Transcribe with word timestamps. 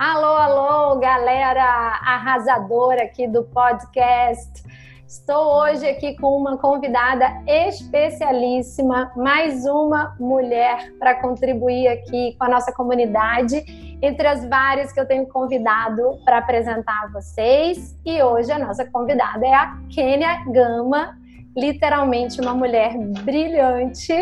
Alô, 0.00 0.34
alô, 0.34 0.98
galera 0.98 1.62
arrasadora 1.62 3.02
aqui 3.02 3.28
do 3.28 3.44
podcast. 3.44 4.62
Estou 5.06 5.60
hoje 5.60 5.86
aqui 5.86 6.16
com 6.16 6.38
uma 6.38 6.56
convidada 6.56 7.26
especialíssima, 7.46 9.12
mais 9.14 9.66
uma 9.66 10.16
mulher 10.18 10.90
para 10.98 11.20
contribuir 11.20 11.86
aqui 11.88 12.34
com 12.38 12.46
a 12.46 12.48
nossa 12.48 12.72
comunidade, 12.72 13.62
entre 14.00 14.26
as 14.26 14.42
várias 14.48 14.90
que 14.90 14.98
eu 14.98 15.06
tenho 15.06 15.26
convidado 15.26 16.18
para 16.24 16.38
apresentar 16.38 17.02
a 17.04 17.08
vocês. 17.08 17.94
E 18.02 18.22
hoje 18.22 18.50
a 18.50 18.58
nossa 18.58 18.86
convidada 18.86 19.46
é 19.46 19.52
a 19.52 19.76
Kênia 19.90 20.42
Gama, 20.46 21.14
literalmente 21.54 22.40
uma 22.40 22.54
mulher 22.54 22.96
brilhante. 23.22 24.14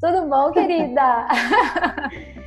Tudo 0.00 0.30
bom, 0.30 0.50
querida? 0.50 1.28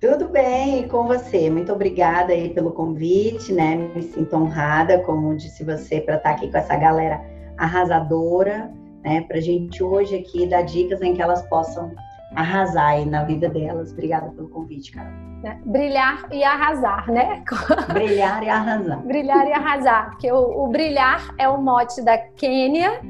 Tudo 0.00 0.28
bem 0.28 0.86
com 0.86 1.08
você? 1.08 1.50
Muito 1.50 1.72
obrigada 1.72 2.32
aí 2.32 2.50
pelo 2.50 2.70
convite, 2.70 3.52
né? 3.52 3.74
Me 3.74 4.00
sinto 4.00 4.36
honrada, 4.36 5.00
como 5.00 5.36
disse 5.36 5.64
você, 5.64 6.00
para 6.00 6.14
estar 6.14 6.30
aqui 6.30 6.48
com 6.48 6.56
essa 6.56 6.76
galera 6.76 7.20
arrasadora, 7.56 8.70
né? 9.02 9.22
Para 9.22 9.40
gente 9.40 9.82
hoje 9.82 10.14
aqui 10.14 10.46
dar 10.46 10.62
dicas 10.62 11.02
em 11.02 11.14
que 11.14 11.20
elas 11.20 11.42
possam 11.48 11.90
arrasar 12.36 12.90
aí 12.90 13.06
na 13.06 13.24
vida 13.24 13.48
delas. 13.48 13.90
Obrigada 13.90 14.30
pelo 14.30 14.48
convite, 14.50 14.92
Carol. 14.92 15.10
Né? 15.42 15.60
Brilhar 15.66 16.28
e 16.30 16.44
arrasar, 16.44 17.10
né? 17.10 17.42
Brilhar 17.92 18.44
e 18.44 18.48
arrasar. 18.48 18.98
brilhar 19.04 19.48
e 19.48 19.52
arrasar, 19.52 20.10
porque 20.10 20.30
o, 20.30 20.64
o 20.64 20.68
brilhar 20.68 21.34
é 21.38 21.48
o 21.48 21.60
mote 21.60 22.02
da 22.02 22.16
Quênia, 22.16 23.00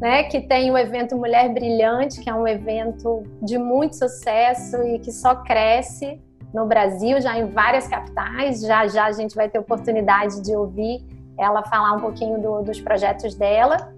né, 0.00 0.22
que 0.22 0.40
tem 0.40 0.70
o 0.70 0.78
evento 0.78 1.14
Mulher 1.14 1.52
Brilhante, 1.52 2.20
que 2.20 2.30
é 2.30 2.34
um 2.34 2.46
evento 2.46 3.22
de 3.42 3.58
muito 3.58 3.96
sucesso 3.96 4.82
e 4.84 4.98
que 5.00 5.12
só 5.12 5.34
cresce 5.34 6.22
no 6.52 6.66
Brasil, 6.66 7.20
já 7.20 7.38
em 7.38 7.46
várias 7.46 7.86
capitais. 7.86 8.60
Já 8.60 8.86
já 8.86 9.06
a 9.06 9.12
gente 9.12 9.34
vai 9.34 9.48
ter 9.48 9.58
oportunidade 9.58 10.42
de 10.42 10.54
ouvir 10.54 11.04
ela 11.38 11.62
falar 11.62 11.92
um 11.92 12.00
pouquinho 12.00 12.40
do, 12.40 12.62
dos 12.62 12.80
projetos 12.80 13.34
dela. 13.34 13.92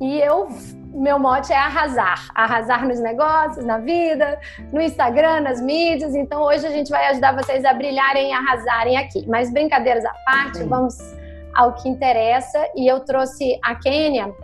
E 0.00 0.20
eu, 0.20 0.48
meu 0.92 1.18
mote 1.18 1.52
é 1.52 1.56
arrasar, 1.56 2.28
arrasar 2.34 2.86
nos 2.86 3.00
negócios, 3.00 3.64
na 3.64 3.78
vida, 3.78 4.38
no 4.72 4.80
Instagram, 4.80 5.40
nas 5.40 5.60
mídias. 5.60 6.14
Então 6.14 6.42
hoje 6.42 6.66
a 6.66 6.70
gente 6.70 6.90
vai 6.90 7.06
ajudar 7.08 7.34
vocês 7.34 7.64
a 7.64 7.72
brilharem 7.72 8.30
e 8.30 8.32
arrasarem 8.32 8.96
aqui. 8.96 9.26
Mas 9.26 9.50
brincadeiras 9.50 10.04
à 10.04 10.12
parte, 10.24 10.58
Sim. 10.58 10.68
vamos 10.68 10.96
ao 11.54 11.74
que 11.74 11.88
interessa. 11.88 12.58
E 12.74 12.86
eu 12.86 13.00
trouxe 13.00 13.58
a 13.62 13.74
Kênia 13.74 14.34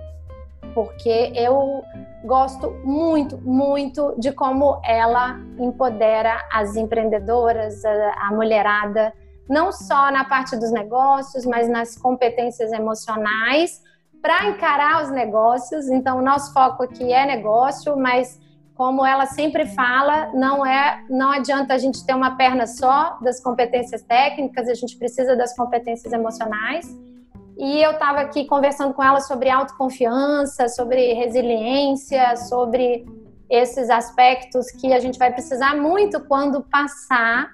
porque 0.75 1.33
eu 1.35 1.83
gosto 2.25 2.71
muito, 2.85 3.39
muito 3.39 4.15
de 4.19 4.33
como 4.33 4.81
ela 4.85 5.39
empodera 5.59 6.41
as 6.53 6.77
empreendedoras, 6.77 7.85
a, 7.85 8.29
a 8.29 8.33
mulherada, 8.33 9.13
não 9.49 9.73
só 9.73 10.11
na 10.11 10.25
parte 10.25 10.57
dos 10.57 10.71
negócios, 10.73 11.45
mas 11.45 11.69
nas 11.69 11.97
competências 11.97 12.73
emocionais 12.73 13.83
para 14.23 14.47
encarar 14.47 15.03
os 15.03 15.11
negócios. 15.11 15.89
Então, 15.89 16.19
o 16.19 16.23
nosso 16.23 16.53
foco 16.53 16.85
aqui 16.85 17.13
é 17.13 17.27
negócio, 17.27 17.97
mas 17.97 18.41
como 18.75 19.05
ela 19.05 19.27
sempre 19.27 19.67
fala, 19.67 20.31
não 20.33 20.65
é, 20.65 21.05
não 21.11 21.31
adianta 21.31 21.75
a 21.75 21.79
gente 21.79 22.07
ter 22.07 22.15
uma 22.15 22.37
perna 22.37 22.67
só 22.67 23.19
das 23.21 23.41
competências 23.41 24.03
técnicas, 24.03 24.69
a 24.69 24.75
gente 24.75 24.97
precisa 24.97 25.37
das 25.37 25.55
competências 25.55 26.13
emocionais. 26.13 26.87
E 27.63 27.81
eu 27.81 27.93
estava 27.93 28.19
aqui 28.19 28.45
conversando 28.45 28.93
com 28.93 29.05
ela 29.05 29.21
sobre 29.21 29.49
autoconfiança, 29.49 30.67
sobre 30.67 31.13
resiliência, 31.13 32.35
sobre 32.35 33.07
esses 33.49 33.89
aspectos 33.89 34.69
que 34.73 34.93
a 34.93 34.99
gente 34.99 35.17
vai 35.17 35.33
precisar 35.33 35.77
muito 35.77 36.19
quando 36.25 36.61
passar 36.63 37.51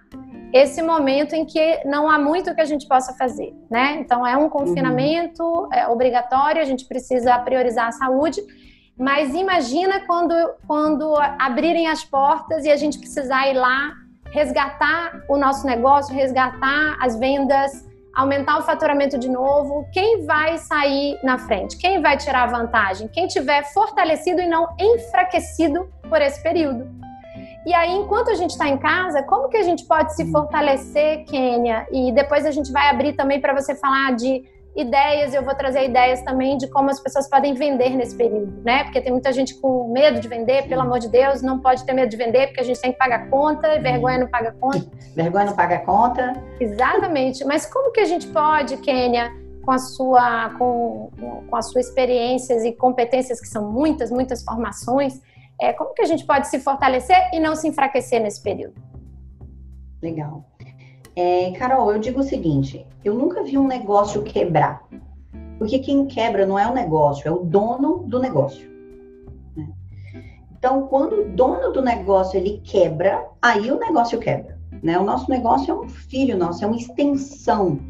esse 0.50 0.80
momento 0.80 1.34
em 1.34 1.44
que 1.44 1.84
não 1.84 2.08
há 2.08 2.18
muito 2.18 2.54
que 2.54 2.60
a 2.62 2.64
gente 2.64 2.88
possa 2.88 3.12
fazer, 3.18 3.54
né? 3.70 3.98
Então 4.00 4.26
é 4.26 4.34
um 4.34 4.48
confinamento 4.48 5.42
uhum. 5.42 5.68
é 5.74 5.86
obrigatório, 5.86 6.62
a 6.62 6.64
gente 6.64 6.86
precisa 6.86 7.38
priorizar 7.40 7.88
a 7.88 7.92
saúde, 7.92 8.40
mas 8.98 9.34
imagina 9.34 10.06
quando 10.06 10.34
quando 10.66 11.16
abrirem 11.38 11.86
as 11.86 12.02
portas 12.02 12.64
e 12.64 12.70
a 12.70 12.76
gente 12.76 12.98
precisar 12.98 13.46
ir 13.48 13.58
lá 13.58 13.92
resgatar 14.30 15.22
o 15.28 15.36
nosso 15.36 15.66
negócio, 15.66 16.14
resgatar 16.14 16.96
as 16.98 17.14
vendas, 17.18 17.87
aumentar 18.14 18.58
o 18.58 18.62
faturamento 18.62 19.18
de 19.18 19.28
novo, 19.28 19.86
quem 19.92 20.24
vai 20.24 20.58
sair 20.58 21.18
na 21.22 21.38
frente? 21.38 21.76
Quem 21.76 22.02
vai 22.02 22.16
tirar 22.16 22.46
vantagem? 22.46 23.08
Quem 23.08 23.26
tiver 23.26 23.62
fortalecido 23.72 24.40
e 24.40 24.46
não 24.46 24.68
enfraquecido 24.78 25.88
por 26.08 26.20
esse 26.20 26.42
período. 26.42 26.88
E 27.66 27.74
aí, 27.74 27.92
enquanto 27.92 28.30
a 28.30 28.34
gente 28.34 28.50
está 28.50 28.68
em 28.68 28.78
casa, 28.78 29.22
como 29.22 29.48
que 29.48 29.56
a 29.56 29.62
gente 29.62 29.84
pode 29.84 30.14
se 30.14 30.30
fortalecer, 30.30 31.24
Kênia? 31.26 31.86
E 31.92 32.12
depois 32.12 32.46
a 32.46 32.50
gente 32.50 32.72
vai 32.72 32.88
abrir 32.88 33.12
também 33.12 33.40
para 33.40 33.52
você 33.52 33.74
falar 33.74 34.16
de 34.16 34.42
ideias, 34.80 35.34
eu 35.34 35.42
vou 35.42 35.54
trazer 35.54 35.84
ideias 35.84 36.22
também 36.22 36.56
de 36.56 36.68
como 36.68 36.90
as 36.90 37.00
pessoas 37.00 37.28
podem 37.28 37.54
vender 37.54 37.90
nesse 37.90 38.16
período, 38.16 38.62
né? 38.64 38.84
Porque 38.84 39.00
tem 39.00 39.12
muita 39.12 39.32
gente 39.32 39.54
com 39.54 39.92
medo 39.92 40.20
de 40.20 40.28
vender, 40.28 40.68
pelo 40.68 40.82
amor 40.82 41.00
de 41.00 41.08
Deus, 41.08 41.42
não 41.42 41.58
pode 41.58 41.84
ter 41.84 41.92
medo 41.92 42.08
de 42.08 42.16
vender, 42.16 42.46
porque 42.46 42.60
a 42.60 42.64
gente 42.64 42.80
tem 42.80 42.92
que 42.92 42.98
pagar 42.98 43.28
conta, 43.28 43.74
e 43.74 43.80
vergonha 43.80 44.18
não 44.18 44.28
paga 44.28 44.52
conta. 44.52 44.86
Vergonha 45.14 45.46
não 45.46 45.56
paga 45.56 45.78
conta. 45.80 46.32
Exatamente. 46.60 47.44
Mas 47.44 47.66
como 47.66 47.90
que 47.90 48.00
a 48.00 48.04
gente 48.04 48.28
pode, 48.28 48.76
Kênia, 48.76 49.32
com 49.64 49.72
a 49.72 49.78
sua 49.78 50.50
com, 50.56 51.10
com 51.50 51.56
as 51.56 51.70
suas 51.70 51.88
experiências 51.88 52.64
e 52.64 52.72
competências 52.72 53.40
que 53.40 53.48
são 53.48 53.70
muitas, 53.70 54.10
muitas 54.10 54.42
formações, 54.42 55.20
é, 55.60 55.72
como 55.72 55.92
que 55.92 56.02
a 56.02 56.06
gente 56.06 56.24
pode 56.24 56.46
se 56.46 56.60
fortalecer 56.60 57.30
e 57.34 57.40
não 57.40 57.56
se 57.56 57.66
enfraquecer 57.66 58.22
nesse 58.22 58.40
período? 58.40 58.80
Legal. 60.00 60.47
É, 61.20 61.50
Carol, 61.50 61.92
eu 61.92 61.98
digo 61.98 62.20
o 62.20 62.22
seguinte: 62.22 62.86
eu 63.04 63.12
nunca 63.12 63.42
vi 63.42 63.58
um 63.58 63.66
negócio 63.66 64.22
quebrar. 64.22 64.86
Porque 65.58 65.80
quem 65.80 66.06
quebra 66.06 66.46
não 66.46 66.56
é 66.56 66.70
o 66.70 66.72
negócio, 66.72 67.26
é 67.26 67.32
o 67.32 67.40
dono 67.40 68.04
do 68.06 68.20
negócio. 68.20 68.70
Né? 69.56 69.68
Então, 70.56 70.86
quando 70.86 71.22
o 71.22 71.28
dono 71.30 71.72
do 71.72 71.82
negócio 71.82 72.38
ele 72.38 72.60
quebra, 72.62 73.26
aí 73.42 73.68
o 73.68 73.80
negócio 73.80 74.20
quebra. 74.20 74.56
Né? 74.80 74.96
O 74.96 75.02
nosso 75.02 75.28
negócio 75.28 75.72
é 75.72 75.74
um 75.74 75.88
filho 75.88 76.38
nosso, 76.38 76.62
é 76.62 76.68
uma 76.68 76.76
extensão 76.76 77.80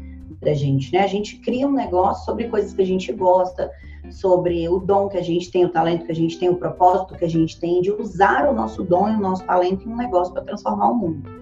da 0.41 0.55
gente. 0.55 0.91
Né? 0.91 1.03
A 1.03 1.07
gente 1.07 1.37
cria 1.37 1.67
um 1.67 1.73
negócio 1.73 2.25
sobre 2.25 2.47
coisas 2.47 2.73
que 2.73 2.81
a 2.81 2.87
gente 2.87 3.13
gosta, 3.13 3.69
sobre 4.09 4.67
o 4.67 4.79
dom 4.79 5.07
que 5.07 5.19
a 5.19 5.23
gente 5.23 5.51
tem, 5.51 5.65
o 5.65 5.69
talento 5.69 6.05
que 6.05 6.11
a 6.11 6.15
gente 6.15 6.39
tem, 6.39 6.49
o 6.49 6.55
propósito 6.55 7.13
que 7.13 7.25
a 7.25 7.29
gente 7.29 7.59
tem 7.59 7.79
de 7.79 7.91
usar 7.91 8.49
o 8.49 8.55
nosso 8.55 8.83
dom 8.83 9.07
e 9.07 9.15
o 9.15 9.19
nosso 9.19 9.43
talento 9.43 9.87
em 9.87 9.91
um 9.91 9.97
negócio 9.97 10.33
para 10.33 10.41
transformar 10.41 10.89
o 10.89 10.95
mundo. 10.95 11.38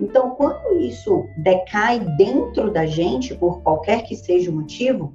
Então, 0.00 0.30
quando 0.30 0.78
isso 0.78 1.26
decai 1.38 2.00
dentro 2.16 2.70
da 2.70 2.84
gente, 2.84 3.34
por 3.34 3.62
qualquer 3.62 4.02
que 4.02 4.14
seja 4.14 4.50
o 4.50 4.54
motivo, 4.54 5.12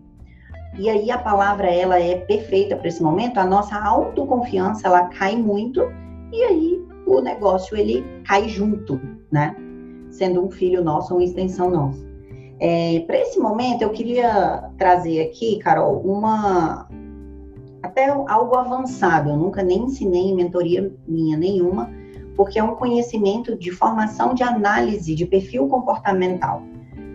e 0.77 0.89
aí 0.89 1.11
a 1.11 1.17
palavra 1.17 1.67
ela 1.67 1.99
é 1.99 2.15
perfeita 2.15 2.75
para 2.75 2.87
esse 2.87 3.03
momento, 3.03 3.37
a 3.37 3.45
nossa 3.45 3.75
autoconfiança 3.75 4.87
ela 4.87 5.07
cai 5.07 5.35
muito 5.35 5.81
e 6.31 6.43
aí 6.43 6.85
o 7.05 7.19
negócio 7.19 7.75
ele 7.75 8.03
cai 8.25 8.47
junto, 8.47 8.99
né? 9.31 9.55
Sendo 10.09 10.43
um 10.43 10.49
filho 10.49 10.83
nosso, 10.83 11.13
uma 11.13 11.23
extensão 11.23 11.69
nossa. 11.69 11.99
É, 12.59 12.99
para 13.01 13.17
esse 13.19 13.39
momento 13.39 13.81
eu 13.81 13.89
queria 13.89 14.69
trazer 14.77 15.21
aqui, 15.21 15.57
Carol, 15.59 15.99
uma 16.01 16.87
até 17.81 18.07
algo 18.07 18.55
avançado. 18.55 19.29
Eu 19.29 19.37
nunca 19.37 19.63
nem 19.63 19.83
ensinei 19.83 20.29
em 20.29 20.35
mentoria 20.35 20.93
minha 21.07 21.37
nenhuma, 21.37 21.89
porque 22.41 22.57
é 22.57 22.63
um 22.63 22.73
conhecimento 22.73 23.55
de 23.55 23.69
formação 23.69 24.33
de 24.33 24.41
análise 24.41 25.13
de 25.13 25.27
perfil 25.27 25.67
comportamental. 25.67 26.63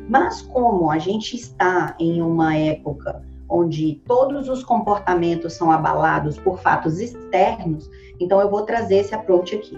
Mas 0.09 0.41
como 0.41 0.89
a 0.89 1.01
gente 1.01 1.35
está 1.35 1.97
em 1.99 2.23
uma 2.23 2.57
época 2.57 3.25
onde 3.49 4.01
todos 4.07 4.49
os 4.49 4.63
comportamentos 4.63 5.55
são 5.55 5.69
abalados 5.69 6.39
por 6.39 6.61
fatos 6.61 7.01
externos, 7.01 7.91
então 8.21 8.41
eu 8.41 8.49
vou 8.49 8.63
trazer 8.63 8.99
esse 8.99 9.17
approach 9.17 9.57
aqui. 9.57 9.77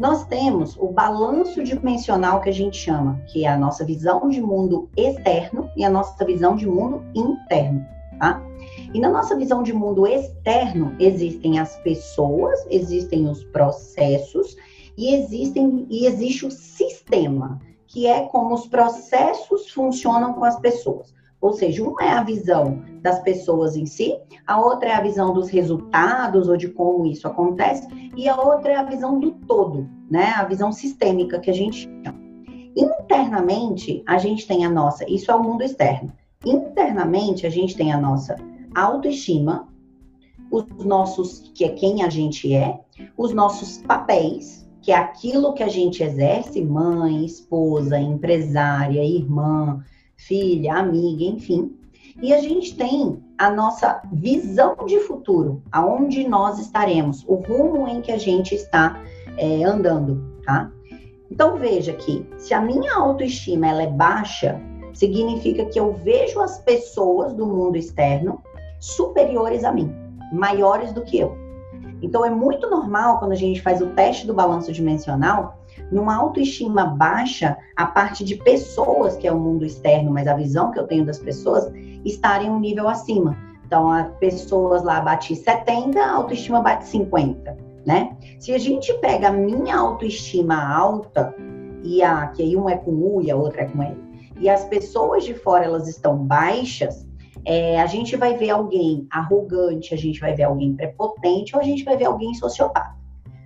Nós 0.00 0.24
temos 0.24 0.74
o 0.78 0.88
balanço 0.88 1.62
dimensional 1.62 2.40
que 2.40 2.48
a 2.48 2.54
gente 2.54 2.78
chama, 2.78 3.20
que 3.26 3.44
é 3.44 3.48
a 3.48 3.58
nossa 3.58 3.84
visão 3.84 4.26
de 4.30 4.40
mundo 4.40 4.88
externo 4.96 5.68
e 5.76 5.84
a 5.84 5.90
nossa 5.90 6.24
visão 6.24 6.56
de 6.56 6.66
mundo 6.66 7.04
interno, 7.14 7.84
tá? 8.18 8.42
E 8.94 8.98
na 8.98 9.10
nossa 9.10 9.36
visão 9.36 9.62
de 9.62 9.74
mundo 9.74 10.06
externo 10.06 10.96
existem 10.98 11.58
as 11.58 11.76
pessoas, 11.82 12.66
existem 12.70 13.28
os 13.28 13.44
processos 13.44 14.56
e 14.98 15.14
existem 15.14 15.86
e 15.88 16.06
existe 16.06 16.44
o 16.44 16.50
sistema, 16.50 17.60
que 17.86 18.08
é 18.08 18.24
como 18.26 18.52
os 18.52 18.66
processos 18.66 19.70
funcionam 19.70 20.32
com 20.32 20.44
as 20.44 20.58
pessoas. 20.58 21.14
Ou 21.40 21.52
seja, 21.52 21.84
uma 21.84 22.02
é 22.02 22.10
a 22.10 22.24
visão 22.24 22.82
das 23.00 23.20
pessoas 23.20 23.76
em 23.76 23.86
si, 23.86 24.18
a 24.44 24.60
outra 24.60 24.88
é 24.88 24.94
a 24.94 25.00
visão 25.00 25.32
dos 25.32 25.48
resultados 25.48 26.48
ou 26.48 26.56
de 26.56 26.68
como 26.68 27.06
isso 27.06 27.28
acontece, 27.28 27.86
e 28.16 28.28
a 28.28 28.34
outra 28.36 28.72
é 28.72 28.76
a 28.76 28.82
visão 28.82 29.20
do 29.20 29.30
todo, 29.46 29.88
né? 30.10 30.32
A 30.36 30.44
visão 30.44 30.72
sistêmica 30.72 31.38
que 31.38 31.50
a 31.50 31.54
gente 31.54 31.88
chama. 32.04 32.18
Internamente, 32.76 34.02
a 34.04 34.18
gente 34.18 34.48
tem 34.48 34.64
a 34.64 34.70
nossa, 34.70 35.08
isso 35.08 35.30
é 35.30 35.34
o 35.34 35.42
mundo 35.42 35.62
externo. 35.62 36.12
Internamente, 36.44 37.46
a 37.46 37.50
gente 37.50 37.76
tem 37.76 37.92
a 37.92 38.00
nossa 38.00 38.34
autoestima, 38.74 39.68
os 40.50 40.64
nossos, 40.84 41.52
que 41.54 41.64
é 41.64 41.68
quem 41.68 42.02
a 42.02 42.08
gente 42.08 42.52
é, 42.52 42.80
os 43.16 43.32
nossos 43.32 43.78
papéis, 43.78 44.67
que 44.82 44.92
aquilo 44.92 45.54
que 45.54 45.62
a 45.62 45.68
gente 45.68 46.02
exerce, 46.02 46.62
mãe, 46.62 47.24
esposa, 47.24 47.98
empresária, 47.98 49.04
irmã, 49.04 49.84
filha, 50.16 50.74
amiga, 50.74 51.24
enfim. 51.24 51.74
E 52.20 52.32
a 52.32 52.40
gente 52.40 52.76
tem 52.76 53.22
a 53.38 53.50
nossa 53.50 54.02
visão 54.12 54.74
de 54.86 54.98
futuro, 55.00 55.62
aonde 55.70 56.26
nós 56.26 56.58
estaremos, 56.58 57.24
o 57.28 57.36
rumo 57.36 57.86
em 57.86 58.00
que 58.00 58.10
a 58.10 58.18
gente 58.18 58.54
está 58.54 59.00
é, 59.36 59.62
andando, 59.62 60.24
tá? 60.44 60.70
Então 61.30 61.56
veja 61.56 61.92
que 61.92 62.26
se 62.36 62.52
a 62.54 62.60
minha 62.60 62.94
autoestima 62.94 63.68
ela 63.68 63.82
é 63.82 63.86
baixa, 63.86 64.60
significa 64.92 65.66
que 65.66 65.78
eu 65.78 65.92
vejo 65.92 66.40
as 66.40 66.58
pessoas 66.58 67.32
do 67.34 67.46
mundo 67.46 67.76
externo 67.76 68.42
superiores 68.80 69.62
a 69.62 69.72
mim, 69.72 69.92
maiores 70.32 70.92
do 70.92 71.02
que 71.02 71.18
eu. 71.18 71.36
Então 72.02 72.24
é 72.24 72.30
muito 72.30 72.68
normal 72.70 73.18
quando 73.18 73.32
a 73.32 73.36
gente 73.36 73.60
faz 73.60 73.80
o 73.80 73.88
teste 73.88 74.26
do 74.26 74.34
balanço 74.34 74.72
dimensional, 74.72 75.58
numa 75.90 76.16
autoestima 76.16 76.84
baixa, 76.84 77.56
a 77.76 77.86
parte 77.86 78.24
de 78.24 78.36
pessoas, 78.36 79.16
que 79.16 79.26
é 79.26 79.32
o 79.32 79.38
mundo 79.38 79.64
externo, 79.64 80.10
mas 80.10 80.26
a 80.26 80.34
visão 80.34 80.70
que 80.70 80.78
eu 80.78 80.86
tenho 80.86 81.04
das 81.04 81.18
pessoas, 81.18 81.70
estarem 82.04 82.50
um 82.50 82.60
nível 82.60 82.88
acima. 82.88 83.36
Então, 83.66 83.90
as 83.90 84.08
pessoas 84.16 84.82
lá 84.82 85.00
bate 85.00 85.36
70, 85.36 86.00
a 86.00 86.12
autoestima 86.14 86.60
bate 86.60 86.86
50, 86.86 87.56
né? 87.86 88.16
Se 88.38 88.52
a 88.52 88.58
gente 88.58 88.92
pega 88.94 89.28
a 89.28 89.32
minha 89.32 89.76
autoestima 89.76 90.56
alta, 90.56 91.34
e 91.82 92.02
a 92.02 92.26
que 92.28 92.42
aí 92.42 92.56
um 92.56 92.68
é 92.68 92.76
com 92.76 92.90
U 92.90 93.22
e 93.22 93.30
a 93.30 93.36
outra 93.36 93.62
é 93.62 93.64
com 93.66 93.82
L, 93.82 93.96
e 94.40 94.48
as 94.48 94.64
pessoas 94.64 95.24
de 95.24 95.34
fora 95.34 95.64
elas 95.64 95.88
estão 95.88 96.16
baixas, 96.16 97.06
é, 97.48 97.80
a 97.80 97.86
gente 97.86 98.14
vai 98.14 98.36
ver 98.36 98.50
alguém 98.50 99.06
arrogante, 99.08 99.94
a 99.94 99.96
gente 99.96 100.20
vai 100.20 100.34
ver 100.34 100.42
alguém 100.42 100.74
prepotente 100.74 101.56
ou 101.56 101.62
a 101.62 101.64
gente 101.64 101.82
vai 101.82 101.96
ver 101.96 102.04
alguém 102.04 102.34
sociopata. 102.34 102.94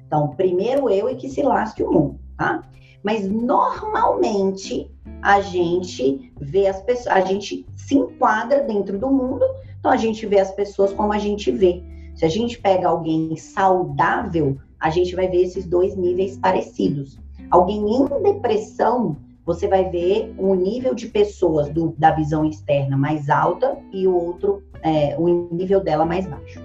Então, 0.05 0.31
primeiro 0.31 0.91
eu 0.91 1.09
e 1.09 1.15
que 1.15 1.29
se 1.29 1.41
lasque 1.41 1.85
o 1.85 1.93
mundo, 1.93 2.19
tá? 2.37 2.69
Mas 3.01 3.29
normalmente 3.29 4.91
a 5.23 5.41
gente 5.41 6.33
vê 6.37 6.67
as 6.67 6.83
pessoas, 6.83 7.15
a 7.15 7.21
gente 7.21 7.65
se 7.77 7.95
enquadra 7.95 8.63
dentro 8.63 8.99
do 8.99 9.09
mundo, 9.09 9.45
então 9.79 9.93
a 9.93 9.97
gente 9.97 10.27
vê 10.27 10.41
as 10.41 10.51
pessoas 10.51 10.93
como 10.93 11.13
a 11.13 11.19
gente 11.19 11.53
vê. 11.53 11.81
Se 12.17 12.25
a 12.25 12.29
gente 12.29 12.61
pega 12.61 12.89
alguém 12.89 13.37
saudável, 13.37 14.59
a 14.81 14.91
gente 14.91 15.15
vai 15.15 15.29
ver 15.29 15.43
esses 15.43 15.65
dois 15.65 15.95
níveis 15.95 16.37
parecidos. 16.37 17.21
Alguém 17.53 17.79
em 17.79 18.09
depressão, 18.21 19.17
você 19.45 19.67
vai 19.67 19.89
ver 19.91 20.35
um 20.39 20.55
nível 20.55 20.95
de 20.95 21.09
pessoas 21.09 21.69
do, 21.69 21.95
da 21.99 22.13
visão 22.13 22.45
externa 22.45 22.97
mais 22.97 23.29
alta 23.29 23.77
e 23.93 24.07
o 24.07 24.15
outro, 24.15 24.63
é, 24.83 25.17
o 25.19 25.49
nível 25.53 25.81
dela 25.81 26.05
mais 26.05 26.27
baixo. 26.27 26.61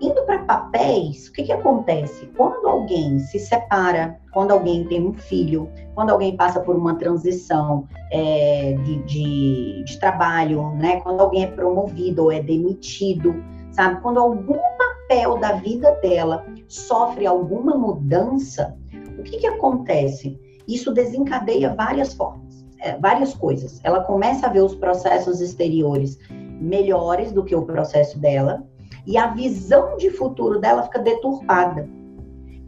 Indo 0.00 0.22
para 0.24 0.40
papéis, 0.40 1.28
o 1.28 1.32
que, 1.32 1.44
que 1.44 1.52
acontece? 1.52 2.26
Quando 2.36 2.68
alguém 2.68 3.18
se 3.18 3.38
separa, 3.38 4.20
quando 4.32 4.50
alguém 4.50 4.84
tem 4.86 5.06
um 5.06 5.14
filho, 5.14 5.70
quando 5.94 6.10
alguém 6.10 6.36
passa 6.36 6.60
por 6.60 6.76
uma 6.76 6.96
transição 6.96 7.88
é, 8.10 8.74
de, 8.84 9.02
de, 9.04 9.84
de 9.84 9.98
trabalho, 9.98 10.70
né? 10.74 11.00
quando 11.00 11.20
alguém 11.20 11.44
é 11.44 11.46
promovido 11.46 12.24
ou 12.24 12.32
é 12.32 12.42
demitido, 12.42 13.34
sabe? 13.70 14.00
Quando 14.02 14.18
algum 14.18 14.58
papel 14.76 15.38
da 15.38 15.52
vida 15.52 15.92
dela 16.02 16.44
sofre 16.68 17.26
alguma 17.26 17.76
mudança, 17.76 18.76
o 19.18 19.22
que, 19.22 19.38
que 19.38 19.46
acontece? 19.46 20.38
Isso 20.66 20.92
desencadeia 20.92 21.74
várias 21.74 22.14
formas, 22.14 22.64
é, 22.80 22.96
várias 22.98 23.34
coisas. 23.34 23.80
Ela 23.84 24.02
começa 24.02 24.46
a 24.46 24.50
ver 24.50 24.62
os 24.62 24.74
processos 24.74 25.40
exteriores 25.40 26.18
melhores 26.60 27.32
do 27.32 27.44
que 27.44 27.54
o 27.54 27.62
processo 27.62 28.18
dela 28.18 28.64
e 29.06 29.18
a 29.18 29.28
visão 29.28 29.96
de 29.96 30.10
futuro 30.10 30.58
dela 30.58 30.82
fica 30.84 30.98
deturpada. 30.98 31.88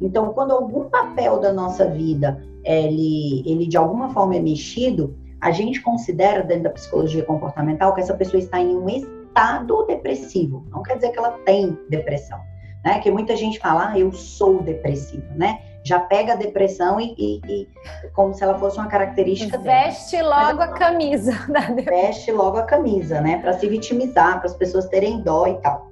Então, 0.01 0.33
quando 0.33 0.53
algum 0.53 0.91
papel 0.91 1.41
da 1.41 1.53
nossa 1.53 1.89
vida 1.91 2.43
ele, 2.65 3.43
ele 3.47 3.67
de 3.67 3.77
alguma 3.77 4.11
forma 4.11 4.37
é 4.37 4.41
mexido, 4.41 5.17
a 5.41 5.51
gente 5.51 5.81
considera 5.81 6.43
dentro 6.43 6.65
da 6.65 6.71
psicologia 6.71 7.25
comportamental 7.25 7.95
que 7.95 8.01
essa 8.01 8.15
pessoa 8.15 8.41
está 8.41 8.61
em 8.61 8.77
um 8.77 8.89
estado 8.89 9.85
depressivo. 9.87 10.65
Não 10.71 10.83
quer 10.83 10.97
dizer 10.97 11.11
que 11.11 11.19
ela 11.19 11.33
tem 11.45 11.79
depressão, 11.89 12.39
né? 12.85 12.99
Que 13.01 13.11
muita 13.11 13.37
gente 13.37 13.59
fala, 13.59 13.91
ah, 13.91 13.99
eu 13.99 14.13
sou 14.13 14.63
depressivo, 14.63 15.27
né? 15.35 15.61
Já 15.87 16.01
pega 16.01 16.33
a 16.33 16.37
depressão 16.37 17.01
e, 17.01 17.15
e, 17.17 17.41
e 17.47 17.69
como 18.13 18.35
se 18.35 18.43
ela 18.43 18.59
fosse 18.59 18.77
uma 18.77 18.89
característica 18.89 19.57
Veste 19.57 20.17
dela. 20.17 20.49
logo 20.49 20.63
a 20.63 20.69
camisa 20.69 21.33
Veste 21.89 22.33
logo 22.33 22.57
a 22.57 22.65
camisa, 22.65 23.21
né? 23.21 23.39
Para 23.39 23.53
se 23.53 23.69
vitimizar, 23.69 24.39
para 24.39 24.47
as 24.47 24.57
pessoas 24.57 24.87
terem 24.87 25.21
dó 25.21 25.47
e 25.47 25.55
tal. 25.61 25.91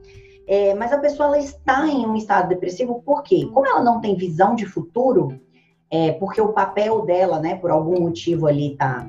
É, 0.49 0.75
mas 0.75 0.93
a 0.93 0.99
pessoa 0.99 1.29
ela 1.29 1.39
está 1.39 1.87
em 1.87 2.05
um 2.05 2.17
estado 2.17 2.49
depressivo 2.49 3.01
por 3.03 3.23
quê? 3.23 3.49
Como 3.55 3.67
ela 3.67 3.83
não 3.83 4.01
tem 4.01 4.17
visão 4.17 4.57
de 4.57 4.67
futuro, 4.67 5.41
é, 5.89 6.13
porque 6.13 6.41
o 6.41 6.53
papel 6.53 7.03
dela, 7.07 7.39
né, 7.39 7.55
por 7.55 7.71
algum 7.71 8.01
motivo 8.01 8.49
ali 8.49 8.77
tá, 8.77 9.07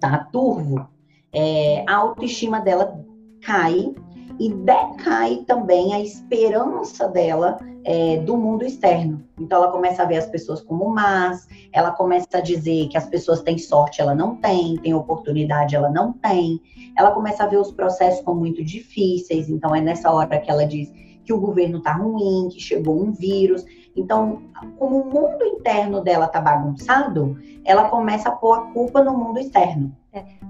tá 0.00 0.28
turvo, 0.30 0.88
é, 1.32 1.84
a 1.88 1.96
autoestima 1.96 2.60
dela 2.60 3.04
cai 3.44 3.92
e 4.38 4.52
decai 4.52 5.44
também 5.46 5.94
a 5.94 6.00
esperança 6.00 7.08
dela 7.08 7.58
é, 7.84 8.18
do 8.18 8.36
mundo 8.36 8.64
externo. 8.64 9.24
Então 9.38 9.62
ela 9.62 9.72
começa 9.72 10.02
a 10.02 10.06
ver 10.06 10.18
as 10.18 10.26
pessoas 10.26 10.60
como 10.60 10.88
más, 10.90 11.48
ela 11.72 11.90
começa 11.90 12.26
a 12.34 12.40
dizer 12.40 12.88
que 12.88 12.96
as 12.96 13.06
pessoas 13.06 13.42
têm 13.42 13.58
sorte, 13.58 14.00
ela 14.00 14.14
não 14.14 14.36
tem, 14.36 14.76
tem 14.76 14.94
oportunidade, 14.94 15.74
ela 15.74 15.90
não 15.90 16.12
tem. 16.12 16.60
Ela 16.96 17.10
começa 17.10 17.44
a 17.44 17.46
ver 17.46 17.56
os 17.56 17.72
processos 17.72 18.24
como 18.24 18.40
muito 18.40 18.64
difíceis, 18.64 19.48
então 19.48 19.74
é 19.74 19.80
nessa 19.80 20.10
hora 20.12 20.38
que 20.38 20.50
ela 20.50 20.66
diz 20.66 20.92
que 21.24 21.32
o 21.32 21.40
governo 21.40 21.82
tá 21.82 21.92
ruim, 21.92 22.48
que 22.50 22.58
chegou 22.60 22.98
um 23.02 23.12
vírus. 23.12 23.64
Então, 23.94 24.42
como 24.78 25.02
o 25.02 25.04
mundo 25.04 25.44
interno 25.44 26.00
dela 26.00 26.26
tá 26.26 26.40
bagunçado, 26.40 27.36
ela 27.64 27.88
começa 27.88 28.30
a 28.30 28.32
pôr 28.32 28.54
a 28.54 28.60
culpa 28.72 29.02
no 29.02 29.16
mundo 29.16 29.38
externo. 29.38 29.94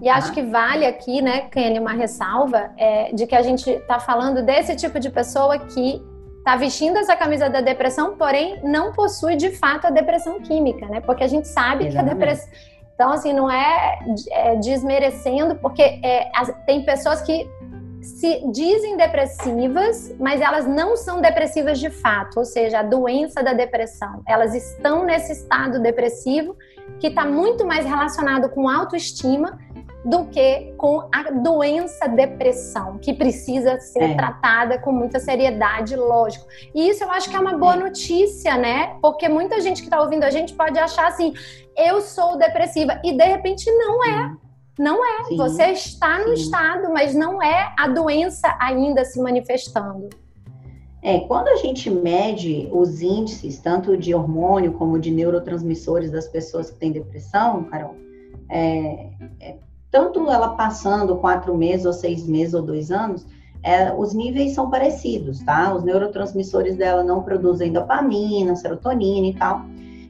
E 0.01 0.09
acho 0.09 0.33
que 0.33 0.43
vale 0.43 0.87
aqui, 0.87 1.21
né, 1.21 1.43
Kenny, 1.51 1.79
uma 1.79 1.93
ressalva 1.93 2.71
é, 2.77 3.13
de 3.13 3.27
que 3.27 3.35
a 3.35 3.43
gente 3.43 3.69
está 3.69 3.99
falando 3.99 4.43
desse 4.43 4.77
tipo 4.77 5.01
de 5.01 5.11
pessoa 5.11 5.59
que 5.59 6.03
está 6.39 6.57
vestindo 6.57 6.97
essa 6.97 7.15
camisa 7.15 7.51
da 7.51 7.61
depressão, 7.61 8.17
porém 8.17 8.61
não 8.63 8.93
possui 8.93 9.37
de 9.37 9.51
fato 9.51 9.87
a 9.87 9.91
depressão 9.91 10.41
química, 10.41 10.87
né? 10.87 11.01
Porque 11.01 11.23
a 11.23 11.29
gente 11.29 11.47
sabe 11.47 11.87
Exatamente. 11.87 11.93
que 11.93 11.99
a 11.99 12.15
depressão. 12.15 12.49
Então, 12.95 13.13
assim, 13.13 13.33
não 13.33 13.51
é, 13.51 13.99
é 14.31 14.57
desmerecendo, 14.57 15.55
porque 15.57 15.83
é, 15.83 16.31
as, 16.35 16.53
tem 16.67 16.85
pessoas 16.85 17.21
que 17.23 17.49
se 18.03 18.43
dizem 18.51 18.97
depressivas, 18.97 20.15
mas 20.19 20.41
elas 20.41 20.67
não 20.67 20.97
são 20.97 21.21
depressivas 21.21 21.79
de 21.79 21.91
fato, 21.91 22.39
ou 22.39 22.45
seja, 22.45 22.81
a 22.81 22.83
doença 22.83 23.43
da 23.43 23.53
depressão. 23.53 24.23
Elas 24.27 24.55
estão 24.55 25.05
nesse 25.05 25.33
estado 25.33 25.81
depressivo 25.81 26.57
que 26.99 27.09
está 27.09 27.25
muito 27.25 27.67
mais 27.67 27.85
relacionado 27.85 28.49
com 28.49 28.69
autoestima 28.69 29.59
do 30.09 30.25
que 30.25 30.73
com 30.79 31.07
a 31.13 31.31
doença 31.31 32.09
depressão, 32.09 32.97
que 32.99 33.13
precisa 33.13 33.79
ser 33.79 34.05
é. 34.05 34.15
tratada 34.15 34.79
com 34.79 34.91
muita 34.91 35.21
seriedade, 35.21 35.95
lógico. 35.97 36.47
E 36.75 36.89
isso 36.89 37.05
eu 37.05 37.11
acho 37.11 37.29
que 37.29 37.37
é 37.37 37.39
uma 37.39 37.59
boa 37.59 37.75
é. 37.75 37.77
notícia, 37.77 38.57
né? 38.57 38.97
Porque 39.03 39.29
muita 39.29 39.61
gente 39.61 39.83
que 39.83 39.89
está 39.89 40.01
ouvindo 40.01 40.25
a 40.25 40.31
gente 40.31 40.55
pode 40.55 40.79
achar 40.79 41.09
assim, 41.09 41.35
eu 41.77 42.01
sou 42.01 42.39
depressiva, 42.39 42.99
e 43.05 43.13
de 43.13 43.25
repente 43.25 43.71
não 43.71 44.03
é. 44.03 44.37
Não 44.79 45.05
é. 45.05 45.25
Sim. 45.25 45.37
Você 45.37 45.65
está 45.73 46.21
no 46.21 46.37
Sim. 46.37 46.43
estado, 46.43 46.91
mas 46.91 47.15
não 47.15 47.43
é 47.43 47.75
a 47.79 47.89
doença 47.89 48.57
ainda 48.59 49.05
se 49.05 49.21
manifestando. 49.21 50.09
É, 51.03 51.21
quando 51.21 51.49
a 51.49 51.57
gente 51.57 51.91
mede 51.91 52.69
os 52.73 53.03
índices, 53.03 53.59
tanto 53.59 53.97
de 53.97 54.15
hormônio 54.15 54.73
como 54.73 54.99
de 54.99 55.11
neurotransmissores 55.11 56.11
das 56.11 56.27
pessoas 56.27 56.71
que 56.71 56.79
têm 56.79 56.93
depressão, 56.93 57.65
Carol, 57.65 57.95
é, 58.49 59.11
é, 59.41 59.57
tanto 59.91 60.31
ela 60.31 60.51
passando 60.51 61.17
quatro 61.17 61.57
meses, 61.57 61.87
ou 61.87 61.93
seis 61.93 62.27
meses, 62.27 62.55
ou 62.55 62.63
dois 62.63 62.91
anos, 62.91 63.27
é, 63.63 63.93
os 63.93 64.15
níveis 64.15 64.53
são 64.53 64.71
parecidos, 64.71 65.41
tá? 65.41 65.75
Os 65.75 65.83
neurotransmissores 65.83 66.77
dela 66.77 67.03
não 67.03 67.23
produzem 67.23 67.73
dopamina, 67.73 68.55
serotonina 68.55 69.27
e 69.27 69.35
tal. 69.35 69.63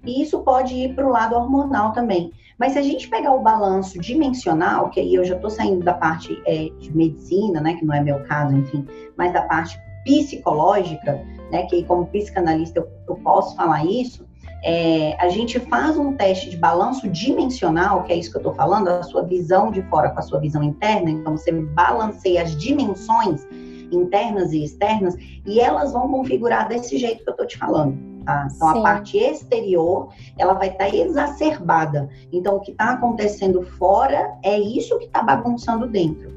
E 0.05 0.23
isso 0.23 0.41
pode 0.41 0.75
ir 0.75 0.95
para 0.95 1.07
o 1.07 1.11
lado 1.11 1.35
hormonal 1.35 1.93
também. 1.93 2.33
Mas 2.59 2.73
se 2.73 2.79
a 2.79 2.83
gente 2.83 3.09
pegar 3.09 3.33
o 3.33 3.41
balanço 3.41 3.99
dimensional, 4.01 4.91
que 4.91 5.01
aí 5.01 5.15
eu 5.15 5.25
já 5.25 5.37
estou 5.37 5.49
saindo 5.49 5.85
da 5.85 5.95
parte 5.95 6.43
é, 6.45 6.69
de 6.79 6.95
medicina, 6.95 7.61
né, 7.61 7.75
que 7.75 7.85
não 7.85 7.95
é 7.95 8.01
meu 8.01 8.23
caso, 8.25 8.57
enfim, 8.57 8.85
mas 9.17 9.33
da 9.33 9.43
parte 9.43 9.79
psicológica, 10.05 11.25
né, 11.53 11.65
que 11.67 11.85
como 11.85 12.07
psicanalista 12.07 12.81
eu, 12.81 12.89
eu 13.09 13.17
posso 13.17 13.55
falar 13.55 13.85
isso, 13.85 14.28
é, 14.63 15.17
a 15.21 15.29
gente 15.29 15.59
faz 15.61 15.97
um 15.97 16.15
teste 16.15 16.51
de 16.51 16.57
balanço 16.57 17.09
dimensional, 17.09 18.03
que 18.03 18.13
é 18.13 18.17
isso 18.17 18.31
que 18.31 18.37
eu 18.37 18.41
estou 18.41 18.55
falando, 18.55 18.89
a 18.89 19.03
sua 19.03 19.23
visão 19.23 19.71
de 19.71 19.83
fora 19.83 20.11
com 20.11 20.19
a 20.19 20.23
sua 20.23 20.41
visão 20.41 20.63
interna, 20.63 21.11
então 21.11 21.37
você 21.37 21.53
balanceia 21.53 22.43
as 22.43 22.57
dimensões 22.57 23.47
internas 23.91 24.53
e 24.53 24.65
externas, 24.65 25.17
e 25.47 25.61
elas 25.61 25.93
vão 25.93 26.11
configurar 26.11 26.69
desse 26.69 26.99
jeito 26.99 27.25
que 27.25 27.31
eu 27.31 27.33
estou 27.33 27.47
te 27.47 27.57
falando. 27.57 27.97
Tá? 28.25 28.49
Então, 28.55 28.73
Sim. 28.73 28.79
a 28.79 28.83
parte 28.83 29.17
exterior, 29.17 30.11
ela 30.37 30.53
vai 30.53 30.69
estar 30.69 30.91
tá 30.91 30.95
exacerbada. 30.95 32.11
Então, 32.31 32.57
o 32.57 32.61
que 32.61 32.73
está 32.73 32.93
acontecendo 32.93 33.63
fora 33.63 34.37
é 34.43 34.59
isso 34.59 34.99
que 34.99 35.07
está 35.07 35.23
bagunçando 35.23 35.87
dentro. 35.87 36.31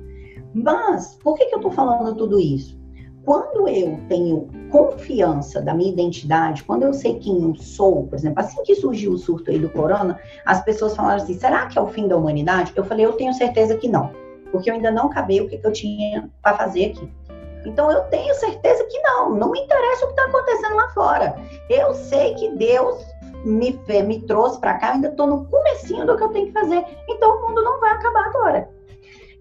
Mas, 0.53 1.17
por 1.21 1.37
que, 1.37 1.45
que 1.45 1.55
eu 1.55 1.59
estou 1.59 1.71
falando 1.71 2.15
tudo 2.15 2.39
isso? 2.39 2.80
Quando 3.23 3.67
eu 3.67 3.99
tenho 4.07 4.47
confiança 4.71 5.61
da 5.61 5.73
minha 5.73 5.91
identidade, 5.91 6.63
quando 6.63 6.83
eu 6.83 6.93
sei 6.93 7.19
quem 7.19 7.43
eu 7.43 7.55
sou, 7.55 8.07
por 8.07 8.15
exemplo, 8.15 8.39
assim 8.39 8.63
que 8.63 8.75
surgiu 8.75 9.11
o 9.11 9.17
surto 9.17 9.51
aí 9.51 9.59
do 9.59 9.69
corona, 9.69 10.19
as 10.45 10.63
pessoas 10.63 10.95
falaram 10.95 11.21
assim: 11.21 11.37
será 11.37 11.67
que 11.67 11.77
é 11.77 11.81
o 11.81 11.87
fim 11.87 12.07
da 12.07 12.17
humanidade? 12.17 12.73
Eu 12.75 12.83
falei: 12.83 13.05
eu 13.05 13.13
tenho 13.13 13.33
certeza 13.33 13.75
que 13.75 13.87
não, 13.87 14.11
porque 14.51 14.69
eu 14.69 14.73
ainda 14.73 14.91
não 14.91 15.05
acabei 15.07 15.41
o 15.41 15.47
que, 15.47 15.57
que 15.57 15.67
eu 15.67 15.71
tinha 15.71 16.29
para 16.41 16.57
fazer 16.57 16.85
aqui. 16.85 17.09
Então 17.65 17.91
eu 17.91 18.01
tenho 18.05 18.33
certeza 18.35 18.83
que 18.85 18.99
não, 19.01 19.35
não 19.35 19.51
me 19.51 19.59
interessa 19.59 20.05
o 20.05 20.07
que 20.07 20.19
está 20.19 20.25
acontecendo 20.25 20.75
lá 20.75 20.89
fora. 20.89 21.35
Eu 21.69 21.93
sei 21.93 22.33
que 22.33 22.49
Deus 22.55 23.05
me, 23.45 23.79
me 24.03 24.21
trouxe 24.21 24.59
para 24.59 24.79
cá, 24.79 24.93
ainda 24.93 25.09
estou 25.09 25.27
no 25.27 25.45
comecinho 25.45 26.07
do 26.07 26.17
que 26.17 26.23
eu 26.23 26.29
tenho 26.29 26.47
que 26.47 26.53
fazer. 26.53 26.83
Então 27.07 27.37
o 27.37 27.47
mundo 27.47 27.61
não 27.63 27.79
vai 27.79 27.91
acabar 27.91 28.25
agora. 28.25 28.69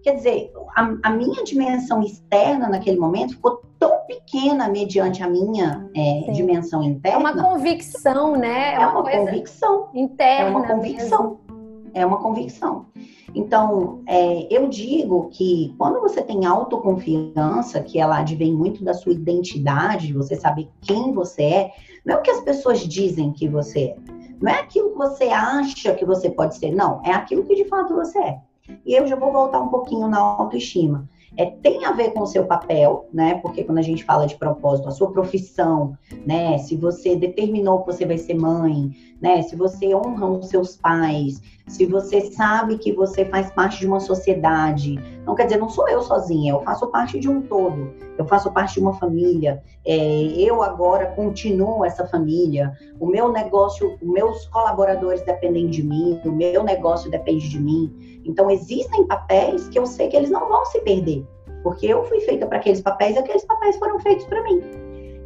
Quer 0.03 0.15
dizer, 0.15 0.51
a, 0.75 0.95
a 1.03 1.09
minha 1.11 1.43
dimensão 1.43 2.01
externa 2.01 2.69
naquele 2.69 2.99
momento 2.99 3.35
ficou 3.35 3.61
tão 3.81 4.05
pequena 4.05 4.69
mediante 4.69 5.23
a 5.23 5.27
minha 5.27 5.89
é, 5.95 6.31
dimensão 6.31 6.83
interna. 6.83 7.17
É 7.17 7.19
uma 7.19 7.33
convicção, 7.33 8.35
né? 8.35 8.73
É, 8.73 8.75
é 8.75 8.79
uma, 8.85 8.99
uma 8.99 9.11
convicção. 9.11 9.89
Interna. 9.95 10.45
É 10.45 10.51
uma 10.51 10.67
convicção. 10.67 11.23
Mesmo. 11.23 11.91
É 11.95 12.05
uma 12.05 12.17
convicção. 12.21 12.85
Então, 13.33 14.03
é, 14.05 14.47
eu 14.51 14.69
digo 14.69 15.29
que 15.29 15.73
quando 15.79 15.99
você 15.99 16.21
tem 16.21 16.45
autoconfiança, 16.45 17.81
que 17.81 17.99
ela 17.99 18.19
advém 18.19 18.53
muito 18.53 18.83
da 18.83 18.93
sua 18.93 19.13
identidade, 19.13 20.13
você 20.13 20.35
saber 20.35 20.69
quem 20.81 21.11
você 21.11 21.41
é, 21.41 21.71
não 22.05 22.15
é 22.15 22.17
o 22.19 22.21
que 22.21 22.29
as 22.29 22.41
pessoas 22.41 22.81
dizem 22.81 23.31
que 23.31 23.49
você 23.49 23.85
é. 23.85 23.97
Não 24.39 24.51
é 24.51 24.59
aquilo 24.59 24.91
que 24.91 24.97
você 24.97 25.23
acha 25.25 25.95
que 25.95 26.05
você 26.05 26.29
pode 26.29 26.55
ser, 26.55 26.71
não. 26.71 27.01
É 27.03 27.11
aquilo 27.11 27.43
que 27.45 27.55
de 27.55 27.65
fato 27.65 27.95
você 27.95 28.19
é. 28.19 28.41
E 28.85 28.93
eu 28.93 29.07
já 29.07 29.15
vou 29.15 29.31
voltar 29.31 29.59
um 29.59 29.69
pouquinho 29.69 30.07
na 30.07 30.19
autoestima. 30.19 31.09
É, 31.37 31.45
tem 31.45 31.85
a 31.85 31.93
ver 31.93 32.11
com 32.11 32.21
o 32.21 32.27
seu 32.27 32.45
papel, 32.45 33.07
né? 33.13 33.35
Porque 33.35 33.63
quando 33.63 33.77
a 33.77 33.83
gente 33.83 34.03
fala 34.03 34.27
de 34.27 34.35
propósito, 34.35 34.89
a 34.89 34.91
sua 34.91 35.11
profissão, 35.11 35.97
né? 36.25 36.57
Se 36.57 36.75
você 36.75 37.15
determinou 37.15 37.79
que 37.79 37.93
você 37.93 38.05
vai 38.05 38.17
ser 38.17 38.33
mãe, 38.33 38.91
né? 39.21 39.41
Se 39.43 39.55
você 39.55 39.95
honra 39.95 40.27
os 40.27 40.49
seus 40.49 40.75
pais, 40.75 41.41
se 41.67 41.85
você 41.85 42.21
sabe 42.31 42.77
que 42.77 42.91
você 42.91 43.25
faz 43.25 43.51
parte 43.51 43.79
de 43.79 43.87
uma 43.87 43.99
sociedade. 43.99 44.99
Não 45.25 45.35
quer 45.35 45.45
dizer, 45.45 45.57
não 45.57 45.69
sou 45.69 45.87
eu 45.87 46.01
sozinha, 46.01 46.53
eu 46.53 46.61
faço 46.61 46.87
parte 46.87 47.19
de 47.19 47.29
um 47.29 47.41
todo, 47.41 47.93
eu 48.17 48.25
faço 48.25 48.51
parte 48.51 48.75
de 48.75 48.79
uma 48.79 48.93
família, 48.93 49.63
é, 49.85 49.95
eu 50.37 50.61
agora 50.61 51.07
continuo 51.07 51.85
essa 51.85 52.05
família, 52.07 52.73
o 52.99 53.05
meu 53.05 53.31
negócio, 53.31 53.97
os 54.01 54.07
meus 54.07 54.47
colaboradores 54.47 55.21
dependem 55.21 55.67
de 55.67 55.83
mim, 55.83 56.19
o 56.25 56.31
meu 56.31 56.63
negócio 56.63 57.09
depende 57.09 57.47
de 57.49 57.59
mim. 57.59 58.21
Então, 58.25 58.49
existem 58.49 59.05
papéis 59.07 59.67
que 59.69 59.79
eu 59.79 59.85
sei 59.85 60.07
que 60.07 60.15
eles 60.15 60.29
não 60.29 60.47
vão 60.47 60.65
se 60.65 60.79
perder, 60.81 61.25
porque 61.63 61.87
eu 61.87 62.03
fui 62.05 62.19
feita 62.21 62.45
para 62.45 62.57
aqueles 62.57 62.81
papéis 62.81 63.15
e 63.15 63.19
aqueles 63.19 63.45
papéis 63.45 63.77
foram 63.77 63.99
feitos 63.99 64.25
para 64.25 64.43
mim. 64.43 64.61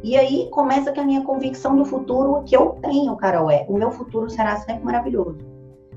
E 0.02 0.16
aí 0.16 0.48
começa 0.50 0.92
que 0.92 1.00
a 1.00 1.04
minha 1.04 1.22
convicção 1.22 1.74
do 1.74 1.84
futuro 1.84 2.42
que 2.44 2.56
eu 2.56 2.78
tenho, 2.82 3.16
Carol, 3.16 3.50
é: 3.50 3.66
o 3.68 3.76
meu 3.76 3.90
futuro 3.90 4.30
será 4.30 4.56
sempre 4.56 4.84
maravilhoso. 4.84 5.55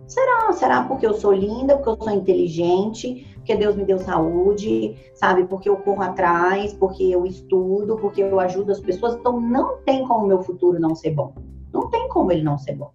Será? 0.09 0.51
Será 0.53 0.83
porque 0.85 1.05
eu 1.05 1.13
sou 1.13 1.31
linda, 1.31 1.75
porque 1.75 1.89
eu 1.89 2.03
sou 2.03 2.11
inteligente, 2.11 3.27
porque 3.35 3.55
Deus 3.55 3.75
me 3.75 3.85
deu 3.85 3.99
saúde, 3.99 4.97
sabe? 5.13 5.45
Porque 5.45 5.69
eu 5.69 5.77
corro 5.77 6.01
atrás, 6.01 6.73
porque 6.73 7.03
eu 7.03 7.27
estudo, 7.27 7.95
porque 7.95 8.23
eu 8.23 8.39
ajudo 8.39 8.71
as 8.71 8.79
pessoas. 8.79 9.15
Então 9.15 9.39
não 9.39 9.77
tem 9.83 10.05
como 10.07 10.25
o 10.25 10.27
meu 10.27 10.41
futuro 10.41 10.79
não 10.79 10.95
ser 10.95 11.11
bom. 11.11 11.35
Não 11.71 11.91
tem 11.91 12.09
como 12.09 12.31
ele 12.31 12.41
não 12.41 12.57
ser 12.57 12.73
bom. 12.73 12.91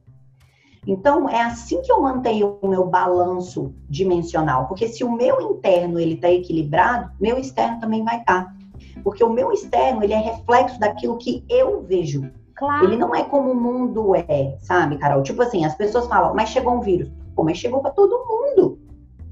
Então, 0.86 1.28
é 1.28 1.40
assim 1.40 1.80
que 1.80 1.90
eu 1.90 2.02
mantenho 2.02 2.58
o 2.60 2.68
meu 2.68 2.84
balanço 2.84 3.72
dimensional, 3.88 4.66
porque 4.66 4.88
se 4.88 5.02
o 5.02 5.10
meu 5.10 5.40
interno 5.40 5.98
ele 5.98 6.14
está 6.14 6.30
equilibrado, 6.30 7.10
meu 7.20 7.38
externo 7.38 7.80
também 7.80 8.04
vai 8.04 8.18
estar. 8.18 8.44
Tá. 8.44 8.54
Porque 9.04 9.22
o 9.22 9.30
meu 9.30 9.52
externo 9.52 10.02
ele 10.02 10.12
é 10.12 10.18
reflexo 10.18 10.78
daquilo 10.80 11.16
que 11.16 11.44
eu 11.48 11.80
vejo. 11.80 12.28
Claro. 12.56 12.84
Ele 12.84 12.96
não 12.96 13.14
é 13.14 13.24
como 13.24 13.50
o 13.50 13.54
mundo 13.54 14.14
é, 14.14 14.56
sabe, 14.60 14.96
Carol? 14.98 15.22
Tipo 15.22 15.42
assim, 15.42 15.64
as 15.64 15.74
pessoas 15.74 16.06
falam, 16.06 16.34
mas 16.34 16.50
chegou 16.50 16.74
um 16.74 16.80
vírus. 16.80 17.10
Pô, 17.34 17.42
mas 17.42 17.58
chegou 17.58 17.80
para 17.80 17.90
todo 17.90 18.24
mundo. 18.26 18.78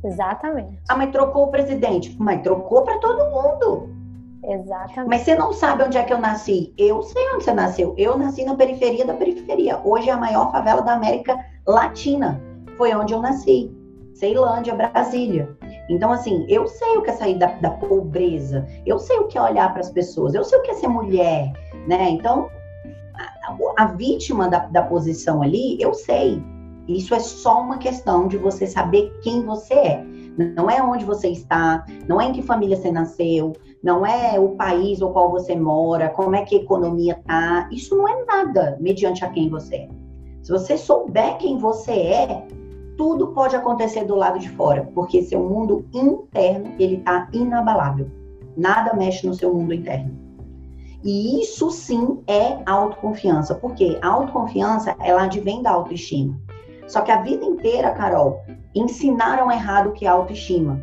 Exatamente. 0.05 0.81
Ah, 0.89 0.97
mas 0.97 1.11
trocou 1.13 1.45
o 1.45 1.51
presidente. 1.51 2.17
Mas 2.19 2.43
trocou 2.43 2.83
para 2.83 2.99
todo 2.99 3.31
mundo. 3.31 3.89
Exatamente. 4.45 5.09
Mas 5.09 5.23
você 5.23 5.37
não 5.37 5.53
sabe 5.53 5.85
onde 5.85 5.97
é 5.97 6.03
que 6.03 6.13
eu 6.13 6.19
nasci. 6.19 6.75
Eu 6.77 7.03
sei 7.03 7.23
onde 7.35 7.45
você 7.45 7.53
nasceu. 7.53 7.95
Eu 7.97 8.19
nasci 8.19 8.45
na 8.45 8.57
periferia 8.57 9.05
da 9.05 9.15
periferia. 9.15 9.81
Hoje 9.85 10.11
é 10.11 10.13
a 10.13 10.17
maior 10.17 10.51
favela 10.51 10.83
da 10.83 10.95
América 10.95 11.39
Latina. 11.67 12.41
Foi 12.77 12.93
onde 12.93 13.15
eu 13.15 13.21
nasci. 13.21 13.71
Ceilândia, 14.15 14.75
Brasília. 14.75 15.57
Então, 15.89 16.13
assim, 16.13 16.45
eu 16.49 16.67
sei 16.67 16.97
o 16.97 17.03
que 17.03 17.11
é 17.11 17.13
sair 17.13 17.39
da, 17.39 17.47
da 17.47 17.71
pobreza. 17.71 18.67
Eu 18.85 18.99
sei 18.99 19.17
o 19.19 19.29
que 19.29 19.39
é 19.39 19.43
olhar 19.43 19.71
para 19.73 19.81
as 19.81 19.91
pessoas. 19.91 20.35
Eu 20.35 20.45
sei 20.45 20.59
o 20.59 20.63
que 20.63 20.73
é 20.73 20.75
ser 20.75 20.89
mulher, 20.89 21.53
né? 21.87 22.11
Então, 22.11 22.51
a, 23.77 23.87
vítima 23.87 24.49
da, 24.49 24.61
da 24.67 24.83
posição 24.83 25.43
ali, 25.43 25.81
eu 25.81 25.95
sei. 25.95 26.43
Isso 26.89 27.15
é 27.15 27.21
só 27.21 27.61
uma 27.61 27.79
questão 27.79 28.27
de 28.27 28.37
você 28.37 28.67
saber 28.67 29.13
quem 29.23 29.45
você 29.45 29.75
é. 29.75 30.05
Não 30.57 30.71
é 30.71 30.83
onde 30.83 31.05
você 31.05 31.29
está, 31.29 31.85
não 32.09 32.21
é 32.21 32.27
em 32.27 32.33
que 32.33 32.43
família 32.43 32.77
você 32.77 32.91
nasceu, 32.91 33.53
não 33.83 34.05
é 34.05 34.41
o 34.41 34.51
país 34.51 35.03
ou 35.03 35.13
qual 35.13 35.31
você 35.31 35.55
mora, 35.55 36.09
como 36.09 36.35
é 36.35 36.43
que 36.43 36.57
a 36.57 36.61
economia 36.61 37.21
tá. 37.27 37.69
Isso 37.71 37.97
não 37.97 38.09
é 38.09 38.25
nada 38.25 38.79
mediante 38.81 39.25
a 39.25 39.29
quem 39.29 39.49
você 39.49 39.77
é. 39.77 39.89
Se 40.43 40.51
você 40.51 40.77
souber 40.77 41.37
quem 41.37 41.59
você 41.59 41.93
é, 41.93 42.47
tudo 42.97 43.29
pode 43.29 43.55
acontecer 43.57 44.05
do 44.05 44.15
lado 44.15 44.39
de 44.39 44.49
fora, 44.51 44.89
porque 44.95 45.23
seu 45.23 45.41
mundo 45.41 45.85
interno 45.93 46.73
ele 46.79 46.99
tá 46.99 47.29
inabalável. 47.33 48.07
Nada 48.57 48.95
mexe 48.95 49.27
no 49.27 49.35
seu 49.35 49.55
mundo 49.55 49.73
interno. 49.73 50.22
E 51.05 51.41
isso 51.43 51.71
sim 51.71 52.23
é 52.27 52.59
autoconfiança, 52.65 53.55
porque 53.55 53.99
a 54.01 54.09
autoconfiança 54.09 54.95
ela 55.01 55.25
advém 55.25 55.63
da 55.63 55.71
autoestima. 55.71 56.39
Só 56.87 57.01
que 57.01 57.11
a 57.11 57.23
vida 57.23 57.45
inteira, 57.45 57.91
Carol, 57.93 58.43
ensinaram 58.75 59.51
errado 59.51 59.89
o 59.89 59.93
que 59.93 60.07
é 60.07 60.09
autoestima. 60.09 60.81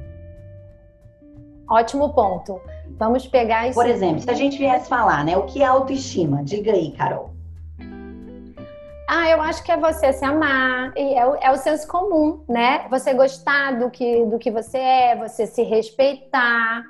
Ótimo 1.69 2.13
ponto. 2.13 2.59
Vamos 2.97 3.27
pegar 3.27 3.67
isso. 3.67 3.75
Por 3.75 3.88
exemplo, 3.88 4.21
se 4.21 4.29
a 4.29 4.33
gente 4.33 4.57
viesse 4.57 4.89
falar, 4.89 5.23
né, 5.23 5.38
o 5.38 5.43
que 5.43 5.61
é 5.61 5.65
autoestima? 5.65 6.43
Diga 6.43 6.71
aí, 6.71 6.91
Carol. 6.91 7.29
Ah, 9.07 9.27
eu 9.29 9.41
acho 9.41 9.63
que 9.63 9.71
é 9.71 9.77
você 9.77 10.13
se 10.13 10.23
amar, 10.23 10.93
e 10.95 11.15
é 11.15 11.25
o, 11.25 11.35
é 11.35 11.51
o 11.51 11.57
senso 11.57 11.88
comum, 11.88 12.41
né? 12.47 12.85
Você 12.91 13.13
gostar 13.13 13.79
do 13.79 13.89
que, 13.89 14.23
do 14.25 14.38
que 14.38 14.51
você 14.51 14.77
é, 14.77 15.15
você 15.15 15.47
se 15.47 15.63
respeitar 15.63 16.83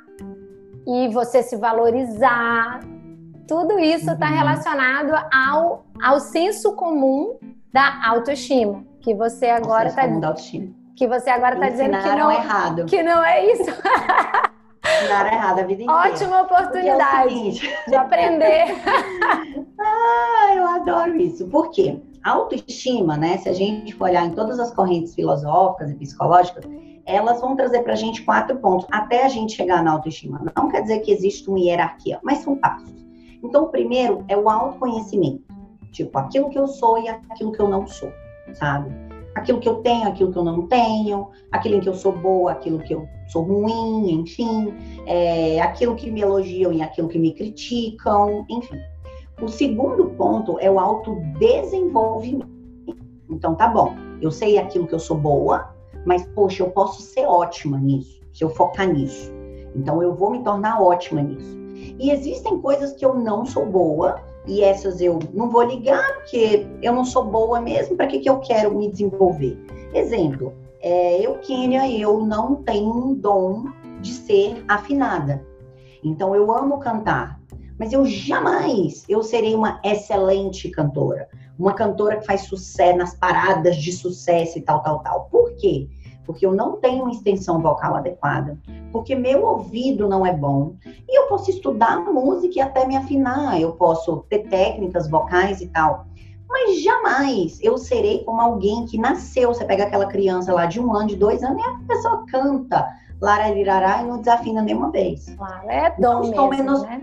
e 0.85 1.07
você 1.09 1.41
se 1.41 1.55
valorizar. 1.55 2.81
Tudo 3.49 3.79
isso 3.79 4.11
está 4.11 4.27
uhum. 4.27 4.37
relacionado 4.37 5.27
ao, 5.33 5.83
ao 5.99 6.19
senso 6.19 6.73
comum 6.73 7.39
da 7.73 8.07
autoestima 8.07 8.85
que 9.01 9.15
você 9.15 9.47
agora 9.47 9.89
está 9.89 10.07
que 10.95 11.07
você 11.07 11.31
agora 11.31 11.55
está 11.55 11.69
dizendo 11.69 11.97
que 11.97 12.15
não 12.15 12.31
errado. 12.31 12.85
que 12.85 13.01
não 13.01 13.23
é 13.23 13.51
isso. 13.53 13.71
Ensinaram 14.85 15.31
errado 15.31 15.59
a 15.59 15.63
vida 15.63 15.83
inteira. 15.83 15.93
Ótima 15.93 16.41
oportunidade 16.41 17.67
é 17.67 17.89
de 17.89 17.95
aprender. 17.95 18.75
ah, 19.79 20.53
eu 20.55 20.67
adoro 20.67 21.15
isso. 21.15 21.47
Por 21.47 21.71
quê? 21.71 21.99
A 22.23 22.31
autoestima, 22.31 23.17
né? 23.17 23.37
Se 23.37 23.49
a 23.49 23.53
gente 23.53 23.95
for 23.95 24.09
olhar 24.09 24.25
em 24.25 24.31
todas 24.31 24.59
as 24.59 24.71
correntes 24.71 25.15
filosóficas 25.15 25.89
e 25.89 25.95
psicológicas, 25.95 26.65
elas 27.05 27.41
vão 27.41 27.55
trazer 27.55 27.81
para 27.81 27.93
a 27.93 27.95
gente 27.95 28.21
quatro 28.23 28.57
pontos 28.57 28.85
até 28.91 29.25
a 29.25 29.29
gente 29.29 29.55
chegar 29.55 29.83
na 29.83 29.91
autoestima. 29.91 30.39
Não 30.55 30.69
quer 30.69 30.81
dizer 30.81 30.99
que 30.99 31.11
existe 31.11 31.49
uma 31.49 31.59
hierarquia, 31.59 32.19
mas 32.21 32.39
são 32.39 32.55
passos. 32.55 33.08
Então, 33.43 33.65
o 33.65 33.69
primeiro 33.69 34.23
é 34.27 34.37
o 34.37 34.49
autoconhecimento. 34.49 35.43
Tipo, 35.91 36.17
aquilo 36.19 36.49
que 36.49 36.59
eu 36.59 36.67
sou 36.67 37.01
e 37.01 37.07
aquilo 37.07 37.51
que 37.51 37.61
eu 37.61 37.67
não 37.67 37.87
sou 37.87 38.11
sabe? 38.53 38.89
Aquilo 39.35 39.59
que 39.59 39.69
eu 39.69 39.75
tenho, 39.75 40.07
aquilo 40.07 40.31
que 40.31 40.37
eu 40.37 40.43
não 40.43 40.67
tenho, 40.67 41.29
aquilo 41.51 41.75
em 41.75 41.79
que 41.79 41.89
eu 41.89 41.93
sou 41.93 42.11
boa, 42.11 42.51
aquilo 42.51 42.79
que 42.79 42.93
eu 42.93 43.07
sou 43.27 43.43
ruim, 43.43 44.11
enfim, 44.11 44.73
é, 45.05 45.61
aquilo 45.61 45.95
que 45.95 46.09
me 46.09 46.21
elogiam 46.21 46.73
e 46.73 46.81
aquilo 46.81 47.07
que 47.07 47.19
me 47.19 47.33
criticam, 47.33 48.45
enfim. 48.49 48.79
O 49.41 49.47
segundo 49.47 50.05
ponto 50.11 50.59
é 50.59 50.69
o 50.69 50.79
autodesenvolvimento. 50.79 52.49
Então, 53.29 53.55
tá 53.55 53.67
bom, 53.67 53.93
eu 54.21 54.31
sei 54.31 54.57
aquilo 54.57 54.87
que 54.87 54.95
eu 54.95 54.99
sou 54.99 55.15
boa, 55.15 55.73
mas, 56.05 56.25
poxa, 56.29 56.63
eu 56.63 56.71
posso 56.71 57.01
ser 57.01 57.25
ótima 57.25 57.77
nisso, 57.77 58.19
se 58.33 58.43
eu 58.43 58.49
focar 58.49 58.91
nisso. 58.91 59.31
Então, 59.75 60.01
eu 60.01 60.15
vou 60.15 60.31
me 60.31 60.43
tornar 60.43 60.81
ótima 60.81 61.21
nisso. 61.21 61.58
E 61.99 62.11
existem 62.11 62.59
coisas 62.59 62.93
que 62.93 63.05
eu 63.05 63.15
não 63.15 63.45
sou 63.45 63.65
boa, 63.65 64.21
e 64.45 64.63
essas 64.63 64.99
eu 65.01 65.19
não 65.33 65.49
vou 65.49 65.63
ligar, 65.63 66.15
porque 66.15 66.65
eu 66.81 66.93
não 66.93 67.05
sou 67.05 67.25
boa 67.25 67.61
mesmo, 67.61 67.95
para 67.95 68.07
que, 68.07 68.19
que 68.19 68.29
eu 68.29 68.39
quero 68.39 68.75
me 68.75 68.89
desenvolver? 68.89 69.57
Exemplo, 69.93 70.53
é, 70.81 71.19
eu, 71.25 71.35
Kênia, 71.39 71.89
eu 71.89 72.19
não 72.25 72.55
tenho 72.55 72.89
um 72.89 73.13
dom 73.13 73.65
de 74.01 74.11
ser 74.11 74.63
afinada. 74.67 75.45
Então, 76.03 76.33
eu 76.33 76.51
amo 76.51 76.79
cantar, 76.79 77.39
mas 77.77 77.91
eu 77.91 78.05
jamais 78.05 79.03
eu 79.07 79.21
serei 79.21 79.55
uma 79.55 79.79
excelente 79.83 80.69
cantora. 80.69 81.27
Uma 81.57 81.73
cantora 81.73 82.17
que 82.17 82.25
faz 82.25 82.41
sucesso 82.41 82.97
nas 82.97 83.15
paradas 83.15 83.75
de 83.75 83.91
sucesso 83.91 84.57
e 84.57 84.61
tal, 84.61 84.81
tal, 84.81 84.99
tal. 84.99 85.27
Por 85.29 85.51
quê? 85.57 85.89
Porque 86.29 86.45
eu 86.45 86.53
não 86.53 86.73
tenho 86.73 87.05
uma 87.05 87.11
extensão 87.11 87.59
vocal 87.59 87.95
adequada, 87.95 88.55
porque 88.91 89.15
meu 89.15 89.43
ouvido 89.43 90.07
não 90.07 90.23
é 90.23 90.31
bom. 90.31 90.75
E 90.85 91.19
eu 91.19 91.25
posso 91.25 91.49
estudar 91.49 92.01
música 92.01 92.59
e 92.59 92.61
até 92.61 92.85
me 92.85 92.95
afinar, 92.95 93.59
eu 93.59 93.71
posso 93.71 94.17
ter 94.29 94.47
técnicas 94.47 95.09
vocais 95.09 95.59
e 95.59 95.65
tal. 95.69 96.05
Mas 96.47 96.83
jamais 96.83 97.57
eu 97.63 97.79
serei 97.79 98.23
como 98.23 98.39
alguém 98.39 98.85
que 98.85 98.95
nasceu. 98.95 99.51
Você 99.51 99.65
pega 99.65 99.85
aquela 99.85 100.05
criança 100.05 100.53
lá 100.53 100.67
de 100.67 100.79
um 100.79 100.95
ano, 100.95 101.07
de 101.07 101.15
dois 101.15 101.41
anos, 101.41 101.63
e 101.63 101.65
a 101.65 101.79
pessoa 101.87 102.23
canta 102.27 102.87
lararirará 103.19 104.03
e 104.03 104.05
não 104.05 104.19
desafina 104.19 104.61
nenhuma 104.61 104.91
vez. 104.91 105.33
Claro, 105.35 105.67
é 105.67 105.95
dom 105.97 106.19
mesmo, 106.19 106.47
menos... 106.47 106.83
né? 106.83 107.01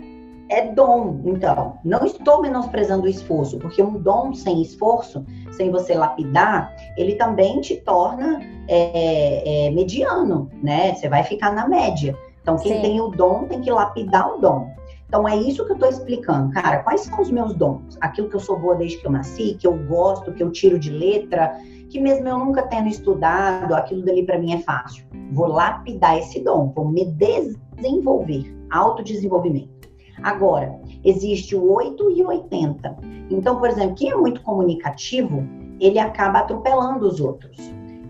É 0.49 0.71
dom, 0.71 1.21
então. 1.25 1.77
Não 1.83 2.05
estou 2.05 2.41
menosprezando 2.41 3.05
o 3.05 3.09
esforço, 3.09 3.57
porque 3.57 3.81
um 3.81 3.99
dom 3.99 4.33
sem 4.33 4.61
esforço, 4.61 5.25
sem 5.51 5.69
você 5.69 5.93
lapidar, 5.93 6.73
ele 6.97 7.15
também 7.15 7.59
te 7.59 7.75
torna 7.77 8.41
é, 8.67 9.67
é, 9.67 9.71
mediano, 9.71 10.49
né? 10.63 10.93
Você 10.93 11.09
vai 11.09 11.23
ficar 11.23 11.53
na 11.53 11.67
média. 11.67 12.17
Então, 12.41 12.55
quem 12.57 12.75
Sim. 12.75 12.81
tem 12.81 13.01
o 13.01 13.09
dom 13.09 13.45
tem 13.45 13.59
que 13.59 13.69
lapidar 13.69 14.35
o 14.35 14.39
dom. 14.39 14.69
Então, 15.07 15.27
é 15.27 15.35
isso 15.35 15.65
que 15.65 15.71
eu 15.71 15.75
estou 15.75 15.89
explicando. 15.89 16.51
Cara, 16.53 16.77
quais 16.79 17.01
são 17.01 17.21
os 17.21 17.29
meus 17.29 17.53
dons? 17.53 17.97
Aquilo 17.99 18.29
que 18.29 18.35
eu 18.35 18.39
sou 18.39 18.57
boa 18.57 18.75
desde 18.75 18.97
que 18.97 19.07
eu 19.07 19.11
nasci, 19.11 19.57
que 19.59 19.67
eu 19.67 19.77
gosto, 19.85 20.33
que 20.33 20.43
eu 20.43 20.51
tiro 20.51 20.79
de 20.79 20.89
letra, 20.89 21.57
que 21.89 21.99
mesmo 21.99 22.27
eu 22.27 22.37
nunca 22.37 22.63
tendo 22.63 22.87
estudado, 22.87 23.73
aquilo 23.73 24.03
dali 24.03 24.25
para 24.25 24.37
mim 24.37 24.53
é 24.53 24.59
fácil. 24.59 25.05
Vou 25.31 25.47
lapidar 25.47 26.17
esse 26.17 26.41
dom, 26.41 26.71
vou 26.75 26.87
me 26.89 27.05
desenvolver, 27.05 28.53
autodesenvolvimento. 28.69 29.76
Agora, 30.23 30.79
existe 31.03 31.55
o 31.55 31.71
8 31.71 32.11
e 32.11 32.23
o 32.23 32.27
80. 32.27 32.97
Então, 33.29 33.57
por 33.57 33.69
exemplo, 33.69 33.95
quem 33.95 34.11
é 34.11 34.15
muito 34.15 34.41
comunicativo, 34.41 35.43
ele 35.79 35.99
acaba 35.99 36.39
atropelando 36.39 37.07
os 37.07 37.19
outros. 37.19 37.57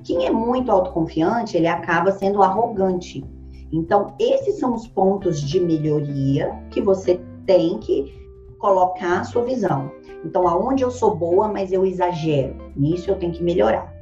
Quem 0.04 0.26
é 0.26 0.32
muito 0.32 0.72
autoconfiante, 0.72 1.58
ele 1.58 1.68
acaba 1.68 2.12
sendo 2.12 2.42
arrogante. 2.42 3.26
Então, 3.72 4.14
esses 4.20 4.58
são 4.58 4.74
os 4.74 4.88
pontos 4.88 5.42
de 5.42 5.60
melhoria 5.60 6.58
que 6.72 6.82
você 6.82 7.20
tem 7.46 7.78
que 7.80 8.16
colocar 8.58 9.20
a 9.20 9.24
sua 9.26 9.44
visão. 9.44 9.92
Então, 10.24 10.48
aonde 10.48 10.84
eu 10.84 10.92
sou 10.92 11.16
boa, 11.16 11.48
mas 11.48 11.74
eu 11.74 11.86
exagero, 11.86 12.56
nisso 12.76 13.12
eu 13.12 13.16
tenho 13.16 13.34
que 13.34 13.44
melhorar. 13.44 13.94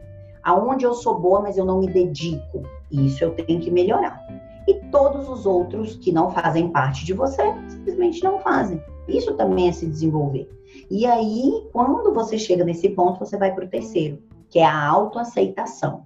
Aonde 0.43 0.85
eu 0.85 0.93
sou 0.93 1.19
boa, 1.19 1.41
mas 1.41 1.57
eu 1.57 1.65
não 1.65 1.79
me 1.79 1.87
dedico, 1.87 2.61
isso 2.91 3.23
eu 3.23 3.31
tenho 3.31 3.59
que 3.59 3.71
melhorar 3.71 4.23
e 4.67 4.73
todos 4.91 5.29
os 5.29 5.45
outros 5.45 5.95
que 5.95 6.11
não 6.11 6.29
fazem 6.29 6.69
parte 6.69 7.05
de 7.05 7.13
você 7.13 7.43
simplesmente 7.67 8.23
não 8.23 8.39
fazem. 8.39 8.81
Isso 9.07 9.33
também 9.35 9.69
é 9.69 9.71
se 9.71 9.85
desenvolver. 9.85 10.49
E 10.89 11.05
aí, 11.05 11.67
quando 11.71 12.13
você 12.13 12.37
chega 12.37 12.63
nesse 12.63 12.89
ponto, 12.89 13.19
você 13.19 13.37
vai 13.37 13.53
para 13.53 13.65
o 13.65 13.69
terceiro, 13.69 14.19
que 14.49 14.59
é 14.59 14.65
a 14.65 14.87
autoaceitação. 14.87 16.05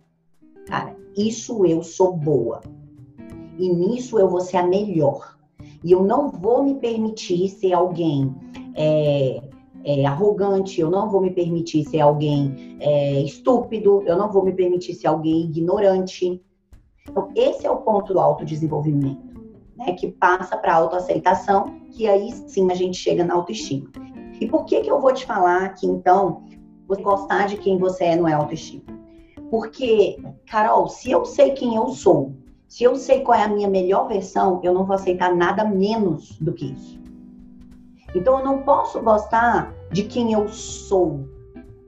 Cara, 0.66 0.96
isso 1.18 1.66
eu 1.66 1.82
sou 1.82 2.16
boa. 2.16 2.62
E 3.58 3.70
nisso 3.70 4.20
eu 4.20 4.30
vou 4.30 4.42
ser 4.42 4.58
a 4.58 4.66
melhor. 4.66 5.38
E 5.84 5.92
eu 5.92 6.04
não 6.04 6.30
vou 6.30 6.64
me 6.64 6.76
permitir 6.76 7.50
ser 7.50 7.74
alguém 7.74 8.34
é, 8.76 9.42
é, 9.84 10.06
arrogante, 10.06 10.80
eu 10.80 10.90
não 10.90 11.10
vou 11.10 11.22
me 11.22 11.32
permitir 11.32 11.86
ser 11.86 12.02
alguém 12.02 12.78
é, 12.80 13.22
estúpido, 13.22 14.04
eu 14.06 14.18
não 14.18 14.32
vou 14.32 14.44
me 14.44 14.54
permitir 14.54 14.94
ser 14.94 15.08
alguém 15.08 15.46
ignorante. 15.46 16.42
Então, 17.10 17.30
esse 17.36 17.66
é 17.66 17.72
o 17.72 17.78
ponto 17.78 18.14
do 18.14 18.20
autodesenvolvimento, 18.20 19.42
né? 19.76 19.94
Que 19.94 20.12
passa 20.12 20.58
para 20.58 20.74
a 20.74 20.76
autoaceitação, 20.76 21.80
que 21.92 22.08
aí 22.08 22.32
sim 22.48 22.72
a 22.72 22.76
gente 22.76 22.98
chega 22.98 23.24
na 23.24 23.34
autoestima. 23.34 23.90
E 24.40 24.48
por 24.48 24.66
que, 24.66 24.82
que 24.82 24.92
eu 24.92 25.02
vou 25.02 25.14
te 25.14 25.26
falar 25.26 25.74
que, 25.74 25.88
então, 25.88 26.44
você 26.88 27.02
gostar 27.02 27.48
de 27.48 27.58
quem 27.58 27.78
você 27.78 28.06
é 28.06 28.16
não 28.16 28.28
é 28.28 28.34
autoestima? 28.34 28.84
Porque, 29.50 30.18
Carol, 30.46 30.88
se 30.88 31.12
eu 31.12 31.26
sei 31.26 31.52
quem 31.52 31.76
eu 31.76 31.90
sou, 31.90 32.34
se 32.68 32.84
eu 32.84 32.96
sei 32.96 33.22
qual 33.22 33.38
é 33.38 33.44
a 33.44 33.48
minha 33.48 33.68
melhor 33.68 34.08
versão, 34.08 34.60
eu 34.64 34.74
não 34.74 34.86
vou 34.86 34.96
aceitar 34.96 35.36
nada 35.36 35.66
menos 35.66 36.38
do 36.40 36.54
que 36.54 36.72
isso. 36.72 37.00
Então, 38.16 38.40
eu 38.40 38.46
não 38.46 38.62
posso 38.62 39.02
gostar 39.02 39.74
de 39.92 40.04
quem 40.04 40.34
eu 40.34 40.48
sou, 40.48 41.28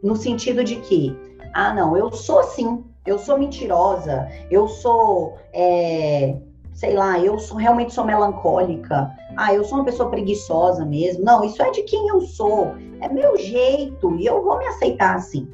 no 0.03 0.15
sentido 0.15 0.63
de 0.63 0.77
que, 0.77 1.15
ah, 1.53 1.73
não, 1.73 1.95
eu 1.95 2.11
sou 2.11 2.39
assim, 2.39 2.83
eu 3.05 3.17
sou 3.17 3.37
mentirosa, 3.37 4.27
eu 4.49 4.67
sou, 4.67 5.37
é, 5.53 6.35
sei 6.73 6.93
lá, 6.93 7.19
eu 7.19 7.39
sou, 7.39 7.57
realmente 7.57 7.93
sou 7.93 8.05
melancólica, 8.05 9.11
ah, 9.35 9.53
eu 9.53 9.63
sou 9.63 9.79
uma 9.79 9.85
pessoa 9.85 10.09
preguiçosa 10.09 10.85
mesmo. 10.85 11.23
Não, 11.23 11.43
isso 11.43 11.61
é 11.61 11.71
de 11.71 11.83
quem 11.83 12.07
eu 12.07 12.21
sou, 12.21 12.75
é 12.99 13.09
meu 13.09 13.37
jeito 13.37 14.15
e 14.15 14.25
eu 14.25 14.43
vou 14.43 14.57
me 14.57 14.65
aceitar 14.67 15.15
assim. 15.15 15.47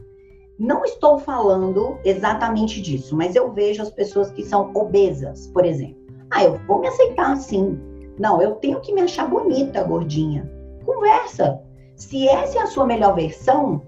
Não 0.59 0.83
estou 0.83 1.19
falando 1.19 1.97
exatamente 2.03 2.81
disso, 2.81 3.15
mas 3.15 3.35
eu 3.35 3.51
vejo 3.53 3.81
as 3.81 3.91
pessoas 3.91 4.31
que 4.31 4.43
são 4.43 4.71
obesas, 4.73 5.47
por 5.47 5.63
exemplo. 5.63 5.95
Ah, 6.31 6.43
eu 6.43 6.59
vou 6.67 6.79
me 6.79 6.87
aceitar 6.87 7.31
assim. 7.31 7.79
Não, 8.19 8.41
eu 8.41 8.55
tenho 8.55 8.81
que 8.81 8.91
me 8.91 9.01
achar 9.01 9.29
bonita, 9.29 9.83
gordinha. 9.83 10.51
Conversa. 10.83 11.61
Se 11.95 12.27
essa 12.27 12.57
é 12.57 12.61
a 12.63 12.67
sua 12.67 12.85
melhor 12.87 13.15
versão, 13.15 13.83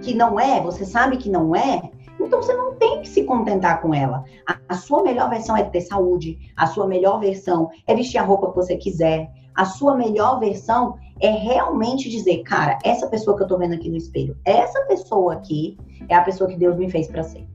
que 0.00 0.14
não 0.14 0.40
é, 0.40 0.60
você 0.60 0.84
sabe 0.84 1.18
que 1.18 1.28
não 1.28 1.54
é, 1.54 1.90
então 2.20 2.42
você 2.42 2.52
não 2.54 2.74
tem 2.74 3.00
que 3.00 3.08
se 3.08 3.24
contentar 3.24 3.80
com 3.80 3.94
ela. 3.94 4.24
A, 4.46 4.58
a, 4.68 4.74
sua 4.76 5.02
melhor 5.02 5.28
versão 5.30 5.56
é 5.56 5.62
ter 5.64 5.80
saúde, 5.80 6.38
a 6.56 6.66
sua 6.66 6.86
melhor 6.86 7.18
versão 7.18 7.70
é 7.86 7.94
vestir 7.94 8.18
a 8.18 8.24
roupa 8.24 8.50
que 8.50 8.56
você 8.56 8.76
quiser, 8.76 9.30
a 9.54 9.64
sua 9.64 9.96
melhor 9.96 10.40
versão 10.40 10.96
é 11.20 11.30
realmente 11.30 12.10
dizer, 12.10 12.42
cara, 12.42 12.78
essa 12.84 13.06
pessoa 13.06 13.36
que 13.36 13.42
eu 13.42 13.46
tô 13.46 13.58
vendo 13.58 13.74
aqui 13.74 13.88
no 13.88 13.96
espelho, 13.96 14.36
essa 14.44 14.80
pessoa 14.86 15.34
aqui 15.34 15.78
é 16.08 16.14
a 16.14 16.22
pessoa 16.22 16.50
que 16.50 16.56
Deus 16.56 16.76
me 16.76 16.90
fez 16.90 17.06
para 17.06 17.22
ser. 17.22 17.46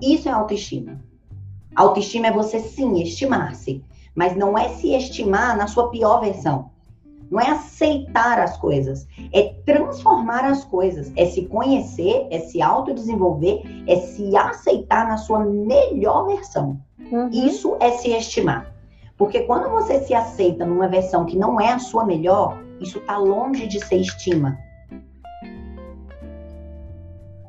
Isso 0.00 0.28
é 0.28 0.32
autoestima. 0.32 1.00
Autoestima 1.76 2.26
é 2.26 2.32
você 2.32 2.58
sim 2.58 3.00
estimar-se, 3.00 3.84
mas 4.14 4.36
não 4.36 4.58
é 4.58 4.68
se 4.70 4.92
estimar 4.94 5.56
na 5.56 5.66
sua 5.66 5.90
pior 5.90 6.20
versão. 6.20 6.71
Não 7.32 7.40
é 7.40 7.48
aceitar 7.48 8.38
as 8.38 8.58
coisas, 8.58 9.08
é 9.32 9.54
transformar 9.64 10.44
as 10.44 10.64
coisas, 10.64 11.10
é 11.16 11.24
se 11.24 11.46
conhecer, 11.46 12.26
é 12.30 12.40
se 12.40 12.60
autodesenvolver, 12.60 13.62
é 13.86 13.96
se 13.96 14.36
aceitar 14.36 15.08
na 15.08 15.16
sua 15.16 15.42
melhor 15.42 16.26
versão. 16.26 16.78
Uhum. 17.10 17.30
Isso 17.30 17.74
é 17.80 17.92
se 17.92 18.10
estimar. 18.10 18.70
Porque 19.16 19.44
quando 19.44 19.70
você 19.70 20.00
se 20.00 20.12
aceita 20.12 20.66
numa 20.66 20.88
versão 20.88 21.24
que 21.24 21.34
não 21.34 21.58
é 21.58 21.72
a 21.72 21.78
sua 21.78 22.04
melhor, 22.04 22.58
isso 22.78 22.98
está 22.98 23.16
longe 23.16 23.66
de 23.66 23.82
ser 23.82 23.96
estima. 23.96 24.58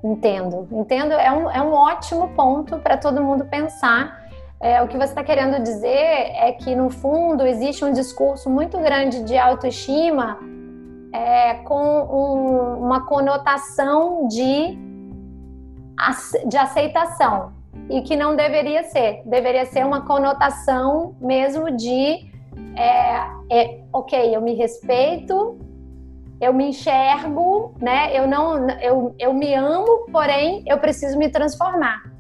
Entendo, 0.01 0.65
entendo. 0.71 1.11
É 1.11 1.29
um, 1.29 1.51
é 1.51 1.61
um 1.61 1.73
ótimo 1.73 2.29
ponto 2.29 2.79
para 2.79 2.95
todo 2.95 3.21
mundo 3.21 3.43
pensar 3.45 4.22
é, 4.63 4.81
o 4.81 4.87
que 4.87 4.95
você 4.95 5.09
está 5.09 5.21
querendo 5.25 5.61
dizer 5.61 5.89
é 5.89 6.53
que, 6.53 6.73
no 6.73 6.89
fundo, 6.89 7.45
existe 7.45 7.83
um 7.83 7.91
discurso 7.91 8.49
muito 8.49 8.79
grande 8.79 9.21
de 9.23 9.37
autoestima 9.37 10.39
é, 11.11 11.55
com 11.65 11.75
um, 11.75 12.85
uma 12.85 13.05
conotação 13.05 14.25
de, 14.29 14.77
de 16.47 16.57
aceitação 16.57 17.51
e 17.89 18.03
que 18.03 18.15
não 18.15 18.37
deveria 18.37 18.83
ser. 18.85 19.21
Deveria 19.25 19.65
ser 19.65 19.85
uma 19.85 20.05
conotação 20.05 21.13
mesmo 21.19 21.69
de 21.75 22.31
é, 22.77 23.17
é, 23.51 23.81
ok, 23.91 24.33
eu 24.33 24.39
me 24.39 24.53
respeito, 24.53 25.59
eu 26.39 26.53
me 26.53 26.69
enxergo, 26.69 27.75
né? 27.81 28.17
Eu 28.17 28.29
não, 28.29 28.69
eu, 28.79 29.13
eu 29.19 29.33
me 29.33 29.53
amo, 29.53 30.05
porém 30.09 30.63
eu 30.65 30.77
preciso 30.77 31.17
me 31.17 31.27
transformar 31.27 32.12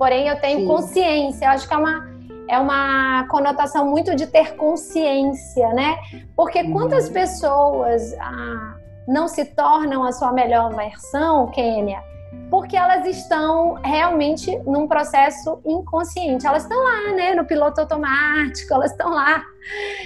porém 0.00 0.28
eu 0.28 0.40
tenho 0.40 0.60
Sim. 0.60 0.66
consciência. 0.66 1.44
Eu 1.44 1.50
acho 1.50 1.68
que 1.68 1.74
é 1.74 1.76
uma, 1.76 2.08
é 2.48 2.58
uma 2.58 3.28
conotação 3.28 3.86
muito 3.86 4.16
de 4.16 4.26
ter 4.26 4.56
consciência, 4.56 5.68
né? 5.74 5.98
Porque 6.34 6.62
uhum. 6.62 6.72
quantas 6.72 7.10
pessoas 7.10 8.14
ah, 8.18 8.76
não 9.06 9.28
se 9.28 9.44
tornam 9.44 10.02
a 10.02 10.10
sua 10.10 10.32
melhor 10.32 10.74
versão, 10.74 11.48
Kênia? 11.48 12.02
Porque 12.48 12.78
elas 12.78 13.04
estão 13.04 13.74
realmente 13.74 14.58
num 14.60 14.88
processo 14.88 15.60
inconsciente. 15.66 16.46
Elas 16.46 16.62
estão 16.62 16.82
lá, 16.82 17.12
né, 17.12 17.34
no 17.34 17.44
piloto 17.44 17.82
automático, 17.82 18.72
elas 18.72 18.92
estão 18.92 19.10
lá 19.10 19.42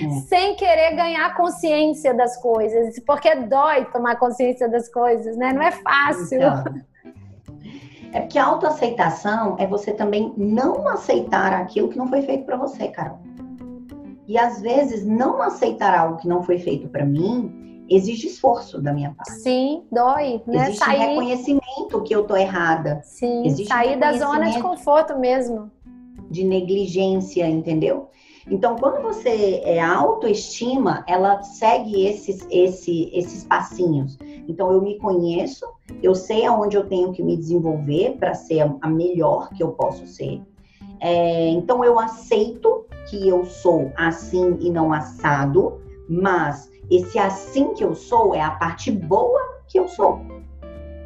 é. 0.02 0.08
sem 0.26 0.56
querer 0.56 0.96
ganhar 0.96 1.36
consciência 1.36 2.12
das 2.12 2.36
coisas, 2.42 2.98
porque 3.06 3.32
dói 3.36 3.84
tomar 3.84 4.16
consciência 4.16 4.68
das 4.68 4.88
coisas, 4.88 5.36
né? 5.36 5.52
Não 5.52 5.62
é 5.62 5.70
fácil. 5.70 6.38
Então. 6.38 6.93
É 8.14 8.20
porque 8.20 8.38
a 8.38 8.46
autoaceitação 8.46 9.56
é 9.58 9.66
você 9.66 9.92
também 9.92 10.32
não 10.36 10.86
aceitar 10.86 11.52
aquilo 11.52 11.88
que 11.88 11.98
não 11.98 12.06
foi 12.06 12.22
feito 12.22 12.44
para 12.44 12.56
você, 12.56 12.86
Carol. 12.86 13.18
E 14.28 14.38
às 14.38 14.60
vezes 14.60 15.04
não 15.04 15.42
aceitar 15.42 15.92
algo 15.98 16.18
que 16.18 16.28
não 16.28 16.40
foi 16.40 16.58
feito 16.58 16.88
para 16.88 17.04
mim 17.04 17.84
exige 17.90 18.28
esforço 18.28 18.80
da 18.80 18.92
minha 18.92 19.12
parte. 19.12 19.32
Sim, 19.32 19.82
dói, 19.90 20.40
né? 20.46 20.62
Existe 20.62 20.84
sair... 20.84 20.98
reconhecimento 20.98 22.02
que 22.04 22.14
eu 22.14 22.24
tô 22.24 22.36
errada. 22.36 23.00
Sim, 23.02 23.44
existe 23.44 23.66
sair 23.66 23.98
da 23.98 24.12
zona 24.12 24.48
de 24.48 24.62
conforto 24.62 25.18
mesmo. 25.18 25.68
De 26.30 26.44
negligência, 26.44 27.46
entendeu? 27.48 28.10
Então, 28.48 28.76
quando 28.76 29.02
você 29.02 29.60
é 29.64 29.80
autoestima, 29.80 31.04
ela 31.08 31.42
segue 31.42 32.06
esses, 32.06 32.46
esse, 32.50 33.10
esses 33.12 33.44
passinhos. 33.44 34.18
Então 34.48 34.70
eu 34.72 34.80
me 34.80 34.98
conheço, 34.98 35.66
eu 36.02 36.14
sei 36.14 36.44
aonde 36.44 36.76
eu 36.76 36.86
tenho 36.86 37.12
que 37.12 37.22
me 37.22 37.36
desenvolver 37.36 38.16
para 38.18 38.34
ser 38.34 38.70
a 38.80 38.88
melhor 38.88 39.48
que 39.50 39.62
eu 39.62 39.72
posso 39.72 40.06
ser. 40.06 40.42
É, 41.00 41.48
então 41.48 41.84
eu 41.84 41.98
aceito 41.98 42.84
que 43.08 43.28
eu 43.28 43.44
sou 43.44 43.92
assim 43.96 44.56
e 44.60 44.70
não 44.70 44.92
assado, 44.92 45.80
mas 46.08 46.70
esse 46.90 47.18
assim 47.18 47.74
que 47.74 47.84
eu 47.84 47.94
sou 47.94 48.34
é 48.34 48.40
a 48.40 48.50
parte 48.50 48.90
boa 48.90 49.40
que 49.66 49.78
eu 49.78 49.88
sou. 49.88 50.20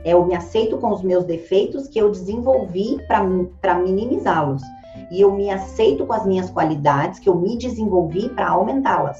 É, 0.05 0.13
eu 0.13 0.25
me 0.25 0.35
aceito 0.35 0.79
com 0.79 0.93
os 0.93 1.03
meus 1.03 1.25
defeitos 1.25 1.89
que 1.89 1.99
eu 1.99 2.11
desenvolvi 2.11 2.99
para 3.07 3.75
minimizá-los. 3.79 4.63
E 5.11 5.21
eu 5.21 5.33
me 5.33 5.51
aceito 5.51 6.07
com 6.07 6.13
as 6.13 6.27
minhas 6.27 6.51
qualidades 6.51 7.19
que 7.19 7.29
eu 7.29 7.35
me 7.35 7.57
desenvolvi 7.57 8.29
para 8.31 8.51
aumentá-las. 8.51 9.19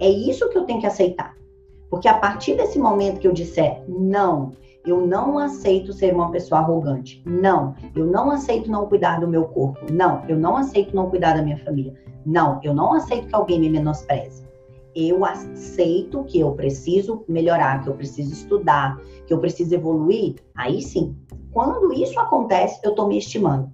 É 0.00 0.08
isso 0.08 0.48
que 0.48 0.58
eu 0.58 0.64
tenho 0.64 0.80
que 0.80 0.86
aceitar. 0.86 1.34
Porque 1.92 2.08
a 2.08 2.14
partir 2.14 2.56
desse 2.56 2.78
momento 2.78 3.20
que 3.20 3.28
eu 3.28 3.34
disser 3.34 3.84
não, 3.86 4.52
eu 4.86 5.06
não 5.06 5.38
aceito 5.38 5.92
ser 5.92 6.14
uma 6.14 6.30
pessoa 6.30 6.62
arrogante. 6.62 7.22
Não, 7.26 7.74
eu 7.94 8.06
não 8.06 8.30
aceito 8.30 8.70
não 8.70 8.86
cuidar 8.86 9.20
do 9.20 9.28
meu 9.28 9.44
corpo. 9.44 9.78
Não, 9.92 10.24
eu 10.26 10.38
não 10.38 10.56
aceito 10.56 10.96
não 10.96 11.10
cuidar 11.10 11.36
da 11.36 11.42
minha 11.42 11.58
família. 11.58 11.92
Não, 12.24 12.58
eu 12.62 12.72
não 12.72 12.94
aceito 12.94 13.26
que 13.26 13.34
alguém 13.34 13.60
me 13.60 13.68
menospreze. 13.68 14.42
Eu 14.96 15.22
aceito 15.22 16.24
que 16.24 16.40
eu 16.40 16.52
preciso 16.52 17.26
melhorar, 17.28 17.82
que 17.82 17.90
eu 17.90 17.94
preciso 17.94 18.32
estudar, 18.32 18.98
que 19.26 19.34
eu 19.34 19.38
preciso 19.38 19.74
evoluir. 19.74 20.36
Aí 20.54 20.80
sim, 20.80 21.14
quando 21.50 21.92
isso 21.92 22.18
acontece, 22.18 22.80
eu 22.82 22.92
estou 22.92 23.06
me 23.06 23.18
estimando. 23.18 23.70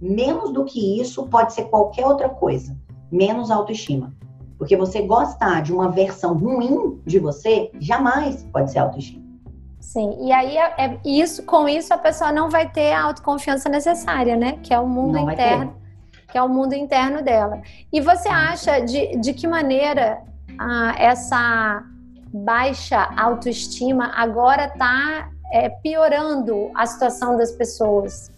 Menos 0.00 0.50
do 0.50 0.64
que 0.64 0.98
isso 0.98 1.26
pode 1.26 1.52
ser 1.52 1.64
qualquer 1.64 2.06
outra 2.06 2.30
coisa, 2.30 2.74
menos 3.12 3.50
autoestima. 3.50 4.14
Porque 4.60 4.76
você 4.76 5.00
gostar 5.00 5.62
de 5.62 5.72
uma 5.72 5.88
versão 5.88 6.36
ruim 6.36 7.00
de 7.06 7.18
você, 7.18 7.70
jamais 7.80 8.42
pode 8.52 8.70
ser 8.70 8.80
autoestima. 8.80 9.24
Sim, 9.80 10.18
e 10.20 10.30
aí 10.30 10.54
é, 10.54 10.74
é, 10.76 11.00
isso, 11.02 11.44
com 11.44 11.66
isso 11.66 11.94
a 11.94 11.96
pessoa 11.96 12.30
não 12.30 12.50
vai 12.50 12.68
ter 12.68 12.92
a 12.92 13.04
autoconfiança 13.04 13.70
necessária, 13.70 14.36
né? 14.36 14.58
Que 14.62 14.74
é 14.74 14.78
o 14.78 14.86
mundo 14.86 15.14
não 15.14 15.30
interno, 15.30 15.74
que 16.30 16.36
é 16.36 16.42
o 16.42 16.48
mundo 16.48 16.74
interno 16.74 17.22
dela. 17.22 17.62
E 17.90 18.02
você 18.02 18.28
acha 18.28 18.80
de, 18.80 19.16
de 19.16 19.32
que 19.32 19.46
maneira 19.46 20.22
ah, 20.58 20.94
essa 20.98 21.82
baixa 22.30 23.08
autoestima 23.16 24.12
agora 24.14 24.66
está 24.66 25.30
é, 25.54 25.70
piorando 25.70 26.70
a 26.74 26.84
situação 26.84 27.38
das 27.38 27.50
pessoas? 27.50 28.30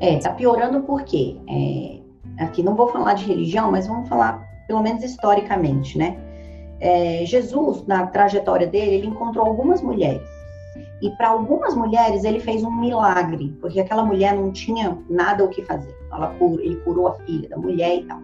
É, 0.00 0.18
está 0.18 0.32
piorando 0.32 0.82
porque 0.82 1.40
é, 1.48 2.44
aqui 2.44 2.62
não 2.62 2.74
vou 2.74 2.88
falar 2.88 3.14
de 3.14 3.24
religião, 3.24 3.72
mas 3.72 3.86
vamos 3.86 4.06
falar 4.06 4.47
pelo 4.68 4.82
menos 4.82 5.02
historicamente, 5.02 5.98
né? 5.98 6.16
É, 6.78 7.24
Jesus, 7.24 7.84
na 7.86 8.06
trajetória 8.06 8.66
dele, 8.66 8.96
ele 8.96 9.06
encontrou 9.08 9.44
algumas 9.44 9.82
mulheres. 9.82 10.22
E 11.02 11.10
para 11.16 11.30
algumas 11.30 11.74
mulheres 11.74 12.22
ele 12.22 12.38
fez 12.38 12.62
um 12.62 12.70
milagre, 12.70 13.56
porque 13.60 13.80
aquela 13.80 14.04
mulher 14.04 14.34
não 14.34 14.52
tinha 14.52 14.96
nada 15.08 15.44
o 15.44 15.48
que 15.48 15.62
fazer. 15.62 15.96
Ela, 16.12 16.36
ele 16.60 16.76
curou 16.76 17.08
a 17.08 17.14
filha 17.14 17.48
da 17.48 17.56
mulher 17.56 17.96
e 17.96 18.04
tal. 18.04 18.20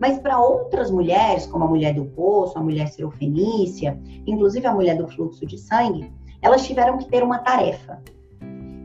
Mas 0.00 0.18
para 0.18 0.38
outras 0.38 0.90
mulheres, 0.90 1.46
como 1.46 1.64
a 1.64 1.68
mulher 1.68 1.94
do 1.94 2.04
poço, 2.06 2.58
a 2.58 2.62
mulher 2.62 2.88
serofenícia, 2.88 3.98
inclusive 4.26 4.66
a 4.66 4.74
mulher 4.74 4.96
do 4.96 5.06
fluxo 5.06 5.46
de 5.46 5.56
sangue, 5.56 6.12
elas 6.42 6.66
tiveram 6.66 6.98
que 6.98 7.08
ter 7.08 7.22
uma 7.22 7.38
tarefa. 7.38 8.02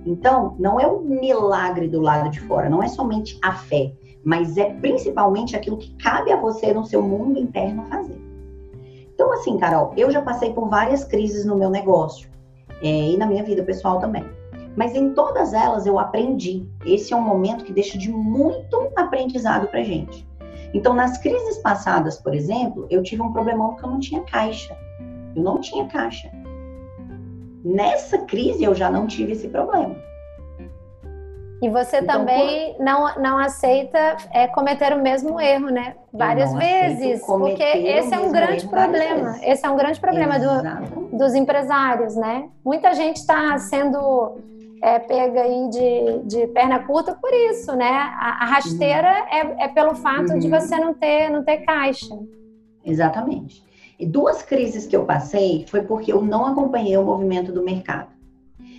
Então, 0.05 0.55
não 0.59 0.79
é 0.79 0.87
o 0.87 1.01
milagre 1.01 1.87
do 1.87 1.99
lado 1.99 2.29
de 2.29 2.39
fora, 2.41 2.69
não 2.69 2.81
é 2.81 2.87
somente 2.87 3.37
a 3.41 3.53
fé, 3.53 3.91
mas 4.23 4.57
é 4.57 4.73
principalmente 4.73 5.55
aquilo 5.55 5.77
que 5.77 5.95
cabe 5.95 6.31
a 6.31 6.39
você 6.39 6.73
no 6.73 6.85
seu 6.85 7.01
mundo 7.01 7.39
interno 7.39 7.85
fazer. 7.85 8.19
Então, 9.13 9.31
assim, 9.33 9.57
Carol, 9.57 9.93
eu 9.97 10.09
já 10.09 10.21
passei 10.21 10.53
por 10.53 10.69
várias 10.69 11.03
crises 11.03 11.45
no 11.45 11.57
meu 11.57 11.69
negócio 11.69 12.29
é, 12.81 12.87
e 12.87 13.17
na 13.17 13.25
minha 13.25 13.43
vida 13.43 13.63
pessoal 13.63 13.99
também. 13.99 14.25
Mas 14.75 14.95
em 14.95 15.13
todas 15.13 15.53
elas 15.53 15.85
eu 15.85 15.99
aprendi. 15.99 16.65
Esse 16.85 17.13
é 17.13 17.17
um 17.17 17.21
momento 17.21 17.65
que 17.65 17.73
deixa 17.73 17.97
de 17.97 18.09
muito 18.09 18.91
aprendizado 18.95 19.67
pra 19.67 19.83
gente. 19.83 20.25
Então, 20.73 20.93
nas 20.93 21.17
crises 21.17 21.57
passadas, 21.57 22.17
por 22.17 22.33
exemplo, 22.33 22.87
eu 22.89 23.03
tive 23.03 23.21
um 23.21 23.33
problemão 23.33 23.71
porque 23.71 23.85
eu 23.85 23.89
não 23.89 23.99
tinha 23.99 24.21
caixa. 24.21 24.77
Eu 25.35 25.43
não 25.43 25.59
tinha 25.59 25.85
caixa. 25.87 26.31
Nessa 27.63 28.19
crise 28.19 28.63
eu 28.63 28.73
já 28.73 28.89
não 28.89 29.05
tive 29.05 29.33
esse 29.33 29.49
problema. 29.49 29.95
E 31.61 31.69
você 31.69 31.97
então, 31.97 32.19
também 32.19 32.73
por... 32.73 32.83
não, 32.83 33.15
não 33.15 33.37
aceita 33.37 34.17
é, 34.31 34.47
cometer 34.47 34.93
o 34.93 35.01
mesmo 35.01 35.39
erro, 35.39 35.69
né? 35.69 35.95
Várias 36.13 36.53
vezes. 36.53 37.21
Porque 37.25 37.63
esse 37.63 38.13
é 38.13 38.19
um 38.19 38.31
grande 38.31 38.67
problema. 38.67 39.37
Esse 39.43 39.65
é 39.65 39.69
um 39.69 39.75
grande 39.75 39.99
problema 39.99 40.39
do, 40.39 41.17
dos 41.17 41.35
empresários, 41.35 42.15
né? 42.15 42.49
Muita 42.63 42.93
gente 42.93 43.17
está 43.17 43.57
sendo 43.57 44.37
é, 44.81 44.99
pega 44.99 45.41
aí 45.41 45.69
de, 45.69 46.19
de 46.27 46.47
perna 46.47 46.79
curta 46.79 47.13
por 47.13 47.31
isso, 47.33 47.75
né? 47.75 47.89
A, 47.89 48.43
a 48.43 48.45
rasteira 48.45 49.09
uhum. 49.09 49.55
é, 49.59 49.65
é, 49.65 49.67
pelo 49.67 49.95
fato 49.95 50.31
uhum. 50.31 50.39
de 50.39 50.49
você 50.49 50.77
não 50.77 50.93
ter, 50.93 51.29
não 51.29 51.43
ter 51.43 51.57
caixa. 51.57 52.17
Exatamente. 52.85 53.63
E 53.99 54.05
duas 54.05 54.41
crises 54.41 54.87
que 54.87 54.95
eu 54.95 55.03
passei 55.05 55.65
foi 55.67 55.81
porque 55.81 56.11
eu 56.11 56.21
não 56.21 56.45
acompanhei 56.45 56.95
o 56.97 57.03
movimento 57.03 57.51
do 57.51 57.63
mercado. 57.63 58.09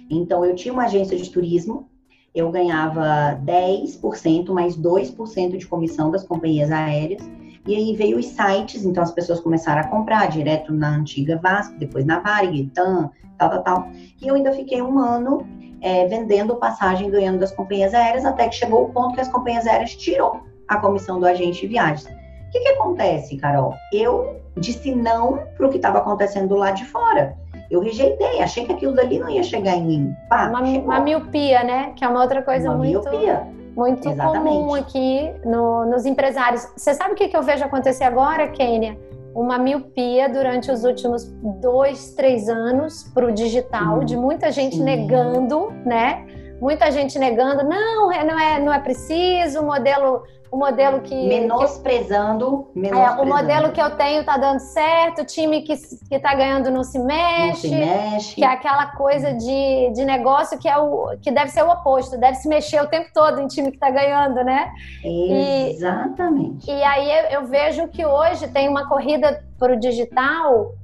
Então, 0.08 0.44
eu 0.44 0.54
tinha 0.54 0.72
uma 0.72 0.84
agência 0.84 1.16
de 1.16 1.30
turismo 1.30 1.88
eu 2.34 2.50
ganhava 2.50 3.38
10% 3.44 4.52
mais 4.52 4.76
2% 4.76 5.56
de 5.56 5.66
comissão 5.66 6.10
das 6.10 6.24
companhias 6.24 6.70
aéreas. 6.70 7.28
E 7.66 7.74
aí 7.74 7.94
veio 7.94 8.18
os 8.18 8.26
sites, 8.26 8.84
então 8.84 9.02
as 9.02 9.12
pessoas 9.12 9.40
começaram 9.40 9.82
a 9.82 9.88
comprar 9.88 10.28
direto 10.28 10.72
na 10.72 10.88
antiga 10.96 11.38
Vasco, 11.42 11.78
depois 11.78 12.04
na 12.06 12.18
Varig, 12.20 12.70
TAM, 12.74 13.10
tal, 13.36 13.50
tal, 13.50 13.62
tal. 13.62 13.88
E 14.20 14.26
eu 14.26 14.34
ainda 14.34 14.52
fiquei 14.52 14.80
um 14.80 14.98
ano 14.98 15.46
é, 15.80 16.06
vendendo 16.06 16.56
passagem, 16.56 17.10
ganhando 17.10 17.38
das 17.38 17.52
companhias 17.52 17.92
aéreas, 17.92 18.24
até 18.24 18.48
que 18.48 18.54
chegou 18.54 18.84
o 18.84 18.88
ponto 18.92 19.14
que 19.14 19.20
as 19.20 19.28
companhias 19.28 19.66
aéreas 19.66 19.94
tirou 19.94 20.40
a 20.68 20.76
comissão 20.78 21.18
do 21.18 21.26
agente 21.26 21.62
de 21.62 21.66
viagens. 21.66 22.04
O 22.04 22.50
que, 22.52 22.60
que 22.60 22.68
acontece, 22.68 23.36
Carol? 23.36 23.74
Eu 23.92 24.40
disse 24.56 24.94
não 24.94 25.38
para 25.56 25.66
o 25.66 25.70
que 25.70 25.76
estava 25.76 25.98
acontecendo 25.98 26.48
do 26.48 26.56
lado 26.56 26.76
de 26.76 26.84
fora. 26.84 27.36
Eu 27.70 27.80
rejeitei, 27.80 28.40
achei 28.40 28.64
que 28.64 28.72
aquilo 28.72 28.94
dali 28.94 29.18
não 29.18 29.30
ia 29.30 29.42
chegar 29.42 29.76
em 29.76 29.85
mim. 29.85 30.14
Pá, 30.28 30.48
uma, 30.48 30.61
uma, 30.61 31.00
miopia, 31.00 31.62
né? 31.62 31.92
Que 31.94 32.04
é 32.04 32.09
uma 32.09 32.20
outra 32.20 32.42
coisa 32.42 32.68
uma 32.68 32.78
muito, 32.78 33.09
miopia. 33.09 33.46
muito 33.76 34.09
Exatamente. 34.09 34.56
comum 34.56 34.74
aqui 34.74 35.33
no, 35.44 35.87
nos 35.87 36.04
empresários. 36.04 36.66
Você 36.76 36.94
sabe 36.94 37.12
o 37.12 37.14
que, 37.14 37.28
que 37.28 37.37
eu 37.37 37.42
vejo 37.42 37.64
acontecer 37.64 38.04
agora, 38.04 38.48
Kênia? 38.48 38.98
Uma 39.33 39.56
miopia 39.56 40.28
durante 40.28 40.72
os 40.72 40.83
últimos 40.83 41.24
dois, 41.61 42.12
três 42.14 42.48
anos 42.48 43.04
para 43.14 43.26
o 43.26 43.30
digital, 43.30 44.00
hum, 44.00 44.04
de 44.04 44.16
muita 44.16 44.50
gente 44.50 44.74
sim. 44.74 44.83
negando, 44.83 45.70
né? 45.87 46.26
Muita 46.60 46.90
gente 46.90 47.18
negando, 47.18 47.64
não, 47.64 48.12
é, 48.12 48.24
não 48.24 48.38
é, 48.38 48.58
não 48.60 48.72
é 48.72 48.78
preciso, 48.78 49.60
o 49.60 49.66
modelo 49.66 50.22
o 50.50 50.56
modelo 50.56 51.00
que. 51.00 51.14
Menosprezando. 51.14 52.68
Que, 52.72 52.80
menosprezando. 52.80 53.20
É, 53.20 53.22
o 53.22 53.26
modelo 53.26 53.72
que 53.72 53.80
eu 53.80 53.90
tenho 53.90 54.24
tá 54.24 54.36
dando 54.36 54.58
certo, 54.58 55.22
o 55.22 55.24
time 55.24 55.62
que, 55.62 55.74
que 56.08 56.18
tá 56.18 56.34
ganhando 56.34 56.70
não 56.70 56.82
se 56.82 56.98
mexe. 56.98 57.68
Não 57.70 57.76
se 57.78 57.86
mexe. 57.86 58.34
Que 58.34 58.44
é 58.44 58.48
aquela 58.48 58.86
coisa 58.86 59.32
de, 59.32 59.90
de 59.94 60.04
negócio 60.04 60.58
que, 60.58 60.68
é 60.68 60.76
o, 60.76 61.16
que 61.22 61.30
deve 61.30 61.50
ser 61.50 61.62
o 61.62 61.70
oposto, 61.70 62.18
deve 62.18 62.34
se 62.34 62.48
mexer 62.48 62.82
o 62.82 62.88
tempo 62.88 63.10
todo 63.14 63.40
em 63.40 63.46
time 63.46 63.70
que 63.70 63.78
tá 63.78 63.90
ganhando, 63.90 64.42
né? 64.42 64.72
Exatamente. 65.04 66.68
E, 66.68 66.74
e 66.74 66.82
aí 66.82 67.10
eu, 67.10 67.40
eu 67.40 67.46
vejo 67.46 67.86
que 67.88 68.04
hoje 68.04 68.48
tem 68.48 68.68
uma 68.68 68.88
corrida 68.88 69.44
para 69.58 69.72
o 69.72 69.78
digital 69.78 70.74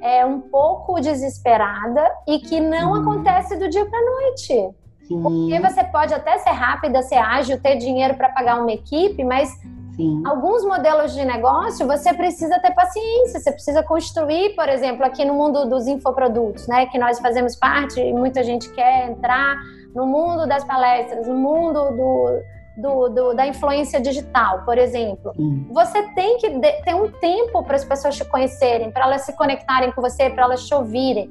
é 0.00 0.26
um 0.26 0.40
pouco 0.40 1.00
desesperada 1.00 2.04
e 2.26 2.40
que 2.40 2.60
não 2.60 2.90
hum. 2.90 2.94
acontece 2.96 3.56
do 3.56 3.68
dia 3.68 3.86
para 3.86 4.00
noite. 4.04 4.74
Sim. 5.16 5.22
Porque 5.22 5.60
você 5.60 5.84
pode 5.84 6.14
até 6.14 6.38
ser 6.38 6.50
rápida, 6.50 7.02
ser 7.02 7.16
ágil, 7.16 7.60
ter 7.60 7.76
dinheiro 7.76 8.14
para 8.14 8.28
pagar 8.28 8.60
uma 8.60 8.72
equipe, 8.72 9.22
mas 9.24 9.50
Sim. 9.96 10.22
alguns 10.26 10.64
modelos 10.64 11.12
de 11.12 11.24
negócio 11.24 11.86
você 11.86 12.12
precisa 12.14 12.58
ter 12.60 12.72
paciência, 12.72 13.40
você 13.40 13.52
precisa 13.52 13.82
construir, 13.82 14.54
por 14.54 14.68
exemplo, 14.68 15.04
aqui 15.04 15.24
no 15.24 15.34
mundo 15.34 15.68
dos 15.68 15.86
infoprodutos, 15.86 16.66
né, 16.66 16.86
que 16.86 16.98
nós 16.98 17.18
fazemos 17.18 17.54
parte 17.56 18.00
e 18.00 18.12
muita 18.12 18.42
gente 18.42 18.70
quer 18.72 19.10
entrar 19.10 19.56
no 19.94 20.06
mundo 20.06 20.46
das 20.46 20.64
palestras, 20.64 21.26
no 21.26 21.34
mundo 21.34 21.90
do 21.90 22.42
do, 22.76 23.08
do, 23.10 23.34
da 23.34 23.46
influência 23.46 24.00
digital, 24.00 24.64
por 24.64 24.78
exemplo. 24.78 25.32
Você 25.70 26.02
tem 26.14 26.38
que 26.38 26.48
ter 26.82 26.94
um 26.94 27.10
tempo 27.10 27.62
para 27.62 27.76
as 27.76 27.84
pessoas 27.84 28.16
te 28.16 28.24
conhecerem, 28.24 28.90
para 28.90 29.04
elas 29.04 29.22
se 29.22 29.36
conectarem 29.36 29.92
com 29.92 30.00
você, 30.00 30.30
para 30.30 30.44
elas 30.44 30.66
te 30.66 30.74
ouvirem. 30.74 31.30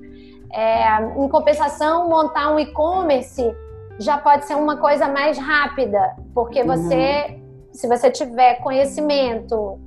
É, 0.53 1.01
em 1.17 1.29
compensação, 1.29 2.09
montar 2.09 2.53
um 2.53 2.59
e-commerce 2.59 3.55
já 4.01 4.17
pode 4.17 4.45
ser 4.45 4.55
uma 4.55 4.77
coisa 4.77 5.07
mais 5.07 5.37
rápida, 5.37 6.15
porque 6.33 6.63
você, 6.63 7.25
uhum. 7.29 7.73
se 7.73 7.87
você 7.87 8.09
tiver 8.09 8.55
conhecimento, 8.55 9.79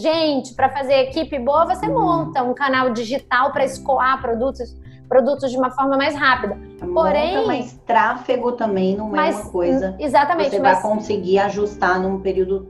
gente 0.00 0.54
para 0.54 0.68
fazer 0.68 0.94
equipe 0.94 1.38
boa, 1.38 1.66
você 1.66 1.86
uhum. 1.86 2.00
monta 2.00 2.42
um 2.42 2.54
canal 2.54 2.90
digital 2.90 3.52
para 3.52 3.64
escoar 3.64 4.20
produtos 4.20 4.76
produtos 5.08 5.50
de 5.50 5.56
uma 5.56 5.70
forma 5.70 5.96
mais 5.96 6.14
rápida. 6.14 6.58
Porém, 6.92 7.36
monta, 7.36 7.46
mas 7.46 7.80
tráfego 7.86 8.52
também 8.52 8.94
não 8.94 9.08
é 9.08 9.16
mas, 9.16 9.40
uma 9.40 9.50
coisa. 9.50 9.96
Exatamente. 9.98 10.50
Você 10.50 10.60
mas, 10.60 10.82
vai 10.82 10.82
conseguir 10.82 11.38
ajustar 11.38 11.98
num 11.98 12.20
período 12.20 12.68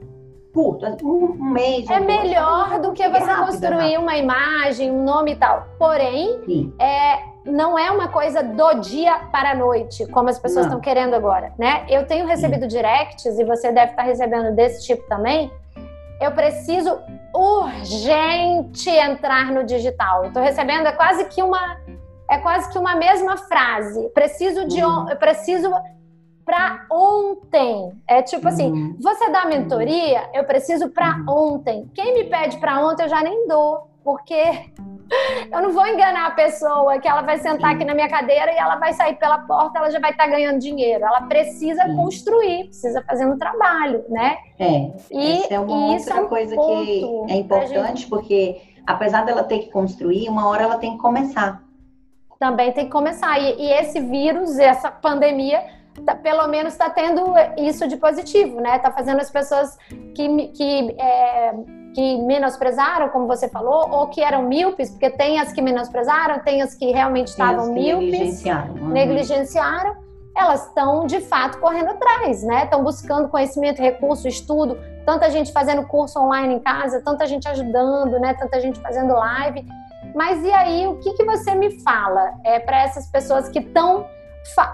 curto, 0.53 0.85
um, 1.03 1.33
mês. 1.51 1.89
É 1.89 1.99
melhor 1.99 2.79
do 2.79 2.93
que 2.93 3.07
você 3.07 3.35
construir 3.35 3.97
uma 3.97 4.17
imagem, 4.17 4.89
um 4.89 5.03
nome 5.03 5.33
e 5.33 5.35
tal. 5.35 5.67
Porém, 5.77 6.73
é, 6.79 7.19
não 7.49 7.77
é 7.77 7.91
uma 7.91 8.07
coisa 8.07 8.43
do 8.43 8.73
dia 8.75 9.19
para 9.31 9.51
a 9.51 9.55
noite, 9.55 10.05
como 10.07 10.29
as 10.29 10.39
pessoas 10.39 10.65
estão 10.65 10.79
querendo 10.79 11.13
agora, 11.13 11.51
né? 11.57 11.85
Eu 11.89 12.05
tenho 12.05 12.25
recebido 12.25 12.67
directs 12.67 13.37
e 13.37 13.43
você 13.43 13.71
deve 13.71 13.91
estar 13.91 14.03
recebendo 14.03 14.55
desse 14.55 14.85
tipo 14.85 15.07
também. 15.07 15.51
Eu 16.21 16.31
preciso 16.31 16.99
urgente 17.33 18.89
entrar 18.89 19.51
no 19.51 19.63
digital. 19.63 20.31
Tô 20.31 20.39
recebendo 20.39 20.87
é 20.87 20.91
quase 20.91 21.25
que 21.25 21.41
uma 21.41 21.77
é 22.29 22.37
quase 22.37 22.71
que 22.71 22.77
uma 22.77 22.95
mesma 22.95 23.37
frase. 23.37 24.09
Preciso 24.09 24.67
de 24.67 24.83
uhum. 24.83 25.09
eu 25.09 25.17
preciso 25.17 25.71
para 26.45 26.85
ontem. 26.91 27.91
É 28.07 28.21
tipo 28.21 28.47
assim, 28.47 28.71
uhum. 28.71 28.97
você 28.99 29.29
dá 29.29 29.45
mentoria, 29.45 30.29
eu 30.33 30.43
preciso 30.43 30.89
para 30.89 31.17
uhum. 31.17 31.53
ontem. 31.53 31.89
Quem 31.93 32.13
me 32.13 32.23
pede 32.25 32.57
para 32.57 32.85
ontem 32.85 33.03
eu 33.03 33.09
já 33.09 33.21
nem 33.21 33.47
dou, 33.47 33.89
porque 34.03 34.71
eu 35.51 35.61
não 35.61 35.71
vou 35.71 35.85
enganar 35.87 36.27
a 36.27 36.31
pessoa 36.31 36.99
que 36.99 37.07
ela 37.07 37.21
vai 37.21 37.37
sentar 37.39 37.73
aqui 37.73 37.83
na 37.83 37.93
minha 37.93 38.09
cadeira 38.09 38.51
e 38.51 38.57
ela 38.57 38.75
vai 38.75 38.93
sair 38.93 39.15
pela 39.15 39.39
porta, 39.39 39.79
ela 39.79 39.89
já 39.89 39.99
vai 39.99 40.11
estar 40.11 40.25
tá 40.25 40.29
ganhando 40.29 40.59
dinheiro. 40.59 41.03
Ela 41.03 41.21
precisa 41.21 41.83
Sim. 41.83 41.95
construir, 41.95 42.65
precisa 42.65 43.01
fazer 43.03 43.25
um 43.25 43.37
trabalho, 43.37 44.03
né? 44.09 44.37
É. 44.59 44.91
E 45.11 45.37
essa 45.39 45.53
é 45.53 45.59
uma 45.59 45.93
outra 45.93 46.13
é 46.13 46.21
um 46.21 46.27
coisa 46.27 46.55
que 46.55 47.03
é 47.29 47.35
importante, 47.35 48.07
porque 48.07 48.61
apesar 48.85 49.25
dela 49.25 49.43
ter 49.43 49.59
que 49.59 49.71
construir, 49.71 50.29
uma 50.29 50.47
hora 50.47 50.63
ela 50.63 50.77
tem 50.77 50.93
que 50.93 50.97
começar. 50.97 51.63
Também 52.39 52.71
tem 52.71 52.85
que 52.85 52.91
começar. 52.91 53.37
E, 53.39 53.61
e 53.61 53.71
esse 53.73 53.99
vírus, 53.99 54.57
essa 54.57 54.89
pandemia, 54.89 55.61
tá, 56.05 56.15
pelo 56.15 56.47
menos 56.47 56.73
está 56.73 56.89
tendo 56.89 57.33
isso 57.57 57.87
de 57.87 57.97
positivo, 57.97 58.61
né? 58.61 58.77
Está 58.77 58.91
fazendo 58.91 59.19
as 59.19 59.29
pessoas 59.29 59.77
que, 60.15 60.47
que 60.49 60.95
é, 60.97 61.53
que 61.93 62.21
menosprezaram, 62.21 63.09
como 63.09 63.27
você 63.27 63.49
falou, 63.49 63.89
ou 63.89 64.07
que 64.07 64.21
eram 64.21 64.43
míopes, 64.43 64.89
porque 64.89 65.09
tem 65.09 65.39
as 65.39 65.51
que 65.51 65.61
menosprezaram, 65.61 66.39
tem 66.39 66.61
as 66.61 66.75
que 66.75 66.91
realmente 66.91 67.27
estavam 67.27 67.73
míopes, 67.73 68.11
negligenciaram. 68.11 68.73
Uhum. 68.75 68.89
negligenciaram, 68.89 69.95
elas 70.35 70.67
estão 70.67 71.05
de 71.05 71.19
fato 71.21 71.59
correndo 71.59 71.89
atrás, 71.89 72.43
né? 72.43 72.63
Estão 72.63 72.83
buscando 72.83 73.27
conhecimento, 73.27 73.81
recurso, 73.81 74.27
estudo, 74.27 74.77
tanta 75.05 75.29
gente 75.29 75.51
fazendo 75.51 75.85
curso 75.87 76.19
online 76.19 76.55
em 76.55 76.59
casa, 76.59 77.01
tanta 77.03 77.25
gente 77.25 77.47
ajudando, 77.47 78.19
né? 78.19 78.33
Tanta 78.35 78.59
gente 78.61 78.79
fazendo 78.79 79.13
live. 79.13 79.65
Mas 80.15 80.43
e 80.43 80.51
aí, 80.51 80.87
o 80.87 80.97
que, 80.99 81.13
que 81.13 81.23
você 81.25 81.53
me 81.55 81.81
fala 81.81 82.33
é 82.45 82.59
para 82.59 82.81
essas 82.81 83.07
pessoas 83.07 83.49
que 83.49 83.59
estão 83.59 84.05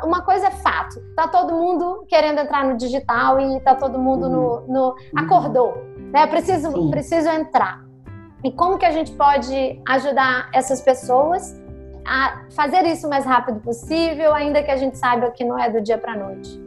uma 0.03 0.21
coisa 0.21 0.47
é 0.47 0.51
fato, 0.51 1.01
tá 1.15 1.27
todo 1.27 1.53
mundo 1.53 2.05
querendo 2.07 2.39
entrar 2.39 2.63
no 2.63 2.77
digital 2.77 3.39
e 3.39 3.59
tá 3.61 3.75
todo 3.75 3.97
mundo 3.97 4.29
no, 4.29 4.61
no 4.67 4.89
uhum. 4.89 4.95
acordou, 5.17 5.83
né? 6.15 6.25
Preciso, 6.27 6.89
preciso 6.89 7.27
entrar. 7.27 7.83
E 8.41 8.49
como 8.49 8.77
que 8.77 8.85
a 8.85 8.91
gente 8.91 9.11
pode 9.11 9.81
ajudar 9.85 10.49
essas 10.53 10.79
pessoas 10.81 11.61
a 12.07 12.45
fazer 12.55 12.85
isso 12.85 13.05
o 13.05 13.09
mais 13.09 13.25
rápido 13.25 13.59
possível, 13.59 14.33
ainda 14.33 14.63
que 14.63 14.71
a 14.71 14.77
gente 14.77 14.97
saiba 14.97 15.29
que 15.31 15.43
não 15.43 15.59
é 15.59 15.69
do 15.69 15.81
dia 15.81 15.97
para 15.97 16.15
noite? 16.15 16.57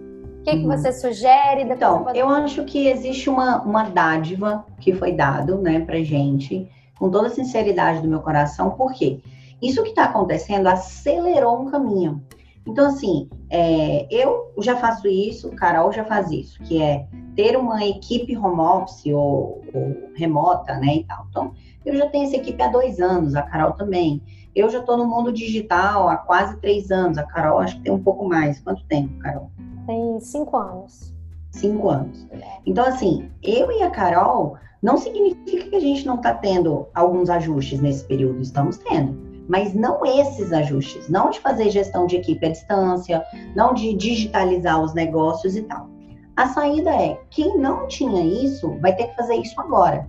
O 0.40 0.42
que, 0.42 0.50
que 0.50 0.66
uhum. 0.66 0.76
você 0.76 0.92
sugere? 0.92 1.62
então, 1.62 2.06
eu 2.14 2.28
acho 2.28 2.62
que 2.64 2.88
existe 2.88 3.30
uma, 3.30 3.62
uma 3.62 3.84
dádiva 3.84 4.66
que 4.80 4.92
foi 4.92 5.12
dado, 5.12 5.56
né, 5.62 5.80
para 5.80 6.02
gente, 6.02 6.70
com 6.98 7.11
toda 7.11 7.28
a 7.28 7.30
sinceridade 7.30 8.02
do 8.02 8.08
meu 8.08 8.20
coração, 8.20 8.72
porque 8.72 9.20
isso 9.62 9.82
que 9.82 9.90
está 9.90 10.04
acontecendo 10.04 10.66
acelerou 10.66 11.62
um 11.62 11.70
caminho. 11.70 12.22
Então, 12.68 12.87
assim, 12.87 13.31
é, 13.48 14.07
eu 14.11 14.52
já 14.59 14.76
faço 14.76 15.09
isso, 15.09 15.50
Carol 15.52 15.90
já 15.90 16.04
faz 16.04 16.31
isso, 16.31 16.62
que 16.64 16.83
é 16.83 17.07
ter 17.35 17.57
uma 17.57 17.83
equipe 17.83 18.37
home 18.37 18.61
office 18.61 19.07
ou, 19.07 19.62
ou 19.72 20.11
remota, 20.14 20.74
né, 20.76 20.96
e 20.96 21.04
tal. 21.04 21.26
Então, 21.31 21.52
eu 21.87 21.96
já 21.96 22.07
tenho 22.11 22.24
essa 22.24 22.37
equipe 22.37 22.62
há 22.62 22.68
dois 22.68 23.00
anos, 23.00 23.35
a 23.35 23.42
Carol 23.42 23.72
também. 23.72 24.22
Eu 24.54 24.68
já 24.68 24.81
estou 24.81 24.98
no 24.98 25.07
mundo 25.07 25.33
digital 25.33 26.11
há 26.11 26.16
quase 26.16 26.59
três 26.59 26.90
anos. 26.90 27.16
A 27.16 27.22
Carol 27.22 27.59
acho 27.61 27.76
que 27.76 27.85
tem 27.85 27.92
um 27.92 28.02
pouco 28.02 28.28
mais. 28.28 28.61
Quanto 28.61 28.85
tempo, 28.85 29.16
Carol? 29.20 29.50
Tem 29.87 30.20
cinco 30.20 30.57
anos. 30.57 31.14
Cinco 31.52 31.88
anos. 31.88 32.28
Então, 32.66 32.85
assim, 32.85 33.31
eu 33.42 33.70
e 33.70 33.83
a 33.83 33.90
Carol 33.90 34.57
não 34.83 34.98
significa 34.98 35.70
que 35.70 35.76
a 35.76 35.81
gente 35.81 36.04
não 36.04 36.16
está 36.16 36.35
tendo 36.35 36.87
alguns 36.94 37.31
ajustes 37.31 37.81
nesse 37.81 38.04
período. 38.04 38.42
Estamos 38.42 38.78
tendo 38.78 39.27
mas 39.48 39.74
não 39.74 40.04
esses 40.04 40.52
ajustes, 40.52 41.08
não 41.08 41.30
de 41.30 41.40
fazer 41.40 41.70
gestão 41.70 42.06
de 42.06 42.16
equipe 42.16 42.46
à 42.46 42.50
distância, 42.50 43.24
não 43.56 43.72
de 43.72 43.94
digitalizar 43.94 44.80
os 44.80 44.94
negócios 44.94 45.56
e 45.56 45.62
tal. 45.62 45.88
A 46.37 46.46
saída 46.48 46.90
é: 46.90 47.18
quem 47.30 47.58
não 47.58 47.88
tinha 47.88 48.24
isso 48.44 48.78
vai 48.80 48.94
ter 48.94 49.08
que 49.08 49.16
fazer 49.16 49.37
isso 49.37 49.61
agora. 49.61 50.08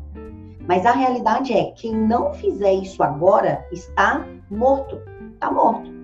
Mas 0.67 0.85
a 0.85 0.91
realidade 0.91 1.53
é: 1.53 1.71
quem 1.71 1.95
não 1.95 2.33
fizer 2.33 2.73
isso 2.73 3.01
agora 3.01 3.65
está 3.71 4.23
morto. 4.51 4.99
Está 5.33 5.49
morto. 5.49 5.98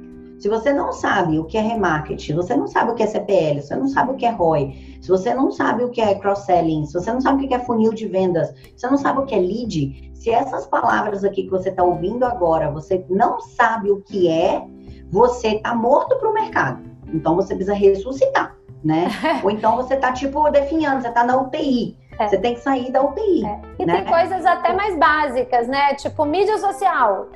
Se 0.45 0.49
você 0.49 0.71
não 0.71 0.93
sabe 0.93 1.39
o 1.39 1.43
que 1.43 1.58
é 1.58 1.62
remarketing, 1.62 2.23
se 2.23 2.31
você 2.31 2.55
não 2.55 2.67
sabe 2.67 2.91
o 2.91 2.93
que 2.93 3.01
é 3.01 3.08
CPL, 3.08 3.63
você 3.63 3.75
não 3.75 3.88
sabe 3.88 4.12
o 4.12 4.15
que 4.15 4.27
é 4.27 4.29
ROI, 4.29 4.99
se 5.01 5.10
você 5.10 5.34
não 5.34 5.49
sabe 5.49 5.84
o 5.84 5.89
que 5.89 5.99
é 5.99 6.13
cross-selling, 6.13 6.86
se 6.86 6.93
você 6.93 7.12
não 7.12 7.19
sabe 7.19 7.43
o 7.43 7.47
que 7.47 7.53
é 7.55 7.58
funil 7.58 7.91
de 7.91 8.05
vendas, 8.05 8.49
se 8.49 8.73
você 8.77 8.88
não 8.88 8.97
sabe 8.99 9.21
o 9.21 9.25
que 9.25 9.34
é 9.34 9.39
lead, 9.39 10.12
se 10.13 10.29
essas 10.29 10.67
palavras 10.67 11.23
aqui 11.23 11.45
que 11.45 11.49
você 11.49 11.69
está 11.69 11.84
ouvindo 11.84 12.25
agora, 12.25 12.69
você 12.69 13.03
não 13.10 13.41
sabe 13.41 13.89
o 13.89 14.01
que 14.01 14.27
é, 14.27 14.63
você 15.10 15.55
está 15.55 15.73
morto 15.73 16.15
para 16.15 16.29
o 16.29 16.34
mercado. 16.36 16.84
Então 17.12 17.36
você 17.36 17.55
precisa 17.55 17.73
ressuscitar, 17.73 18.55
né? 18.84 19.08
Ou 19.43 19.49
então 19.49 19.75
você 19.75 19.95
está 19.95 20.12
tipo 20.12 20.47
definhando, 20.51 21.01
você 21.01 21.08
está 21.08 21.23
na 21.23 21.41
UTI. 21.41 21.97
É. 22.19 22.27
Você 22.27 22.38
tem 22.38 22.53
que 22.53 22.60
sair 22.60 22.91
da 22.91 23.03
UTI. 23.03 23.45
É. 23.47 23.62
E 23.79 23.86
né? 23.88 23.95
tem 23.95 24.05
coisas 24.05 24.45
até 24.45 24.73
mais 24.73 24.95
básicas, 24.95 25.67
né? 25.67 25.95
Tipo 25.95 26.23
mídia 26.23 26.60
social. 26.60 27.29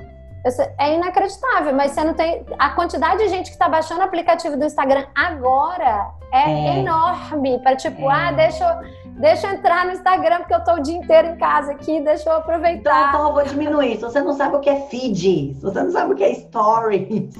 É 0.77 0.95
inacreditável, 0.95 1.73
mas 1.73 1.91
você 1.91 2.03
não 2.03 2.13
tem. 2.13 2.45
A 2.57 2.69
quantidade 2.69 3.23
de 3.23 3.29
gente 3.29 3.47
que 3.47 3.55
está 3.55 3.67
baixando 3.67 3.99
o 3.99 4.03
aplicativo 4.03 4.55
do 4.55 4.63
Instagram 4.63 5.05
agora 5.13 6.11
é, 6.31 6.49
é. 6.49 6.79
enorme. 6.79 7.59
Para 7.59 7.75
tipo, 7.75 8.09
é. 8.09 8.13
ah, 8.13 8.31
deixa 8.31 8.63
eu, 8.63 9.11
deixa 9.19 9.47
eu 9.47 9.51
entrar 9.51 9.85
no 9.85 9.91
Instagram 9.91 10.37
porque 10.37 10.53
eu 10.53 10.63
tô 10.63 10.75
o 10.75 10.79
dia 10.79 10.95
inteiro 10.95 11.29
em 11.29 11.37
casa 11.37 11.73
aqui, 11.73 11.99
deixa 11.99 12.29
eu 12.29 12.37
aproveitar. 12.37 13.09
Então, 13.09 13.19
então 13.19 13.27
eu 13.27 13.33
vou 13.33 13.43
diminuir. 13.43 13.95
Se 13.95 14.01
você 14.01 14.21
não 14.21 14.33
sabe 14.33 14.55
o 14.55 14.59
que 14.59 14.69
é 14.69 14.79
feed, 14.87 15.55
se 15.55 15.61
você 15.61 15.83
não 15.83 15.91
sabe 15.91 16.13
o 16.13 16.15
que 16.15 16.23
é 16.23 16.33
stories. 16.33 17.35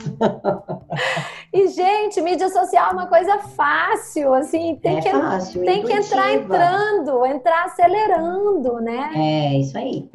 e, 1.53 1.67
gente, 1.69 2.21
mídia 2.21 2.49
social 2.49 2.89
é 2.89 2.93
uma 2.93 3.07
coisa 3.07 3.37
fácil, 3.55 4.33
assim, 4.33 4.77
tem, 4.81 4.97
é 4.97 5.01
que, 5.01 5.09
fácil, 5.09 5.63
tem 5.63 5.83
que 5.83 5.93
entrar 5.93 6.33
entrando, 6.33 7.25
entrar 7.25 7.63
acelerando, 7.63 8.81
né? 8.81 9.11
É, 9.15 9.57
isso 9.57 9.77
aí. 9.77 10.09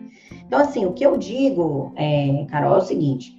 Então, 0.46 0.61
assim, 0.61 0.85
o 0.87 0.92
que 0.92 1.04
eu 1.04 1.16
digo, 1.16 1.92
é, 1.96 2.46
Carol, 2.48 2.74
é 2.74 2.78
o 2.78 2.83
seguinte. 2.83 3.37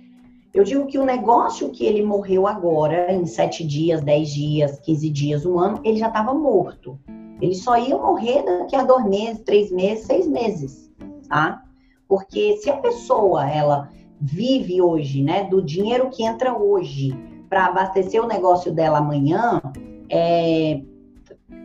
Eu 0.54 0.64
digo 0.64 0.86
que 0.88 0.98
o 0.98 1.06
negócio 1.06 1.70
que 1.70 1.86
ele 1.86 2.02
morreu 2.02 2.48
agora, 2.48 3.14
em 3.14 3.26
sete 3.26 3.66
dias, 3.66 4.02
dez 4.02 4.30
dias, 4.30 4.80
quinze 4.80 5.10
dias, 5.10 5.46
um 5.46 5.60
ano, 5.60 5.82
ele 5.84 5.98
já 5.98 6.08
estava 6.08 6.34
morto. 6.34 6.98
Ele 7.42 7.54
só 7.54 7.78
ia 7.78 7.98
morrer 7.98 8.44
daqui 8.44 8.76
a 8.76 8.84
dois 8.84 9.06
meses, 9.06 9.44
três 9.44 9.70
meses, 9.70 10.06
seis 10.06 10.28
meses, 10.28 10.90
tá? 11.28 11.62
Porque 12.08 12.56
se 12.58 12.70
a 12.70 12.78
pessoa, 12.78 13.50
ela 13.50 13.90
vive 14.20 14.82
hoje, 14.82 15.22
né, 15.22 15.44
do 15.44 15.62
dinheiro 15.62 16.10
que 16.10 16.24
entra 16.24 16.58
hoje 16.58 17.14
para 17.50 17.66
abastecer 17.66 18.24
o 18.24 18.28
negócio 18.28 18.72
dela 18.72 19.00
amanhã, 19.00 19.62
é, 20.10 20.82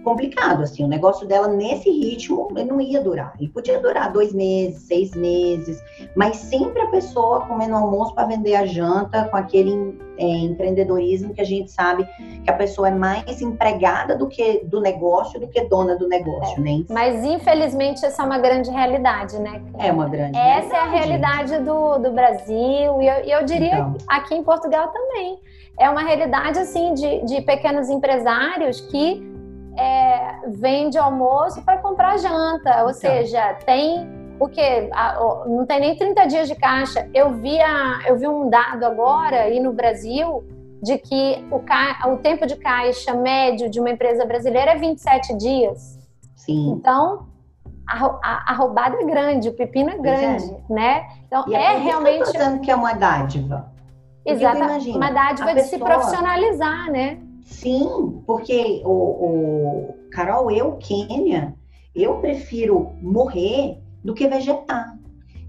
complicado, 0.02 0.62
assim, 0.62 0.84
o 0.84 0.88
negócio 0.88 1.26
dela 1.26 1.48
nesse 1.48 1.90
ritmo 1.90 2.48
não 2.66 2.80
ia 2.80 3.00
durar. 3.00 3.34
Ele 3.38 3.48
podia 3.48 3.78
durar 3.78 4.12
dois 4.12 4.32
meses, 4.32 4.82
seis 4.82 5.14
meses, 5.14 5.82
mas 6.14 6.36
sempre 6.36 6.80
a 6.82 6.86
pessoa 6.86 7.46
comendo 7.46 7.74
almoço 7.74 8.14
para 8.14 8.26
vender 8.26 8.54
a 8.54 8.66
janta 8.66 9.24
com 9.28 9.36
aquele 9.36 9.98
é, 10.18 10.26
empreendedorismo 10.26 11.34
que 11.34 11.40
a 11.40 11.44
gente 11.44 11.70
sabe 11.70 12.06
que 12.44 12.50
a 12.50 12.54
pessoa 12.54 12.88
é 12.88 12.90
mais 12.90 13.40
empregada 13.40 14.16
do 14.16 14.28
que 14.28 14.64
do 14.64 14.80
negócio 14.80 15.38
do 15.40 15.48
que 15.48 15.64
dona 15.64 15.96
do 15.96 16.08
negócio, 16.08 16.58
é. 16.58 16.60
né? 16.60 16.84
Mas 16.88 17.24
infelizmente 17.24 18.04
essa 18.04 18.22
é 18.22 18.26
uma 18.26 18.38
grande 18.38 18.70
realidade, 18.70 19.38
né? 19.38 19.62
É 19.78 19.92
uma 19.92 20.08
grande. 20.08 20.36
Essa 20.36 20.48
realidade. 20.58 20.74
é 20.74 20.80
a 20.80 20.90
realidade 20.90 21.58
do, 21.64 21.98
do 21.98 22.10
Brasil 22.12 23.02
e 23.02 23.06
eu, 23.06 23.38
eu 23.38 23.44
diria 23.44 23.74
então. 23.74 23.96
aqui 24.08 24.34
em 24.34 24.42
Portugal 24.42 24.88
também. 24.88 25.38
É 25.78 25.88
uma 25.88 26.02
realidade 26.02 26.58
assim 26.58 26.92
de, 26.92 27.24
de 27.24 27.40
pequenos 27.40 27.88
empresários 27.88 28.82
que 28.82 29.39
é, 29.76 30.48
vende 30.48 30.98
almoço 30.98 31.62
para 31.62 31.78
comprar 31.78 32.18
janta, 32.18 32.82
ou 32.82 32.90
então. 32.90 32.94
seja, 32.94 33.54
tem 33.64 34.08
o 34.38 34.48
que 34.48 34.90
não 35.46 35.66
tem 35.66 35.80
nem 35.80 35.96
30 35.96 36.26
dias 36.26 36.48
de 36.48 36.54
caixa. 36.54 37.08
Eu 37.12 37.34
vi, 37.34 37.60
a, 37.60 38.00
eu 38.06 38.16
vi 38.16 38.26
um 38.26 38.48
dado 38.48 38.84
agora 38.84 39.42
aí 39.42 39.60
no 39.60 39.72
Brasil 39.72 40.42
de 40.82 40.96
que 40.96 41.46
o, 41.50 41.58
ca, 41.60 42.08
o 42.08 42.16
tempo 42.16 42.46
de 42.46 42.56
caixa 42.56 43.12
médio 43.12 43.68
de 43.68 43.78
uma 43.78 43.90
empresa 43.90 44.24
brasileira 44.24 44.72
é 44.72 44.76
27 44.76 45.36
dias. 45.36 45.98
Sim. 46.34 46.70
Então, 46.70 47.26
a, 47.86 48.06
a, 48.22 48.52
a 48.52 48.54
roubada 48.54 48.96
é 48.96 49.04
grande, 49.04 49.50
o 49.50 49.52
pepino 49.52 49.90
é, 49.90 49.98
grande, 49.98 50.44
é. 50.44 50.72
né? 50.72 51.06
Então, 51.26 51.44
e 51.46 51.54
é, 51.54 51.74
é 51.74 51.76
realmente. 51.76 52.22
Estou 52.22 52.58
que 52.60 52.70
é 52.70 52.74
uma 52.74 52.94
dádiva. 52.94 53.70
Exato, 54.24 54.58
uma 54.90 55.10
dádiva 55.10 55.48
de 55.48 55.54
pessoa... 55.54 55.68
se 55.70 55.78
profissionalizar, 55.78 56.90
né? 56.90 57.18
Sim, 57.44 58.22
porque 58.26 58.82
o, 58.84 58.90
o 58.90 59.94
Carol, 60.10 60.50
eu, 60.50 60.76
Quênia, 60.76 61.54
Eu 61.94 62.16
prefiro 62.16 62.92
morrer 63.00 63.80
do 64.04 64.14
que 64.14 64.28
vegetar. 64.28 64.98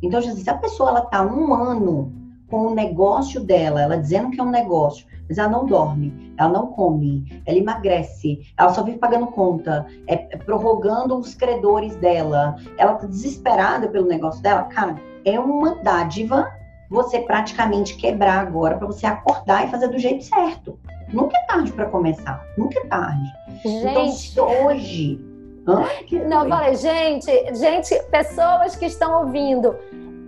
Então, 0.01 0.21
se 0.21 0.49
a 0.49 0.58
pessoa 0.58 0.89
ela 0.89 1.01
tá 1.01 1.23
um 1.23 1.54
ano 1.54 2.12
com 2.49 2.67
o 2.67 2.75
negócio 2.75 3.39
dela, 3.39 3.82
ela 3.82 3.97
dizendo 3.97 4.32
que 4.32 4.39
é 4.39 4.43
um 4.43 4.49
negócio, 4.49 5.06
mas 5.30 5.38
ela 5.38 5.49
não 5.49 5.65
dorme, 5.65 6.34
ela 6.38 6.49
não 6.49 6.67
come, 6.67 7.41
ela 7.45 7.58
emagrece, 7.58 8.39
ela 8.58 8.73
só 8.73 8.84
vive 8.84 8.97
pagando 8.97 9.27
conta, 9.27 9.86
é, 10.08 10.15
é 10.34 10.38
prorrogando 10.38 11.17
os 11.17 11.34
credores 11.34 11.95
dela, 11.95 12.58
ela 12.77 12.95
tá 12.95 13.08
desesperada 13.08 13.88
pelo 13.88 14.08
negócio 14.08 14.41
dela, 14.41 14.63
cara, 14.63 14.95
é 15.23 15.39
uma 15.39 15.75
dádiva 15.75 16.51
você 16.89 17.19
praticamente 17.21 17.95
quebrar 17.95 18.41
agora 18.41 18.77
para 18.77 18.88
você 18.88 19.06
acordar 19.06 19.65
e 19.65 19.71
fazer 19.71 19.88
do 19.88 19.97
jeito 19.97 20.25
certo. 20.25 20.77
Nunca 21.13 21.38
é 21.38 21.41
tarde 21.41 21.71
para 21.71 21.86
começar, 21.88 22.45
nunca 22.58 22.80
é 22.80 22.86
tarde. 22.86 23.30
Então, 23.65 24.06
gente. 24.06 24.32
Então, 24.32 24.65
hoje. 24.65 25.19
Hã? 25.67 25.86
Não, 26.28 26.50
falei, 26.50 26.76
gente, 26.76 27.56
gente, 27.56 27.95
pessoas 28.10 28.76
que 28.76 28.86
estão 28.86 29.26
ouvindo, 29.26 29.76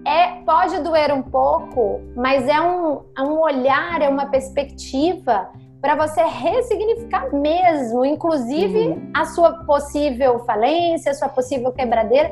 é 0.06 0.42
pode 0.46 0.80
doer 0.82 1.14
um 1.14 1.22
pouco, 1.22 2.02
mas 2.16 2.48
é 2.48 2.60
um, 2.62 3.02
é 3.18 3.22
um 3.22 3.40
olhar, 3.40 4.02
é 4.02 4.10
uma 4.10 4.28
perspectiva 4.28 5.50
para 5.82 5.96
você 5.96 6.24
ressignificar 6.24 7.34
mesmo, 7.34 8.06
inclusive 8.06 8.88
uhum. 8.88 9.12
a 9.14 9.26
sua 9.26 9.66
possível 9.66 10.40
falência, 10.46 11.12
a 11.12 11.16
sua 11.16 11.30
possível 11.30 11.72
quebradeira. 11.72 12.32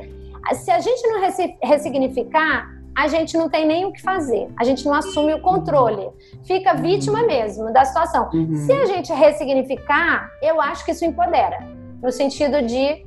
Se 0.54 0.72
a 0.72 0.80
gente 0.80 1.06
não 1.08 1.22
ressignificar, 1.62 2.81
a 2.96 3.08
gente 3.08 3.38
não 3.38 3.50
tem 3.50 3.66
nem 3.66 3.86
o 3.86 3.92
que 3.92 4.02
fazer, 4.02 4.50
a 4.60 4.64
gente 4.64 4.86
não 4.86 4.94
assume 4.94 5.34
o 5.34 5.42
controle, 5.42 6.10
fica 6.44 6.74
vítima 6.74 7.22
uhum. 7.22 7.28
mesmo 7.28 7.74
da 7.74 7.86
situação. 7.86 8.30
Uhum. 8.34 8.56
Se 8.56 8.72
a 8.72 8.86
gente 8.86 9.12
ressignificar, 9.14 10.30
eu 10.42 10.60
acho 10.60 10.84
que 10.84 10.92
isso 10.92 11.06
empodera, 11.06 11.60
no 12.02 12.12
sentido 12.12 12.62
de 12.62 13.06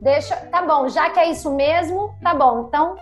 deixa, 0.00 0.36
tá 0.36 0.62
bom, 0.62 0.88
já 0.88 1.10
que 1.10 1.18
é 1.18 1.30
isso 1.30 1.52
mesmo, 1.54 2.14
tá 2.22 2.34
bom, 2.34 2.66
então 2.68 2.96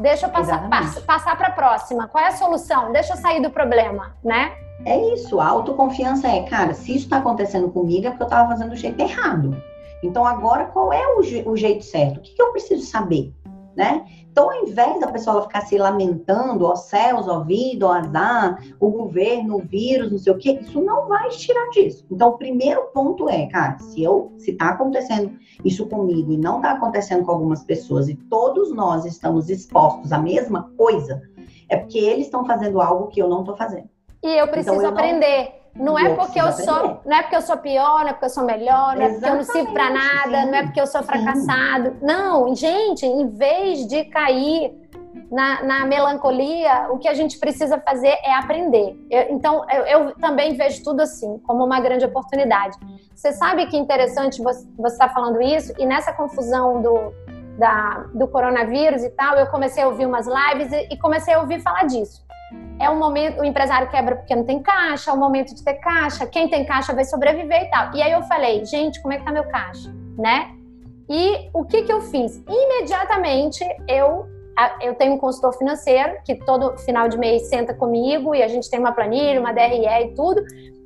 deixa 0.00 0.26
eu 0.26 0.30
passar, 0.30 0.68
pass, 0.68 0.98
passar 1.00 1.36
para 1.36 1.48
a 1.48 1.52
próxima. 1.52 2.08
Qual 2.08 2.22
é 2.22 2.28
a 2.28 2.32
solução? 2.32 2.92
Deixa 2.92 3.14
eu 3.14 3.16
sair 3.16 3.40
do 3.40 3.50
problema, 3.50 4.14
né? 4.22 4.52
É 4.84 5.14
isso, 5.14 5.40
a 5.40 5.46
autoconfiança 5.46 6.28
é, 6.28 6.42
cara, 6.42 6.74
se 6.74 6.90
isso 6.90 7.04
está 7.04 7.18
acontecendo 7.18 7.70
comigo 7.70 8.06
é 8.06 8.10
porque 8.10 8.24
eu 8.24 8.26
estava 8.26 8.48
fazendo 8.48 8.70
do 8.70 8.76
jeito 8.76 9.00
errado. 9.00 9.56
Então 10.02 10.26
agora 10.26 10.66
qual 10.66 10.92
é 10.92 11.06
o, 11.14 11.20
o 11.50 11.56
jeito 11.56 11.84
certo? 11.84 12.18
O 12.18 12.20
que, 12.20 12.34
que 12.34 12.42
eu 12.42 12.50
preciso 12.50 12.84
saber? 12.84 13.32
né? 13.76 14.04
Então, 14.34 14.50
ao 14.50 14.64
invés 14.64 14.98
da 14.98 15.06
pessoa 15.06 15.42
ficar 15.42 15.60
se 15.60 15.78
lamentando, 15.78 16.66
ó 16.66 16.74
céus, 16.74 17.28
ó 17.28 17.44
vida, 17.44 17.86
ó 17.86 17.92
azar, 17.92 18.60
o 18.80 18.90
governo, 18.90 19.58
o 19.58 19.60
vírus, 19.60 20.10
não 20.10 20.18
sei 20.18 20.32
o 20.32 20.36
quê, 20.36 20.58
isso 20.60 20.82
não 20.82 21.06
vai 21.06 21.28
tirar 21.28 21.70
disso. 21.70 22.04
Então, 22.10 22.30
o 22.30 22.36
primeiro 22.36 22.82
ponto 22.92 23.28
é, 23.28 23.46
cara, 23.46 23.78
se 23.78 24.02
eu, 24.02 24.32
se 24.36 24.54
tá 24.54 24.70
acontecendo 24.70 25.38
isso 25.64 25.86
comigo 25.86 26.32
e 26.32 26.36
não 26.36 26.60
tá 26.60 26.72
acontecendo 26.72 27.24
com 27.24 27.30
algumas 27.30 27.62
pessoas 27.62 28.08
e 28.08 28.16
todos 28.16 28.74
nós 28.74 29.04
estamos 29.04 29.48
expostos 29.48 30.12
à 30.12 30.18
mesma 30.18 30.68
coisa, 30.76 31.22
é 31.68 31.76
porque 31.76 31.98
eles 31.98 32.24
estão 32.24 32.44
fazendo 32.44 32.80
algo 32.80 33.06
que 33.06 33.22
eu 33.22 33.28
não 33.28 33.44
tô 33.44 33.54
fazendo. 33.54 33.88
E 34.20 34.36
eu 34.36 34.48
preciso 34.48 34.74
então, 34.74 34.84
eu 34.84 34.90
aprender. 34.90 35.44
Não 35.44 35.63
não 35.76 35.98
é 35.98 36.14
porque 36.14 36.40
eu 36.40 36.52
sou, 36.52 37.00
não 37.04 37.16
é 37.16 37.22
porque 37.22 37.36
eu 37.36 37.42
sou 37.42 37.56
pior, 37.56 38.00
não 38.00 38.08
é 38.08 38.12
porque 38.12 38.24
eu 38.26 38.30
sou 38.30 38.44
melhor, 38.44 38.96
não 38.96 39.02
é 39.02 39.08
porque 39.10 39.28
eu 39.28 39.34
não 39.34 39.42
sirvo 39.42 39.72
para 39.72 39.90
nada, 39.90 40.40
sim. 40.40 40.46
não 40.46 40.54
é 40.54 40.62
porque 40.62 40.80
eu 40.80 40.86
sou 40.86 41.02
fracassado. 41.02 41.90
Sim. 41.90 41.98
Não, 42.00 42.54
gente, 42.54 43.04
em 43.04 43.28
vez 43.28 43.86
de 43.88 44.04
cair 44.04 44.72
na, 45.32 45.64
na, 45.64 45.86
melancolia, 45.86 46.86
o 46.90 46.98
que 46.98 47.08
a 47.08 47.14
gente 47.14 47.38
precisa 47.40 47.80
fazer 47.80 48.16
é 48.22 48.34
aprender. 48.34 48.96
Eu, 49.10 49.22
então, 49.30 49.66
eu, 49.68 49.82
eu, 49.84 50.14
também 50.14 50.54
vejo 50.56 50.84
tudo 50.84 51.00
assim, 51.00 51.38
como 51.38 51.64
uma 51.64 51.80
grande 51.80 52.04
oportunidade. 52.04 52.78
Você 53.12 53.32
sabe 53.32 53.66
que 53.66 53.76
interessante 53.76 54.40
você 54.40 54.64
estar 54.86 55.08
tá 55.08 55.14
falando 55.14 55.42
isso, 55.42 55.72
e 55.76 55.86
nessa 55.86 56.12
confusão 56.12 56.80
do, 56.80 57.12
da, 57.58 58.04
do 58.14 58.28
coronavírus 58.28 59.02
e 59.02 59.10
tal, 59.10 59.36
eu 59.36 59.48
comecei 59.48 59.82
a 59.82 59.88
ouvir 59.88 60.06
umas 60.06 60.26
lives 60.26 60.72
e, 60.72 60.94
e 60.94 60.98
comecei 60.98 61.34
a 61.34 61.40
ouvir 61.40 61.60
falar 61.60 61.84
disso 61.86 62.24
é 62.78 62.90
um 62.90 62.98
momento, 62.98 63.40
o 63.40 63.44
empresário 63.44 63.88
quebra 63.88 64.16
porque 64.16 64.34
não 64.34 64.44
tem 64.44 64.62
caixa, 64.62 65.10
é 65.10 65.14
o 65.14 65.16
momento 65.16 65.54
de 65.54 65.62
ter 65.62 65.74
caixa, 65.74 66.26
quem 66.26 66.48
tem 66.48 66.64
caixa 66.64 66.92
vai 66.92 67.04
sobreviver 67.04 67.62
e 67.62 67.70
tal. 67.70 67.94
E 67.94 68.02
aí 68.02 68.12
eu 68.12 68.22
falei, 68.22 68.64
gente, 68.64 69.00
como 69.00 69.14
é 69.14 69.18
que 69.18 69.24
tá 69.24 69.32
meu 69.32 69.44
caixa, 69.44 69.94
né? 70.18 70.50
E 71.08 71.50
o 71.52 71.64
que 71.64 71.82
que 71.82 71.92
eu 71.92 72.00
fiz? 72.00 72.42
Imediatamente 72.48 73.64
eu 73.88 74.32
eu 74.80 74.94
tenho 74.94 75.14
um 75.14 75.18
consultor 75.18 75.52
financeiro 75.54 76.14
que 76.24 76.36
todo 76.36 76.78
final 76.78 77.08
de 77.08 77.18
mês 77.18 77.48
senta 77.48 77.74
comigo 77.74 78.36
e 78.36 78.40
a 78.40 78.46
gente 78.46 78.70
tem 78.70 78.78
uma 78.78 78.92
planilha, 78.92 79.40
uma 79.40 79.52
DRE 79.52 79.84
e 79.84 80.14
tudo. 80.14 80.40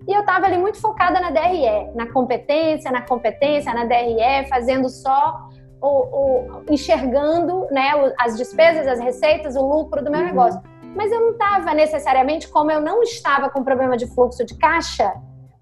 E 0.06 0.10
eu 0.10 0.20
estava 0.20 0.46
ali 0.46 0.56
muito 0.56 0.80
focada 0.80 1.20
na 1.20 1.30
DRE, 1.30 1.94
na 1.94 2.10
competência, 2.10 2.90
na 2.90 3.02
competência, 3.02 3.74
na 3.74 3.84
DRE, 3.84 4.48
fazendo 4.48 4.88
só 4.88 5.50
o, 5.82 5.88
o 5.88 6.64
enxergando 6.70 7.66
né, 7.70 7.90
as 8.18 8.38
despesas, 8.38 8.86
as 8.88 8.98
receitas, 8.98 9.54
o 9.54 9.60
lucro 9.60 10.02
do 10.02 10.10
meu 10.10 10.20
uhum. 10.20 10.26
negócio 10.26 10.62
mas 10.94 11.12
eu 11.12 11.20
não 11.20 11.30
estava 11.32 11.74
necessariamente, 11.74 12.48
como 12.48 12.70
eu 12.70 12.80
não 12.80 13.02
estava 13.02 13.48
com 13.50 13.62
problema 13.62 13.96
de 13.96 14.06
fluxo 14.06 14.44
de 14.44 14.56
caixa, 14.56 15.12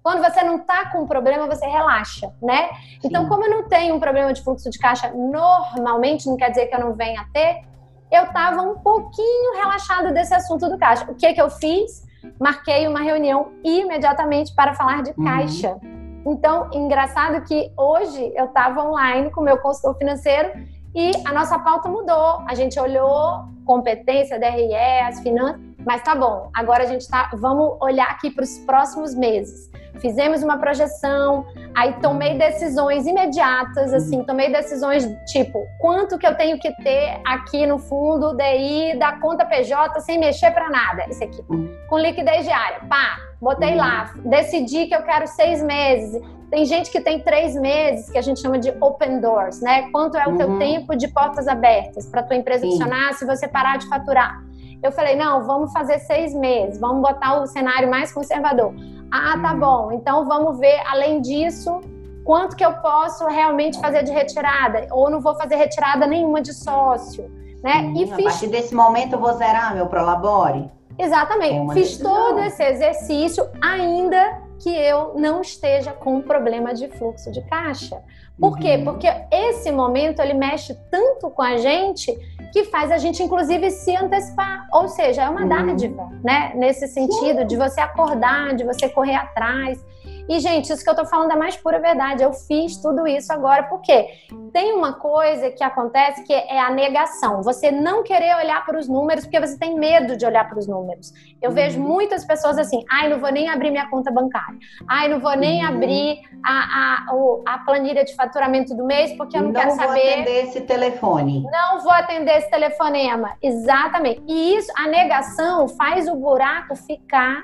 quando 0.07 0.23
você 0.23 0.41
não 0.41 0.57
está 0.57 0.89
com 0.89 1.05
problema, 1.05 1.47
você 1.47 1.65
relaxa, 1.65 2.31
né? 2.41 2.69
Então, 3.03 3.23
Sim. 3.23 3.29
como 3.29 3.43
eu 3.43 3.49
não 3.49 3.67
tenho 3.67 3.93
um 3.93 3.99
problema 3.99 4.31
de 4.31 4.41
fluxo 4.41 4.69
de 4.69 4.79
caixa 4.79 5.11
normalmente, 5.13 6.27
não 6.27 6.37
quer 6.37 6.49
dizer 6.49 6.67
que 6.67 6.75
eu 6.75 6.79
não 6.79 6.93
venha 6.93 7.19
a 7.19 7.25
ter, 7.25 7.63
eu 8.09 8.23
estava 8.23 8.61
um 8.61 8.75
pouquinho 8.75 9.55
relaxada 9.57 10.13
desse 10.13 10.33
assunto 10.33 10.69
do 10.69 10.77
caixa. 10.77 11.05
O 11.11 11.15
que 11.15 11.33
que 11.33 11.41
eu 11.41 11.49
fiz? 11.49 12.07
Marquei 12.39 12.87
uma 12.87 13.01
reunião 13.01 13.51
imediatamente 13.63 14.55
para 14.55 14.73
falar 14.75 15.03
de 15.03 15.13
uhum. 15.17 15.25
caixa. 15.25 15.77
Uhum. 15.83 15.97
Então, 16.27 16.69
engraçado 16.73 17.41
que 17.43 17.71
hoje 17.77 18.31
eu 18.35 18.45
estava 18.45 18.83
online 18.83 19.29
com 19.31 19.41
o 19.41 19.43
meu 19.43 19.57
consultor 19.57 19.97
financeiro 19.97 20.51
e 20.97 21.11
a 21.23 21.31
nossa 21.31 21.59
pauta 21.59 21.87
mudou. 21.87 22.41
A 22.47 22.55
gente 22.55 22.79
olhou 22.79 23.45
competência, 23.63 24.39
DRE, 24.39 24.73
as 25.07 25.19
finanças, 25.19 25.61
mas 25.85 26.01
tá 26.01 26.15
bom. 26.15 26.49
Agora 26.55 26.83
a 26.83 26.87
gente 26.87 27.07
tá, 27.07 27.29
vamos 27.35 27.77
olhar 27.79 28.09
aqui 28.09 28.31
para 28.31 28.43
os 28.43 28.57
próximos 28.59 29.13
meses. 29.13 29.69
Fizemos 30.01 30.41
uma 30.41 30.57
projeção, 30.57 31.45
aí 31.75 31.93
tomei 32.01 32.35
decisões 32.35 33.05
imediatas, 33.05 33.93
assim, 33.93 34.23
tomei 34.23 34.51
decisões 34.51 35.07
tipo, 35.31 35.63
quanto 35.79 36.17
que 36.17 36.25
eu 36.25 36.35
tenho 36.35 36.59
que 36.59 36.71
ter 36.83 37.21
aqui 37.25 37.67
no 37.67 37.77
fundo 37.77 38.35
DI 38.35 38.97
da 38.97 39.19
conta 39.19 39.45
PJ 39.45 39.99
sem 39.99 40.19
mexer 40.19 40.51
para 40.51 40.69
nada, 40.69 41.05
esse 41.09 41.23
aqui. 41.23 41.43
Com 41.89 41.97
liquidez 41.99 42.45
diária, 42.45 42.81
pá, 42.89 43.17
botei 43.39 43.75
lá, 43.75 44.13
decidi 44.17 44.87
que 44.87 44.95
eu 44.95 45.03
quero 45.03 45.27
seis 45.27 45.61
meses, 45.63 46.21
tem 46.49 46.65
gente 46.65 46.89
que 46.89 47.01
tem 47.01 47.19
três 47.19 47.55
meses, 47.55 48.09
que 48.09 48.17
a 48.17 48.21
gente 48.21 48.39
chama 48.39 48.57
de 48.57 48.73
open 48.79 49.19
doors, 49.19 49.59
né? 49.61 49.89
Quanto 49.91 50.17
é 50.17 50.25
o 50.25 50.31
uhum. 50.31 50.37
teu 50.37 50.57
tempo 50.57 50.95
de 50.95 51.07
portas 51.09 51.47
abertas 51.47 52.05
para 52.05 52.23
tua 52.23 52.35
empresa 52.35 52.61
Sim. 52.61 52.71
funcionar 52.71 53.13
se 53.15 53.25
você 53.25 53.47
parar 53.47 53.77
de 53.77 53.87
faturar? 53.87 54.43
Eu 54.81 54.91
falei, 54.91 55.15
não, 55.15 55.45
vamos 55.45 55.73
fazer 55.73 55.99
seis 55.99 56.33
meses, 56.33 56.79
vamos 56.79 57.01
botar 57.01 57.41
o 57.41 57.47
cenário 57.47 57.89
mais 57.89 58.13
conservador. 58.13 58.73
Ah, 59.11 59.37
tá 59.41 59.53
uhum. 59.53 59.59
bom. 59.59 59.91
Então 59.91 60.25
vamos 60.25 60.57
ver, 60.57 60.79
além 60.87 61.19
disso, 61.21 61.81
quanto 62.23 62.55
que 62.55 62.63
eu 62.63 62.73
posso 62.73 63.25
realmente 63.25 63.79
fazer 63.81 64.03
de 64.03 64.11
retirada, 64.11 64.87
ou 64.91 65.09
não 65.09 65.19
vou 65.19 65.35
fazer 65.35 65.55
retirada 65.55 66.07
nenhuma 66.07 66.41
de 66.41 66.53
sócio, 66.53 67.29
né? 67.61 67.91
E 67.93 68.03
a 68.03 68.15
fiz... 68.15 68.23
partir 68.23 68.47
desse 68.47 68.73
momento 68.73 69.13
eu 69.13 69.19
vou 69.19 69.33
zerar 69.33 69.75
meu 69.75 69.87
Prolabore. 69.87 70.71
Exatamente. 70.97 71.71
É 71.71 71.73
fiz 71.73 71.89
decisão. 71.89 72.13
todo 72.13 72.39
esse 72.39 72.63
exercício 72.63 73.47
ainda 73.61 74.46
que 74.59 74.69
eu 74.69 75.13
não 75.15 75.41
esteja 75.41 75.91
com 75.93 76.15
um 76.15 76.21
problema 76.21 76.73
de 76.73 76.87
fluxo 76.87 77.31
de 77.31 77.41
caixa. 77.41 78.01
Por 78.39 78.53
uhum. 78.53 78.59
quê? 78.59 78.81
Porque 78.83 79.07
esse 79.31 79.71
momento 79.71 80.21
ele 80.21 80.33
mexe 80.33 80.75
tanto 80.91 81.29
com 81.29 81.41
a 81.41 81.57
gente 81.57 82.13
que 82.53 82.65
faz 82.65 82.91
a 82.91 82.97
gente 82.97 83.21
inclusive 83.23 83.69
se 83.71 83.95
antecipar, 83.95 84.67
ou 84.71 84.87
seja, 84.87 85.23
é 85.23 85.29
uma 85.29 85.41
uhum. 85.41 85.47
dádiva, 85.49 86.09
né? 86.23 86.51
Nesse 86.55 86.87
sentido 86.87 87.45
de 87.45 87.57
você 87.57 87.81
acordar, 87.81 88.55
de 88.55 88.63
você 88.63 88.87
correr 88.89 89.15
atrás. 89.15 89.83
E, 90.27 90.39
gente, 90.39 90.71
isso 90.71 90.83
que 90.83 90.89
eu 90.89 90.95
tô 90.95 91.05
falando 91.05 91.31
é 91.31 91.35
mais 91.35 91.55
pura 91.55 91.79
verdade. 91.79 92.23
Eu 92.23 92.33
fiz 92.33 92.77
tudo 92.77 93.07
isso 93.07 93.31
agora, 93.31 93.63
porque 93.63 94.07
tem 94.51 94.73
uma 94.73 94.93
coisa 94.93 95.51
que 95.51 95.63
acontece 95.63 96.23
que 96.23 96.33
é 96.33 96.59
a 96.59 96.69
negação. 96.69 97.41
Você 97.43 97.71
não 97.71 98.03
querer 98.03 98.35
olhar 98.35 98.65
para 98.65 98.77
os 98.77 98.87
números 98.87 99.25
porque 99.25 99.39
você 99.39 99.57
tem 99.57 99.75
medo 99.75 100.17
de 100.17 100.25
olhar 100.25 100.47
para 100.47 100.59
os 100.59 100.67
números. 100.67 101.13
Eu 101.41 101.49
uhum. 101.49 101.55
vejo 101.55 101.79
muitas 101.79 102.25
pessoas 102.25 102.57
assim, 102.57 102.83
ai, 102.89 103.09
não 103.09 103.19
vou 103.19 103.31
nem 103.31 103.49
abrir 103.49 103.71
minha 103.71 103.89
conta 103.89 104.11
bancária. 104.11 104.57
Ai, 104.87 105.07
não 105.07 105.19
vou 105.19 105.35
nem 105.35 105.63
uhum. 105.63 105.69
abrir 105.69 106.21
a, 106.43 107.05
a, 107.45 107.53
a 107.53 107.57
planilha 107.59 108.03
de 108.03 108.15
faturamento 108.15 108.75
do 108.75 108.85
mês 108.85 109.13
porque 109.13 109.37
eu 109.37 109.41
não, 109.41 109.51
não 109.51 109.61
quero 109.61 109.71
saber. 109.71 109.85
Não 109.85 109.93
vou 109.93 110.11
atender 110.13 110.43
esse 110.43 110.61
telefone. 110.61 111.43
Não 111.51 111.79
vou 111.81 111.91
atender 111.91 112.37
esse 112.37 112.49
telefonema. 112.49 113.35
Exatamente. 113.41 114.23
E 114.27 114.55
isso, 114.55 114.71
a 114.75 114.87
negação 114.87 115.67
faz 115.67 116.07
o 116.07 116.15
buraco 116.15 116.75
ficar 116.75 117.43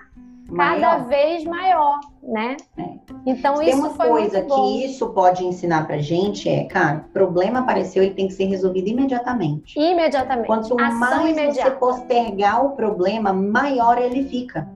maior. 0.54 0.80
cada 0.80 0.97
vez 1.04 1.43
maior, 1.43 1.99
né? 2.22 2.58
É. 2.78 2.84
Então 3.26 3.56
tem 3.56 3.70
isso 3.70 3.80
uma 3.80 3.89
foi 3.91 4.08
coisa 4.08 4.41
que 4.41 4.86
isso 4.86 5.10
pode 5.10 5.45
ensinar 5.45 5.86
pra 5.88 5.97
gente 5.97 6.49
é, 6.49 6.66
cara, 6.66 7.06
problema 7.14 7.60
apareceu 7.60 8.04
e 8.04 8.12
tem 8.12 8.28
que 8.28 8.34
ser 8.34 8.45
resolvido 8.45 8.88
imediatamente. 8.89 9.80
Imediatamente. 9.80 10.47
Quanto 10.47 10.80
Ação 10.80 10.99
mais 10.99 11.38
imediata. 11.38 11.70
você 11.70 11.76
postergar 11.78 12.66
o 12.66 12.72
problema, 12.72 13.32
maior 13.34 13.97
ele 13.97 14.26
fica. 14.26 14.70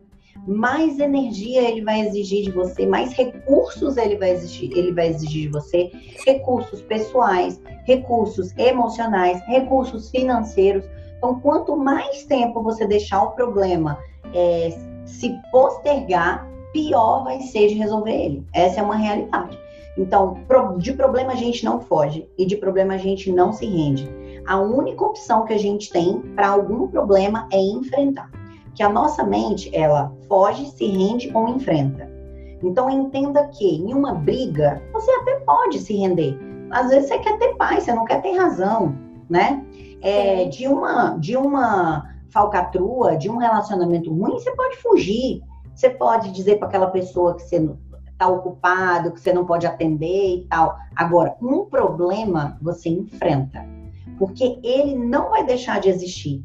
mais 0.47 0.97
energia 0.97 1.61
ele 1.61 1.83
vai 1.83 1.99
exigir 2.01 2.43
de 2.43 2.51
você, 2.51 2.85
mais 2.85 3.11
recursos 3.11 3.97
ele 3.97 4.15
vai 4.15 4.31
exigir, 4.31 4.71
ele 4.77 4.93
vai 4.93 5.09
exigir 5.09 5.41
de 5.43 5.49
você, 5.49 5.91
recursos 6.25 6.81
pessoais, 6.81 7.61
recursos 7.83 8.57
emocionais, 8.57 9.41
recursos 9.45 10.09
financeiros. 10.09 10.85
Então, 11.17 11.39
quanto 11.41 11.75
mais 11.75 12.23
tempo 12.23 12.63
você 12.63 12.87
deixar 12.87 13.23
o 13.23 13.31
problema 13.31 13.97
é, 14.33 14.69
se 15.07 15.35
postergar, 15.51 16.47
pior 16.71 17.23
vai 17.23 17.39
ser 17.41 17.69
de 17.69 17.73
resolver 17.73 18.11
ele. 18.11 18.45
Essa 18.53 18.81
é 18.81 18.83
uma 18.83 18.95
realidade. 18.95 19.57
Então, 19.97 20.37
de 20.77 20.93
problema 20.93 21.31
a 21.31 21.35
gente 21.35 21.65
não 21.65 21.79
foge 21.79 22.29
e 22.37 22.45
de 22.45 22.55
problema 22.55 22.93
a 22.93 22.97
gente 22.97 23.31
não 23.31 23.51
se 23.51 23.65
rende. 23.65 24.07
A 24.45 24.59
única 24.59 25.03
opção 25.03 25.43
que 25.45 25.53
a 25.53 25.57
gente 25.57 25.89
tem 25.89 26.19
para 26.35 26.49
algum 26.49 26.87
problema 26.87 27.47
é 27.51 27.57
enfrentar 27.59 28.29
que 28.77 28.83
a 28.83 28.89
nossa 28.89 29.23
mente, 29.23 29.75
ela 29.75 30.13
foge, 30.27 30.67
se 30.67 30.85
rende 30.85 31.31
ou 31.33 31.49
enfrenta. 31.49 32.07
Então 32.63 32.87
entenda 32.91 33.47
que 33.47 33.65
em 33.65 33.91
uma 33.91 34.13
briga, 34.13 34.79
você 34.93 35.09
até 35.09 35.39
pode 35.39 35.79
se 35.79 35.95
render. 35.95 36.37
Às 36.69 36.89
vezes 36.89 37.09
você 37.09 37.17
quer 37.17 37.39
ter 37.39 37.55
paz, 37.55 37.83
você 37.83 37.93
não 37.93 38.05
quer 38.05 38.21
ter 38.21 38.37
razão, 38.37 38.95
né? 39.27 39.65
É, 40.01 40.45
de 40.45 40.67
uma 40.67 41.17
de 41.17 41.35
uma 41.35 42.07
falcatrua, 42.37 43.17
de 43.17 43.29
um 43.29 43.37
relacionamento 43.37 44.13
ruim, 44.13 44.33
você 44.33 44.51
pode 44.51 44.77
fugir. 44.77 45.41
Você 45.73 45.89
pode 45.89 46.31
dizer 46.31 46.57
para 46.57 46.67
aquela 46.67 46.87
pessoa 46.87 47.35
que 47.35 47.43
você 47.43 47.69
está 48.11 48.27
ocupado, 48.27 49.11
que 49.11 49.19
você 49.19 49.31
não 49.31 49.45
pode 49.45 49.65
atender 49.65 50.37
e 50.37 50.47
tal. 50.49 50.75
Agora, 50.95 51.35
um 51.41 51.65
problema 51.65 52.57
você 52.61 52.89
enfrenta, 52.89 53.65
porque 54.17 54.59
ele 54.63 54.95
não 54.95 55.29
vai 55.29 55.45
deixar 55.45 55.79
de 55.79 55.89
existir 55.89 56.43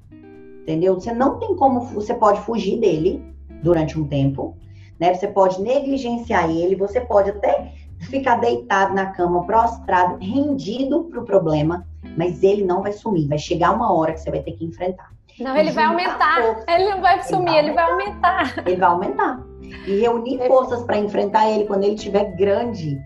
entendeu? 0.63 0.95
Você 0.95 1.13
não 1.13 1.39
tem 1.39 1.55
como, 1.57 1.81
você 1.81 2.15
pode 2.15 2.41
fugir 2.41 2.79
dele 2.79 3.23
durante 3.63 3.99
um 3.99 4.07
tempo, 4.07 4.57
né? 4.99 5.13
Você 5.13 5.29
pode 5.29 5.61
negligenciar 5.61 6.49
ele, 6.49 6.77
você 6.77 7.01
pode 7.01 7.31
até 7.31 7.73
ficar 8.01 8.37
deitado 8.37 8.95
na 8.95 9.07
cama, 9.07 9.45
prostrado, 9.45 10.17
rendido 10.19 11.05
para 11.05 11.21
o 11.21 11.25
problema, 11.25 11.87
mas 12.17 12.43
ele 12.43 12.65
não 12.65 12.83
vai 12.83 12.93
sumir. 12.93 13.29
Vai 13.29 13.39
chegar 13.39 13.75
uma 13.75 13.93
hora 13.93 14.13
que 14.13 14.21
você 14.21 14.31
vai 14.31 14.43
ter 14.43 14.53
que 14.53 14.65
enfrentar. 14.65 15.12
Não, 15.39 15.57
ele 15.57 15.71
vai 15.71 15.85
aumentar. 15.85 16.43
Força. 16.43 16.65
Ele 16.69 16.91
não 16.91 17.01
vai 17.01 17.23
sumir, 17.23 17.57
ele 17.57 17.73
vai 17.73 17.91
aumentar. 17.91 18.55
Ele 18.67 18.77
vai 18.77 18.89
aumentar. 18.89 19.41
E 19.87 20.01
reunir 20.01 20.47
forças 20.47 20.83
para 20.83 20.99
enfrentar 20.99 21.49
ele 21.49 21.65
quando 21.65 21.85
ele 21.85 21.95
estiver 21.95 22.37
grande 22.37 23.01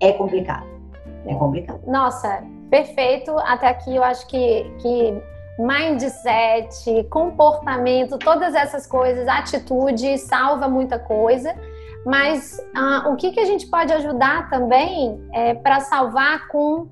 é 0.00 0.12
complicado. 0.12 0.66
É 1.26 1.34
complicado. 1.34 1.80
Nossa, 1.86 2.42
perfeito. 2.70 3.36
Até 3.40 3.68
aqui 3.68 3.94
eu 3.94 4.02
acho 4.02 4.26
que, 4.26 4.64
que 4.78 5.22
mindset, 5.58 7.04
comportamento, 7.10 8.18
todas 8.18 8.54
essas 8.54 8.86
coisas, 8.86 9.26
atitude, 9.26 10.18
salva 10.18 10.68
muita 10.68 10.98
coisa. 10.98 11.54
Mas 12.04 12.64
ah, 12.74 13.08
o 13.08 13.16
que, 13.16 13.32
que 13.32 13.40
a 13.40 13.44
gente 13.44 13.66
pode 13.66 13.92
ajudar 13.92 14.48
também 14.48 15.20
é, 15.32 15.54
para 15.54 15.80
salvar 15.80 16.46
com, 16.46 16.86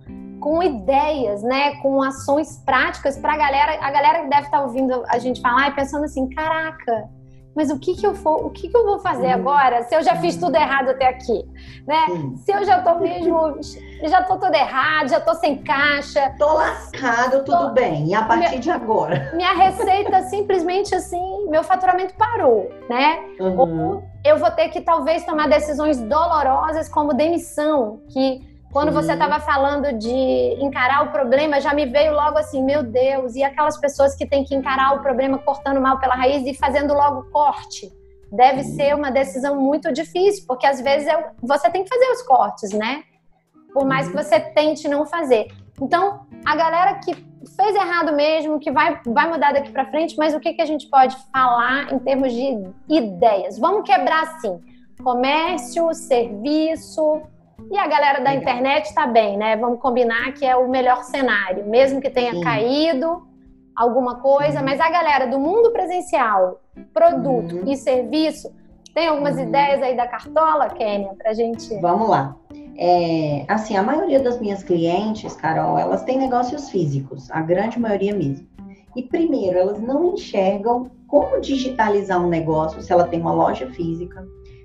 com 0.45 0.62
ideias, 0.62 1.42
né? 1.42 1.76
Com 1.76 2.03
ações 2.03 2.62
práticas 2.66 3.16
para 3.16 3.32
a 3.32 3.36
galera. 3.38 3.78
A 3.80 3.90
galera 3.90 4.22
que 4.24 4.28
deve 4.28 4.42
estar 4.42 4.59
tá 4.59 4.62
ouvindo 4.62 5.03
a 5.09 5.18
gente 5.18 5.40
falar 5.40 5.68
e 5.68 5.74
pensando 5.74 6.05
assim: 6.05 6.28
caraca, 6.28 7.09
mas 7.57 7.70
o 7.70 7.78
que 7.78 7.95
que 7.95 8.07
eu 8.07 8.12
vou, 8.12 8.45
o 8.45 8.51
que 8.51 8.68
que 8.68 8.76
eu 8.76 8.84
vou 8.84 8.99
fazer 8.99 9.28
hum. 9.28 9.34
agora 9.34 9.84
se 9.84 9.97
eu 9.97 10.03
já 10.03 10.16
fiz 10.16 10.36
tudo 10.36 10.55
errado 10.55 10.90
até 10.90 11.09
aqui, 11.09 11.49
né? 11.86 12.05
Sim. 12.09 12.36
Se 12.36 12.53
eu 12.53 12.62
já 12.62 12.82
tô 12.82 12.99
mesmo, 12.99 13.59
já 14.05 14.22
tô 14.22 14.36
tudo 14.36 14.55
errado, 14.55 15.09
já 15.09 15.18
tô 15.18 15.34
sem 15.34 15.62
caixa. 15.62 16.34
Tô 16.38 16.53
lascado, 16.53 17.42
tudo 17.42 17.68
tô... 17.68 17.70
bem. 17.70 18.09
E 18.09 18.14
a 18.14 18.22
partir 18.26 18.51
minha, 18.51 18.61
de 18.61 18.70
agora? 18.70 19.32
Minha 19.34 19.55
receita 19.55 20.24
simplesmente 20.24 20.95
assim, 20.95 21.49
meu 21.49 21.64
faturamento 21.64 22.14
parou, 22.16 22.70
né? 22.90 23.18
Uhum. 23.40 23.59
Ou 23.59 24.03
eu 24.22 24.36
vou 24.36 24.51
ter 24.51 24.68
que 24.68 24.82
talvez 24.82 25.24
tomar 25.24 25.49
decisões 25.49 25.99
dolorosas 26.03 26.86
como 26.86 27.14
demissão, 27.14 28.03
que 28.11 28.53
quando 28.75 28.91
você 28.91 29.12
estava 29.12 29.39
falando 29.39 29.97
de 29.97 30.11
encarar 30.61 31.05
o 31.05 31.12
problema, 31.12 31.61
já 31.61 31.72
me 31.72 31.87
veio 31.87 32.12
logo 32.12 32.37
assim, 32.37 32.61
meu 32.61 32.83
Deus, 32.83 33.37
e 33.37 33.43
aquelas 33.45 33.79
pessoas 33.79 34.16
que 34.16 34.27
têm 34.27 34.43
que 34.43 34.53
encarar 34.53 34.97
o 34.97 35.01
problema 35.01 35.39
cortando 35.39 35.81
mal 35.81 36.01
pela 36.01 36.16
raiz 36.16 36.45
e 36.45 36.55
fazendo 36.55 36.93
logo 36.93 37.31
corte. 37.31 37.89
Deve 38.33 38.64
ser 38.64 38.97
uma 38.97 39.12
decisão 39.12 39.55
muito 39.61 39.93
difícil, 39.93 40.45
porque 40.49 40.66
às 40.66 40.81
vezes 40.81 41.07
é, 41.07 41.31
você 41.41 41.70
tem 41.70 41.85
que 41.85 41.89
fazer 41.89 42.11
os 42.11 42.22
cortes, 42.22 42.72
né? 42.72 43.05
Por 43.72 43.87
mais 43.87 44.09
que 44.09 44.14
você 44.16 44.41
tente 44.41 44.89
não 44.89 45.07
fazer. 45.07 45.47
Então, 45.81 46.27
a 46.45 46.57
galera 46.57 46.95
que 46.95 47.14
fez 47.57 47.77
errado 47.77 48.12
mesmo, 48.12 48.59
que 48.59 48.72
vai, 48.72 49.01
vai 49.07 49.31
mudar 49.31 49.53
daqui 49.53 49.70
para 49.70 49.87
frente, 49.87 50.16
mas 50.18 50.35
o 50.35 50.41
que, 50.41 50.53
que 50.53 50.62
a 50.62 50.66
gente 50.66 50.91
pode 50.91 51.16
falar 51.33 51.93
em 51.93 51.99
termos 52.01 52.33
de 52.33 52.66
ideias? 52.89 53.57
Vamos 53.57 53.89
quebrar 53.89 54.25
assim: 54.25 54.61
comércio, 55.01 55.95
serviço, 55.95 57.22
e 57.70 57.78
a 57.78 57.86
galera 57.86 58.20
da 58.20 58.34
internet 58.34 58.86
está 58.86 59.06
bem, 59.06 59.36
né? 59.36 59.56
Vamos 59.56 59.80
combinar 59.80 60.32
que 60.32 60.44
é 60.44 60.56
o 60.56 60.68
melhor 60.68 61.02
cenário, 61.04 61.66
mesmo 61.66 62.00
que 62.00 62.10
tenha 62.10 62.32
Sim. 62.32 62.40
caído 62.40 63.26
alguma 63.74 64.20
coisa, 64.20 64.62
mas 64.62 64.80
a 64.80 64.88
galera 64.90 65.26
do 65.26 65.38
mundo 65.38 65.72
presencial, 65.72 66.60
produto 66.92 67.56
uhum. 67.56 67.72
e 67.72 67.76
serviço, 67.76 68.52
tem 68.94 69.08
algumas 69.08 69.36
uhum. 69.36 69.42
ideias 69.42 69.82
aí 69.82 69.96
da 69.96 70.06
cartola, 70.06 70.68
Kênia, 70.68 71.12
pra 71.18 71.34
gente? 71.34 71.76
Vamos 71.80 72.08
lá. 72.08 72.36
É, 72.76 73.44
assim, 73.48 73.76
a 73.76 73.82
maioria 73.82 74.20
das 74.20 74.40
minhas 74.40 74.62
clientes, 74.62 75.34
Carol, 75.34 75.78
elas 75.78 76.04
têm 76.04 76.18
negócios 76.18 76.70
físicos, 76.70 77.30
a 77.30 77.40
grande 77.40 77.78
maioria 77.78 78.14
mesmo. 78.14 78.46
E 78.96 79.02
primeiro, 79.02 79.58
elas 79.58 79.80
não 79.80 80.14
enxergam 80.14 80.90
como 81.08 81.40
digitalizar 81.40 82.20
um 82.24 82.28
negócio 82.28 82.80
se 82.80 82.92
ela 82.92 83.06
tem 83.06 83.20
uma 83.20 83.32
loja 83.32 83.68
física, 83.70 84.24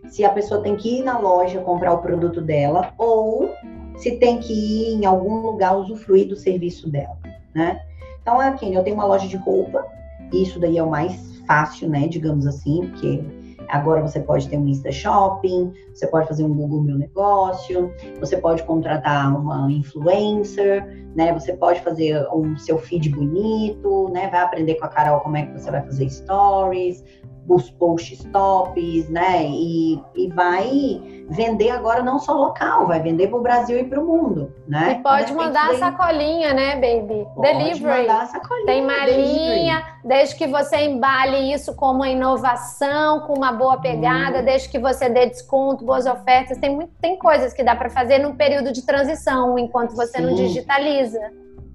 se 0.09 0.25
a 0.25 0.29
pessoa 0.29 0.61
tem 0.61 0.75
que 0.75 0.99
ir 0.99 1.03
na 1.03 1.17
loja 1.17 1.61
comprar 1.61 1.93
o 1.93 1.99
produto 1.99 2.41
dela 2.41 2.93
ou 2.97 3.49
se 3.97 4.17
tem 4.17 4.39
que 4.39 4.53
ir 4.53 4.93
em 4.95 5.05
algum 5.05 5.41
lugar 5.41 5.77
usufruir 5.77 6.27
do 6.27 6.35
serviço 6.35 6.89
dela, 6.89 7.17
né? 7.53 7.81
Então, 8.21 8.39
aqui, 8.39 8.73
eu 8.73 8.83
tenho 8.83 8.95
uma 8.95 9.05
loja 9.05 9.27
de 9.27 9.37
roupa, 9.37 9.85
isso 10.31 10.59
daí 10.59 10.77
é 10.77 10.83
o 10.83 10.89
mais 10.89 11.37
fácil, 11.47 11.89
né, 11.89 12.07
digamos 12.07 12.45
assim, 12.45 12.87
porque 12.87 13.23
agora 13.69 14.01
você 14.01 14.19
pode 14.19 14.47
ter 14.47 14.57
um 14.57 14.67
Insta 14.67 14.91
Shopping, 14.91 15.73
você 15.93 16.05
pode 16.05 16.27
fazer 16.27 16.43
um 16.43 16.53
Google 16.53 16.81
Meu 16.81 16.97
Negócio, 16.97 17.91
você 18.19 18.37
pode 18.37 18.61
contratar 18.63 19.35
uma 19.35 19.71
influencer, 19.71 21.07
né, 21.15 21.33
você 21.33 21.53
pode 21.53 21.81
fazer 21.81 22.23
um 22.31 22.55
seu 22.57 22.77
feed 22.77 23.09
bonito, 23.09 24.09
né, 24.09 24.29
vai 24.29 24.41
aprender 24.41 24.75
com 24.75 24.85
a 24.85 24.89
Carol 24.89 25.21
como 25.21 25.37
é 25.37 25.45
que 25.45 25.59
você 25.59 25.71
vai 25.71 25.81
fazer 25.81 26.09
stories, 26.09 27.03
os 27.49 27.71
posts 27.71 28.23
tops, 28.31 29.09
né? 29.09 29.47
E, 29.47 29.99
e 30.15 30.29
vai 30.29 31.01
vender 31.27 31.71
agora 31.71 32.03
não 32.03 32.19
só 32.19 32.33
local, 32.33 32.87
vai 32.87 33.01
vender 33.01 33.27
para 33.27 33.37
o 33.37 33.41
Brasil 33.41 33.79
e 33.79 33.83
para 33.83 33.99
o 33.99 34.05
mundo, 34.05 34.53
né? 34.67 34.97
E 34.99 35.03
pode 35.03 35.33
mandar 35.33 35.71
a 35.71 35.77
sacolinha, 35.77 36.53
né, 36.53 36.75
baby? 36.75 37.27
Pode 37.35 37.57
delivery. 37.57 38.01
Mandar 38.01 38.21
a 38.21 38.25
sacolinha. 38.27 38.65
Tem 38.67 38.85
malinha, 38.85 39.83
desde 40.03 40.35
que 40.35 40.45
você 40.45 40.77
embale 40.85 41.51
isso 41.51 41.75
como 41.75 41.99
uma 41.99 42.09
inovação, 42.09 43.21
com 43.21 43.33
uma 43.33 43.51
boa 43.51 43.77
pegada, 43.77 44.39
hum. 44.39 44.45
desde 44.45 44.69
que 44.69 44.77
você 44.77 45.09
dê 45.09 45.25
desconto, 45.25 45.83
boas 45.83 46.05
ofertas. 46.05 46.57
Tem, 46.59 46.75
muito, 46.75 46.91
tem 47.01 47.17
coisas 47.17 47.51
que 47.51 47.63
dá 47.63 47.75
para 47.75 47.89
fazer 47.89 48.19
num 48.19 48.35
período 48.35 48.71
de 48.71 48.85
transição, 48.85 49.57
enquanto 49.57 49.95
você 49.95 50.19
Sim. 50.19 50.23
não 50.23 50.35
digitaliza. 50.35 51.19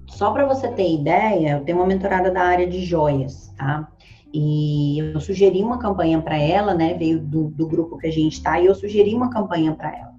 Só 0.07 0.31
para 0.31 0.45
você 0.45 0.69
ter 0.69 0.93
ideia, 0.93 1.51
eu 1.51 1.65
tenho 1.65 1.79
uma 1.79 1.87
mentorada 1.87 2.31
da 2.31 2.41
área 2.41 2.67
de 2.67 2.85
joias, 2.85 3.53
tá? 3.57 3.89
E 4.37 4.99
eu 4.99 5.21
sugeri 5.21 5.63
uma 5.63 5.77
campanha 5.77 6.21
para 6.21 6.37
ela, 6.37 6.73
né? 6.73 6.93
Veio 6.93 7.21
do, 7.21 7.45
do, 7.45 7.65
grupo 7.65 7.97
que 7.97 8.07
a 8.07 8.11
gente 8.11 8.33
está, 8.33 8.59
e 8.59 8.65
eu 8.65 8.75
sugeri 8.75 9.15
uma 9.15 9.29
campanha 9.29 9.73
para 9.73 9.97
ela. 9.97 10.13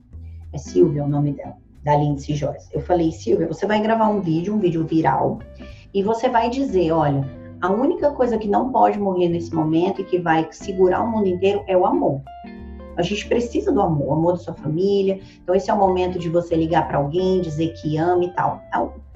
É 0.55 0.57
Silvia 0.57 1.05
o 1.05 1.09
nome 1.09 1.33
dela, 1.33 1.55
da 1.85 1.95
Lindsay 1.95 2.35
Joyce. 2.35 2.67
Eu 2.73 2.81
falei, 2.81 3.13
Silvia, 3.13 3.47
você 3.47 3.67
vai 3.67 3.79
gravar 3.79 4.09
um 4.09 4.23
vídeo, 4.23 4.55
um 4.55 4.59
vídeo 4.59 4.87
viral, 4.87 5.41
e 5.93 6.03
você 6.03 6.31
vai 6.31 6.49
dizer: 6.49 6.93
olha, 6.93 7.29
a 7.61 7.71
única 7.71 8.11
coisa 8.11 8.39
que 8.39 8.49
não 8.49 8.73
pode 8.73 8.99
morrer 8.99 9.29
nesse 9.29 9.55
momento 9.55 10.01
e 10.01 10.05
que 10.05 10.19
vai 10.19 10.49
segurar 10.51 11.03
o 11.03 11.11
mundo 11.11 11.29
inteiro 11.29 11.63
é 11.67 11.77
o 11.77 11.85
amor. 11.85 12.23
A 12.97 13.03
gente 13.03 13.29
precisa 13.29 13.71
do 13.71 13.83
amor, 13.83 14.09
o 14.09 14.13
amor 14.15 14.33
da 14.33 14.39
sua 14.39 14.55
família. 14.55 15.21
Então, 15.43 15.55
esse 15.55 15.71
é 15.71 15.75
o 15.75 15.79
momento 15.79 16.19
de 16.19 16.31
você 16.31 16.57
ligar 16.57 16.89
para 16.89 16.97
alguém, 16.97 17.43
dizer 17.43 17.75
que 17.75 17.99
ama 17.99 18.25
e 18.25 18.31
tal. 18.31 18.63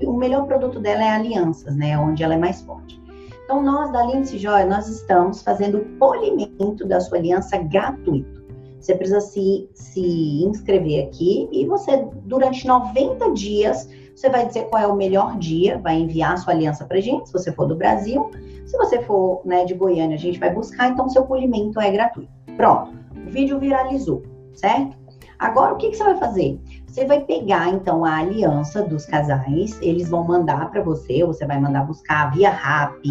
O 0.02 0.12
melhor 0.12 0.44
produto 0.44 0.78
dela 0.78 1.02
é 1.02 1.08
alianças, 1.08 1.74
né? 1.74 1.98
Onde 1.98 2.22
ela 2.22 2.34
é 2.34 2.38
mais 2.38 2.60
forte. 2.60 2.99
Então, 3.50 3.64
nós 3.64 3.90
da 3.90 4.04
Lindsay 4.04 4.38
Joy, 4.38 4.64
nós 4.66 4.86
estamos 4.86 5.42
fazendo 5.42 5.78
o 5.78 5.84
polimento 5.98 6.86
da 6.86 7.00
sua 7.00 7.18
aliança 7.18 7.58
gratuito. 7.58 8.44
Você 8.78 8.94
precisa 8.94 9.20
se, 9.20 9.68
se 9.74 10.44
inscrever 10.44 11.08
aqui 11.08 11.48
e 11.50 11.66
você, 11.66 12.06
durante 12.26 12.64
90 12.64 13.32
dias, 13.32 13.90
você 14.14 14.30
vai 14.30 14.46
dizer 14.46 14.68
qual 14.68 14.80
é 14.80 14.86
o 14.86 14.94
melhor 14.94 15.36
dia, 15.36 15.78
vai 15.78 15.96
enviar 15.96 16.34
a 16.34 16.36
sua 16.36 16.52
aliança 16.54 16.84
para 16.84 17.00
gente, 17.00 17.26
se 17.26 17.32
você 17.32 17.50
for 17.50 17.66
do 17.66 17.74
Brasil. 17.74 18.30
Se 18.66 18.78
você 18.78 19.02
for 19.02 19.42
né, 19.44 19.64
de 19.64 19.74
Goiânia, 19.74 20.14
a 20.14 20.20
gente 20.20 20.38
vai 20.38 20.54
buscar, 20.54 20.88
então 20.88 21.08
seu 21.08 21.24
polimento 21.24 21.80
é 21.80 21.90
gratuito. 21.90 22.30
Pronto, 22.56 22.92
o 23.26 23.30
vídeo 23.30 23.58
viralizou, 23.58 24.22
certo? 24.54 24.96
Agora, 25.40 25.74
o 25.74 25.76
que, 25.76 25.90
que 25.90 25.96
você 25.96 26.04
vai 26.04 26.18
fazer? 26.18 26.60
Você 26.90 27.04
vai 27.04 27.20
pegar, 27.20 27.68
então, 27.68 28.04
a 28.04 28.16
aliança 28.16 28.82
dos 28.82 29.06
casais, 29.06 29.78
eles 29.80 30.08
vão 30.08 30.24
mandar 30.24 30.72
para 30.72 30.82
você, 30.82 31.24
você 31.24 31.46
vai 31.46 31.60
mandar 31.60 31.86
buscar 31.86 32.32
via 32.32 32.50
RAP, 32.50 33.04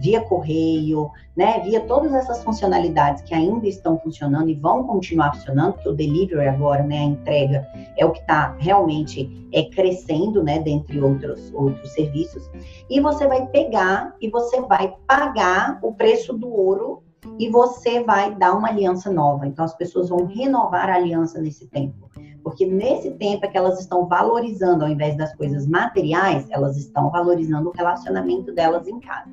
via 0.00 0.20
correio, 0.20 1.10
né? 1.36 1.58
Via 1.64 1.80
todas 1.80 2.14
essas 2.14 2.44
funcionalidades 2.44 3.22
que 3.22 3.34
ainda 3.34 3.66
estão 3.66 3.98
funcionando 3.98 4.48
e 4.48 4.54
vão 4.54 4.84
continuar 4.84 5.34
funcionando, 5.34 5.72
porque 5.72 5.88
o 5.88 5.94
delivery 5.94 6.46
agora, 6.46 6.84
né, 6.84 6.98
a 6.98 7.04
entrega, 7.04 7.68
é 7.98 8.06
o 8.06 8.12
que 8.12 8.20
está 8.20 8.54
realmente 8.60 9.48
é, 9.52 9.64
crescendo, 9.64 10.40
né, 10.40 10.60
dentre 10.60 11.00
outros, 11.00 11.52
outros 11.52 11.90
serviços. 11.90 12.48
E 12.88 13.00
você 13.00 13.26
vai 13.26 13.44
pegar 13.46 14.14
e 14.20 14.30
você 14.30 14.60
vai 14.60 14.94
pagar 15.08 15.80
o 15.82 15.92
preço 15.92 16.32
do 16.34 16.48
ouro 16.48 17.02
e 17.36 17.48
você 17.48 18.04
vai 18.04 18.32
dar 18.32 18.54
uma 18.56 18.68
aliança 18.68 19.10
nova. 19.10 19.44
Então, 19.44 19.64
as 19.64 19.74
pessoas 19.74 20.08
vão 20.08 20.24
renovar 20.24 20.88
a 20.88 20.94
aliança 20.94 21.40
nesse 21.40 21.66
tempo. 21.66 22.08
Porque 22.44 22.66
nesse 22.66 23.10
tempo 23.12 23.46
é 23.46 23.48
que 23.48 23.56
elas 23.56 23.80
estão 23.80 24.06
valorizando, 24.06 24.84
ao 24.84 24.90
invés 24.90 25.16
das 25.16 25.34
coisas 25.34 25.66
materiais, 25.66 26.46
elas 26.50 26.76
estão 26.76 27.10
valorizando 27.10 27.70
o 27.70 27.72
relacionamento 27.72 28.52
delas 28.52 28.86
em 28.86 29.00
casa. 29.00 29.30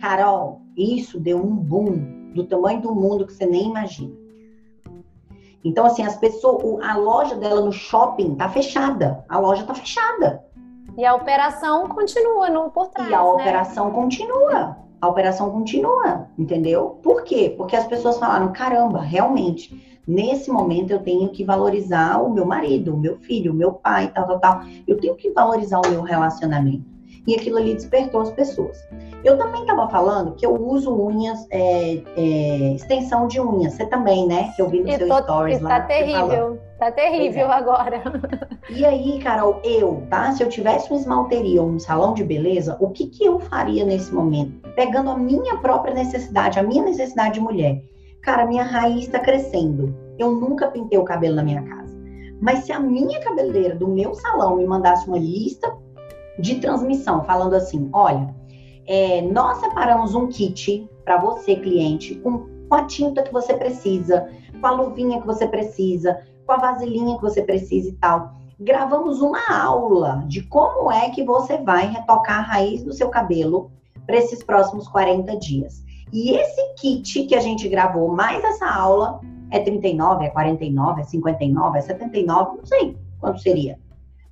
Carol, 0.00 0.62
isso 0.76 1.18
deu 1.18 1.38
um 1.38 1.56
boom 1.56 2.30
do 2.32 2.44
tamanho 2.44 2.80
do 2.80 2.94
mundo 2.94 3.26
que 3.26 3.32
você 3.32 3.44
nem 3.44 3.68
imagina. 3.68 4.14
Então, 5.64 5.84
assim, 5.84 6.04
as 6.04 6.16
pessoas, 6.16 6.80
a 6.84 6.96
loja 6.96 7.34
dela 7.34 7.60
no 7.60 7.72
shopping 7.72 8.36
tá 8.36 8.48
fechada. 8.48 9.24
A 9.28 9.40
loja 9.40 9.64
tá 9.64 9.74
fechada. 9.74 10.44
E 10.96 11.04
a 11.04 11.16
operação 11.16 11.88
continua 11.88 12.48
no 12.48 12.70
por 12.70 12.88
trás. 12.88 13.10
E 13.10 13.14
a 13.14 13.18
né? 13.18 13.24
operação 13.24 13.90
continua 13.90 14.86
a 15.00 15.08
operação 15.08 15.50
continua, 15.50 16.28
entendeu? 16.38 16.98
Por 17.02 17.22
quê? 17.22 17.54
Porque 17.56 17.76
as 17.76 17.86
pessoas 17.86 18.18
falaram: 18.18 18.52
caramba, 18.52 19.00
realmente, 19.00 19.95
nesse 20.06 20.50
momento 20.50 20.92
eu 20.92 21.00
tenho 21.00 21.28
que 21.28 21.44
valorizar 21.44 22.22
o 22.22 22.32
meu 22.32 22.44
marido, 22.44 22.94
o 22.94 22.98
meu 22.98 23.18
filho, 23.18 23.52
o 23.52 23.54
meu 23.54 23.72
pai, 23.72 24.10
tal, 24.14 24.26
tal, 24.26 24.38
tal. 24.38 24.60
Eu 24.86 24.98
tenho 24.98 25.14
que 25.14 25.30
valorizar 25.30 25.80
o 25.80 25.90
meu 25.90 26.02
relacionamento. 26.02 26.96
E 27.26 27.34
aquilo 27.34 27.58
ali 27.58 27.74
despertou 27.74 28.20
as 28.20 28.30
pessoas. 28.30 28.78
Eu 29.24 29.36
também 29.36 29.62
estava 29.62 29.88
falando 29.88 30.36
que 30.36 30.46
eu 30.46 30.54
uso 30.54 30.94
unhas, 30.94 31.44
é, 31.50 32.00
é, 32.16 32.74
extensão 32.74 33.26
de 33.26 33.40
unhas. 33.40 33.74
Você 33.74 33.86
também, 33.86 34.26
né? 34.26 34.52
Que 34.54 34.62
eu 34.62 34.68
vi 34.68 34.80
no 34.80 34.88
e 34.88 34.96
seu 34.96 35.08
tô, 35.08 35.22
stories 35.22 35.60
lá. 35.60 35.80
Tá 35.80 35.86
terrível. 35.86 36.58
Tá 36.78 36.92
terrível 36.92 37.46
é. 37.46 37.52
agora. 37.52 38.02
E 38.68 38.84
aí, 38.84 39.18
Carol, 39.20 39.60
eu, 39.64 40.04
tá? 40.10 40.32
Se 40.32 40.42
eu 40.42 40.48
tivesse 40.48 40.90
uma 40.90 41.00
esmalteria 41.00 41.62
ou 41.62 41.68
um 41.68 41.78
salão 41.78 42.14
de 42.14 42.22
beleza, 42.22 42.76
o 42.78 42.90
que, 42.90 43.06
que 43.06 43.24
eu 43.24 43.40
faria 43.40 43.84
nesse 43.84 44.14
momento? 44.14 44.68
Pegando 44.74 45.10
a 45.10 45.16
minha 45.16 45.56
própria 45.58 45.94
necessidade, 45.94 46.58
a 46.58 46.62
minha 46.62 46.84
necessidade 46.84 47.34
de 47.34 47.40
mulher. 47.40 47.82
Cara, 48.26 48.44
minha 48.44 48.64
raiz 48.64 49.04
está 49.04 49.20
crescendo. 49.20 49.94
Eu 50.18 50.32
nunca 50.32 50.66
pintei 50.66 50.98
o 50.98 51.04
cabelo 51.04 51.36
na 51.36 51.44
minha 51.44 51.62
casa. 51.62 51.96
Mas 52.42 52.64
se 52.64 52.72
a 52.72 52.80
minha 52.80 53.20
cabeleireira 53.20 53.76
do 53.76 53.86
meu 53.86 54.16
salão 54.16 54.56
me 54.56 54.66
mandasse 54.66 55.06
uma 55.06 55.16
lista 55.16 55.72
de 56.40 56.56
transmissão, 56.56 57.22
falando 57.22 57.54
assim: 57.54 57.88
olha, 57.92 58.34
é, 58.84 59.22
nós 59.22 59.58
separamos 59.58 60.16
um 60.16 60.26
kit 60.26 60.90
para 61.04 61.18
você, 61.18 61.54
cliente, 61.54 62.16
com 62.16 62.48
a 62.68 62.82
tinta 62.82 63.22
que 63.22 63.32
você 63.32 63.54
precisa, 63.54 64.28
com 64.60 64.66
a 64.66 64.72
luvinha 64.72 65.20
que 65.20 65.26
você 65.26 65.46
precisa, 65.46 66.20
com 66.44 66.52
a 66.52 66.56
vasilhinha 66.56 67.14
que 67.14 67.22
você 67.22 67.44
precisa 67.44 67.90
e 67.90 67.92
tal. 67.92 68.34
Gravamos 68.58 69.22
uma 69.22 69.38
aula 69.56 70.24
de 70.26 70.42
como 70.42 70.90
é 70.90 71.10
que 71.10 71.22
você 71.22 71.58
vai 71.58 71.86
retocar 71.86 72.40
a 72.40 72.42
raiz 72.42 72.82
do 72.82 72.92
seu 72.92 73.08
cabelo 73.08 73.70
para 74.04 74.16
esses 74.16 74.42
próximos 74.42 74.88
40 74.88 75.36
dias. 75.36 75.85
E 76.12 76.30
esse 76.30 76.74
kit 76.74 77.24
que 77.24 77.34
a 77.34 77.40
gente 77.40 77.68
gravou, 77.68 78.14
mais 78.14 78.42
essa 78.44 78.68
aula, 78.68 79.20
é 79.50 79.58
39, 79.58 80.24
é 80.24 80.30
49, 80.30 81.00
é 81.00 81.04
59, 81.04 81.78
é 81.78 81.80
79, 81.82 82.58
não 82.58 82.66
sei 82.66 82.96
quanto 83.20 83.40
seria. 83.40 83.78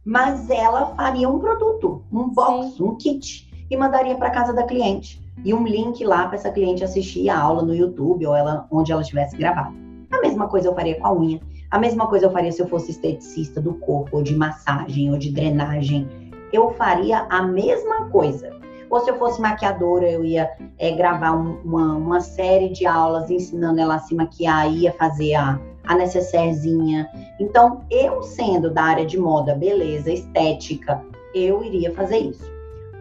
Mas 0.05 0.51
ela 0.51 0.95
faria 0.95 1.29
um 1.29 1.39
produto, 1.39 2.03
um 2.12 2.29
box, 2.29 2.81
um 2.81 2.95
kit, 2.97 3.51
e 3.70 3.77
mandaria 3.77 4.16
para 4.16 4.31
casa 4.31 4.53
da 4.53 4.64
cliente. 4.64 5.22
E 5.45 5.53
um 5.53 5.64
link 5.64 6.05
lá 6.05 6.27
para 6.27 6.37
essa 6.37 6.51
cliente 6.51 6.85
assistir 6.85 7.29
a 7.29 7.39
aula 7.39 7.62
no 7.62 7.75
YouTube 7.75 8.27
ou 8.27 8.35
ela, 8.35 8.66
onde 8.70 8.93
ela 8.93 9.03
estivesse 9.03 9.37
gravada. 9.37 9.75
A 10.11 10.20
mesma 10.20 10.47
coisa 10.49 10.68
eu 10.68 10.75
faria 10.75 10.99
com 10.99 11.07
a 11.07 11.12
unha. 11.12 11.41
A 11.70 11.79
mesma 11.79 12.07
coisa 12.07 12.27
eu 12.27 12.31
faria 12.31 12.53
se 12.53 12.62
eu 12.62 12.68
fosse 12.68 12.93
esteticista 12.93 13.61
do 13.61 13.75
corpo, 13.75 14.18
ou 14.18 14.22
de 14.22 14.37
massagem, 14.37 15.11
ou 15.11 15.18
de 15.18 15.33
drenagem. 15.33 16.09
Eu 16.53 16.70
faria 16.75 17.27
a 17.29 17.43
mesma 17.43 18.09
coisa. 18.11 18.55
Ou 18.95 19.01
se 19.01 19.11
eu 19.11 19.18
fosse 19.18 19.40
maquiadora, 19.40 20.09
eu 20.09 20.24
ia 20.24 20.49
é, 20.78 20.92
gravar 20.92 21.32
um, 21.32 21.59
uma, 21.64 21.97
uma 21.97 22.20
série 22.20 22.68
de 22.68 22.86
aulas 22.86 23.28
ensinando 23.28 23.80
ela 23.80 23.97
a 23.97 23.99
se 23.99 24.14
maquiar, 24.14 24.72
ia 24.72 24.92
fazer 24.92 25.34
a, 25.34 25.61
a 25.82 25.97
necessairezinha. 25.97 27.11
Então, 27.40 27.84
eu 27.90 28.22
sendo 28.22 28.70
da 28.70 28.84
área 28.84 29.05
de 29.05 29.18
moda, 29.18 29.57
beleza, 29.57 30.12
estética, 30.12 31.05
eu 31.34 31.64
iria 31.64 31.92
fazer 31.92 32.18
isso. 32.18 32.49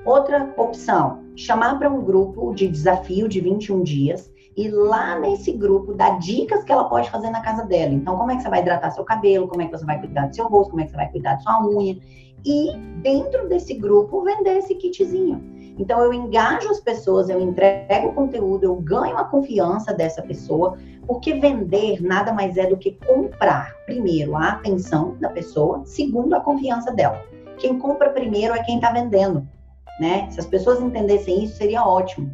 Outra 0.03 0.51
opção, 0.57 1.19
chamar 1.35 1.77
para 1.77 1.91
um 1.91 2.01
grupo 2.01 2.55
de 2.55 2.67
desafio 2.67 3.29
de 3.29 3.39
21 3.39 3.83
dias 3.83 4.32
e 4.55 4.69
lá 4.69 5.19
nesse 5.19 5.51
grupo 5.51 5.93
dar 5.93 6.19
dicas 6.19 6.63
que 6.63 6.71
ela 6.71 6.85
pode 6.85 7.09
fazer 7.09 7.29
na 7.29 7.41
casa 7.41 7.65
dela. 7.65 7.93
Então, 7.93 8.17
como 8.17 8.31
é 8.31 8.35
que 8.35 8.43
você 8.43 8.49
vai 8.49 8.61
hidratar 8.61 8.91
seu 8.91 9.03
cabelo, 9.03 9.47
como 9.47 9.61
é 9.61 9.65
que 9.65 9.71
você 9.71 9.85
vai 9.85 9.99
cuidar 9.99 10.27
do 10.27 10.35
seu 10.35 10.47
rosto, 10.47 10.71
como 10.71 10.81
é 10.81 10.85
que 10.85 10.91
você 10.91 10.97
vai 10.97 11.09
cuidar 11.11 11.35
da 11.35 11.39
sua 11.39 11.65
unha. 11.67 11.97
E 12.45 12.75
dentro 13.01 13.47
desse 13.47 13.73
grupo 13.73 14.21
vender 14.21 14.57
esse 14.57 14.75
kitzinho. 14.75 15.53
Então 15.79 16.01
eu 16.01 16.13
engajo 16.13 16.69
as 16.69 16.79
pessoas, 16.79 17.29
eu 17.29 17.39
entrego 17.39 18.09
o 18.09 18.13
conteúdo, 18.13 18.63
eu 18.63 18.75
ganho 18.75 19.17
a 19.17 19.23
confiança 19.23 19.93
dessa 19.93 20.21
pessoa, 20.21 20.77
porque 21.07 21.33
vender 21.33 22.01
nada 22.01 22.31
mais 22.31 22.57
é 22.57 22.67
do 22.67 22.77
que 22.77 22.91
comprar, 23.05 23.73
primeiro, 23.85 24.35
a 24.35 24.49
atenção 24.49 25.17
da 25.19 25.29
pessoa, 25.29 25.81
segundo, 25.85 26.35
a 26.35 26.39
confiança 26.39 26.91
dela. 26.91 27.19
Quem 27.57 27.79
compra 27.79 28.11
primeiro 28.11 28.53
é 28.53 28.63
quem 28.63 28.75
está 28.75 28.91
vendendo, 28.91 29.47
né? 29.99 30.29
Se 30.29 30.39
as 30.39 30.45
pessoas 30.45 30.79
entendessem 30.79 31.43
isso, 31.43 31.57
seria 31.57 31.83
ótimo. 31.83 32.31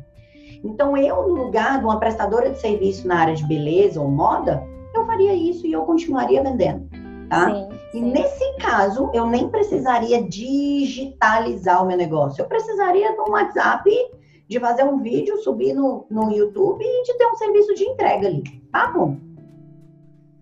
Então, 0.63 0.95
eu, 0.97 1.27
no 1.27 1.35
lugar 1.35 1.79
de 1.79 1.85
uma 1.85 1.99
prestadora 1.99 2.49
de 2.49 2.59
serviço 2.59 3.07
na 3.07 3.19
área 3.19 3.35
de 3.35 3.45
beleza 3.45 4.01
ou 4.01 4.09
moda, 4.09 4.63
eu 4.93 5.05
faria 5.05 5.33
isso 5.33 5.65
e 5.65 5.71
eu 5.71 5.83
continuaria 5.83 6.43
vendendo, 6.43 6.89
tá? 7.29 7.45
Sim, 7.45 7.69
sim. 7.91 7.97
E 7.97 8.01
nesse 8.01 8.57
caso, 8.57 9.09
eu 9.13 9.25
nem 9.25 9.47
precisaria 9.49 10.21
digitalizar 10.23 11.83
o 11.83 11.87
meu 11.87 11.97
negócio. 11.97 12.41
Eu 12.41 12.47
precisaria 12.47 13.13
de 13.13 13.19
um 13.21 13.31
WhatsApp, 13.31 13.89
de 14.47 14.59
fazer 14.59 14.83
um 14.83 14.99
vídeo, 14.99 15.37
subir 15.37 15.73
no, 15.73 16.05
no 16.09 16.31
YouTube 16.31 16.83
e 16.83 17.03
de 17.03 17.17
ter 17.17 17.27
um 17.27 17.35
serviço 17.35 17.73
de 17.75 17.83
entrega 17.85 18.27
ali, 18.27 18.43
tá 18.71 18.91
bom? 18.91 19.17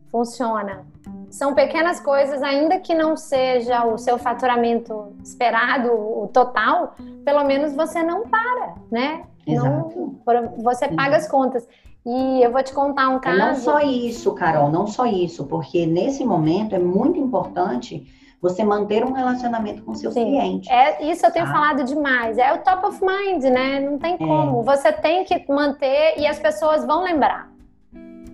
Funciona. 0.09 0.85
São 1.29 1.53
pequenas 1.53 1.99
coisas, 1.99 2.41
ainda 2.41 2.79
que 2.79 2.95
não 2.95 3.17
seja 3.17 3.85
o 3.85 3.97
seu 3.97 4.17
faturamento 4.17 5.13
esperado, 5.21 5.91
o 5.91 6.29
total, 6.33 6.95
pelo 7.25 7.43
menos 7.43 7.73
você 7.75 8.01
não 8.01 8.23
para, 8.23 8.75
né? 8.89 9.25
Exato. 9.47 10.19
Não, 10.25 10.63
você 10.63 10.87
paga 10.89 11.17
as 11.17 11.27
contas. 11.27 11.67
E 12.05 12.41
eu 12.41 12.51
vou 12.51 12.63
te 12.63 12.73
contar 12.73 13.09
um 13.09 13.19
caso. 13.19 13.37
É 13.37 13.45
não 13.47 13.55
só 13.55 13.79
isso, 13.81 14.33
Carol, 14.33 14.71
não 14.71 14.87
só 14.87 15.05
isso, 15.05 15.45
porque 15.45 15.85
nesse 15.85 16.23
momento 16.23 16.73
é 16.73 16.79
muito 16.79 17.19
importante 17.19 18.07
você 18.41 18.63
manter 18.63 19.03
um 19.03 19.11
relacionamento 19.11 19.83
com 19.83 19.93
seus 19.93 20.13
Sim. 20.13 20.25
clientes. 20.25 20.69
É, 20.69 21.03
isso 21.03 21.25
eu 21.25 21.31
tenho 21.31 21.45
tá? 21.45 21.51
falado 21.51 21.83
demais. 21.83 22.37
É 22.37 22.53
o 22.53 22.59
top 22.59 22.85
of 22.85 23.01
mind, 23.03 23.43
né? 23.43 23.79
Não 23.79 23.97
tem 23.97 24.13
é. 24.13 24.17
como. 24.17 24.63
Você 24.63 24.91
tem 24.93 25.25
que 25.25 25.43
manter 25.51 26.15
e 26.17 26.25
as 26.25 26.39
pessoas 26.39 26.85
vão 26.85 27.03
lembrar. 27.03 27.49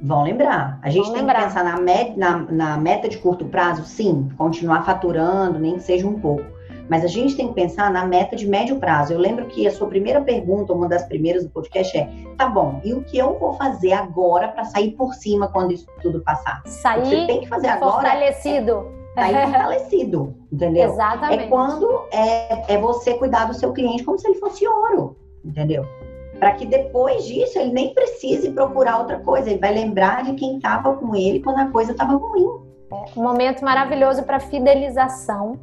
Vão 0.03 0.23
lembrar. 0.23 0.79
A 0.81 0.89
gente 0.89 1.05
vão 1.05 1.13
tem 1.13 1.21
lembrar. 1.21 1.39
que 1.39 1.45
pensar 1.45 1.63
na, 1.63 1.79
met, 1.79 2.19
na, 2.19 2.37
na 2.39 2.77
meta 2.77 3.07
de 3.07 3.17
curto 3.17 3.45
prazo, 3.45 3.85
sim, 3.85 4.29
continuar 4.37 4.83
faturando, 4.83 5.57
nem 5.57 5.75
que 5.75 5.83
seja 5.83 6.07
um 6.07 6.19
pouco. 6.19 6.43
Mas 6.89 7.03
a 7.03 7.07
gente 7.07 7.35
tem 7.35 7.47
que 7.47 7.53
pensar 7.53 7.91
na 7.91 8.05
meta 8.05 8.35
de 8.35 8.47
médio 8.47 8.79
prazo. 8.79 9.13
Eu 9.13 9.19
lembro 9.19 9.45
que 9.45 9.67
a 9.67 9.71
sua 9.71 9.87
primeira 9.87 10.21
pergunta, 10.21 10.73
uma 10.73 10.87
das 10.87 11.03
primeiras 11.03 11.43
do 11.43 11.49
podcast 11.49 11.97
é: 11.97 12.09
tá 12.37 12.47
bom, 12.47 12.81
e 12.83 12.93
o 12.93 13.03
que 13.03 13.17
eu 13.17 13.37
vou 13.39 13.53
fazer 13.53 13.93
agora 13.93 14.49
para 14.49 14.63
sair 14.65 14.91
por 14.91 15.13
cima 15.13 15.47
quando 15.47 15.73
isso 15.73 15.87
tudo 16.01 16.21
passar? 16.21 16.61
Sair 16.65 17.05
Você 17.05 17.27
tem 17.27 17.41
que 17.41 17.47
fazer 17.47 17.67
agora. 17.67 17.93
Fortalecido. 17.93 18.91
É, 19.15 19.21
sair 19.21 19.43
fortalecido, 19.51 20.35
entendeu? 20.51 20.91
Exatamente. 20.91 21.43
É 21.43 21.47
quando 21.47 22.01
é, 22.11 22.73
é 22.73 22.77
você 22.77 23.13
cuidar 23.13 23.45
do 23.45 23.53
seu 23.53 23.71
cliente 23.71 24.03
como 24.03 24.17
se 24.17 24.27
ele 24.27 24.39
fosse 24.39 24.67
ouro, 24.67 25.15
entendeu? 25.43 25.85
Para 26.39 26.51
que 26.53 26.65
depois 26.65 27.25
disso 27.25 27.59
ele 27.59 27.71
nem 27.71 27.93
precise 27.93 28.51
procurar 28.51 28.97
outra 28.97 29.19
coisa, 29.19 29.49
ele 29.49 29.59
vai 29.59 29.73
lembrar 29.73 30.23
de 30.23 30.33
quem 30.33 30.57
estava 30.57 30.95
com 30.95 31.15
ele 31.15 31.39
quando 31.39 31.59
a 31.59 31.67
coisa 31.67 31.91
estava 31.91 32.13
ruim. 32.15 32.47
É 32.91 33.19
um 33.19 33.23
momento 33.23 33.63
maravilhoso 33.63 34.23
para 34.23 34.39
fidelização 34.39 35.59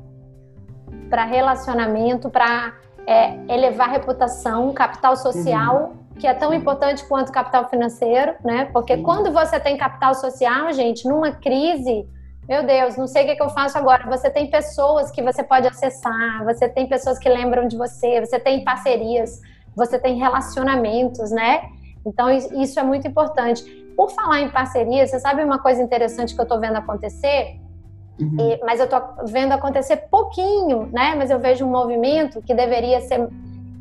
para 1.10 1.24
relacionamento, 1.24 2.30
para 2.30 2.72
é, 3.06 3.34
elevar 3.52 3.90
reputação, 3.90 4.72
capital 4.72 5.16
social, 5.16 5.92
uhum. 5.92 6.14
que 6.18 6.26
é 6.26 6.32
tão 6.32 6.54
importante 6.54 7.04
quanto 7.06 7.32
capital 7.32 7.68
financeiro, 7.68 8.34
né? 8.44 8.66
Porque 8.72 8.94
uhum. 8.94 9.02
quando 9.02 9.32
você 9.32 9.58
tem 9.58 9.76
capital 9.76 10.14
social, 10.14 10.72
gente, 10.72 11.06
numa 11.08 11.32
crise, 11.32 12.08
meu 12.48 12.64
Deus, 12.64 12.96
não 12.96 13.06
sei 13.06 13.24
o 13.24 13.26
que, 13.26 13.36
que 13.36 13.42
eu 13.42 13.50
faço 13.50 13.76
agora. 13.76 14.08
Você 14.08 14.30
tem 14.30 14.48
pessoas 14.48 15.10
que 15.10 15.22
você 15.22 15.42
pode 15.42 15.66
acessar, 15.66 16.44
você 16.44 16.68
tem 16.68 16.86
pessoas 16.86 17.18
que 17.18 17.28
lembram 17.28 17.66
de 17.66 17.76
você, 17.76 18.20
você 18.20 18.38
tem 18.38 18.64
parcerias, 18.64 19.40
você 19.74 19.98
tem 19.98 20.16
relacionamentos, 20.16 21.30
né? 21.30 21.62
Então, 22.06 22.30
isso 22.30 22.78
é 22.78 22.82
muito 22.82 23.06
importante. 23.06 23.62
Por 23.96 24.10
falar 24.10 24.40
em 24.40 24.50
parceria, 24.50 25.06
você 25.06 25.20
sabe 25.20 25.44
uma 25.44 25.58
coisa 25.58 25.82
interessante 25.82 26.34
que 26.34 26.40
eu 26.40 26.44
estou 26.44 26.58
vendo 26.58 26.76
acontecer? 26.76 27.60
Uhum. 28.20 28.36
E, 28.38 28.60
mas 28.64 28.80
eu 28.80 28.88
tô 28.88 29.00
vendo 29.24 29.52
acontecer 29.52 29.96
pouquinho, 30.10 30.88
né? 30.92 31.14
Mas 31.16 31.30
eu 31.30 31.38
vejo 31.38 31.64
um 31.64 31.70
movimento 31.70 32.42
que 32.42 32.54
deveria 32.54 33.00
ser 33.00 33.28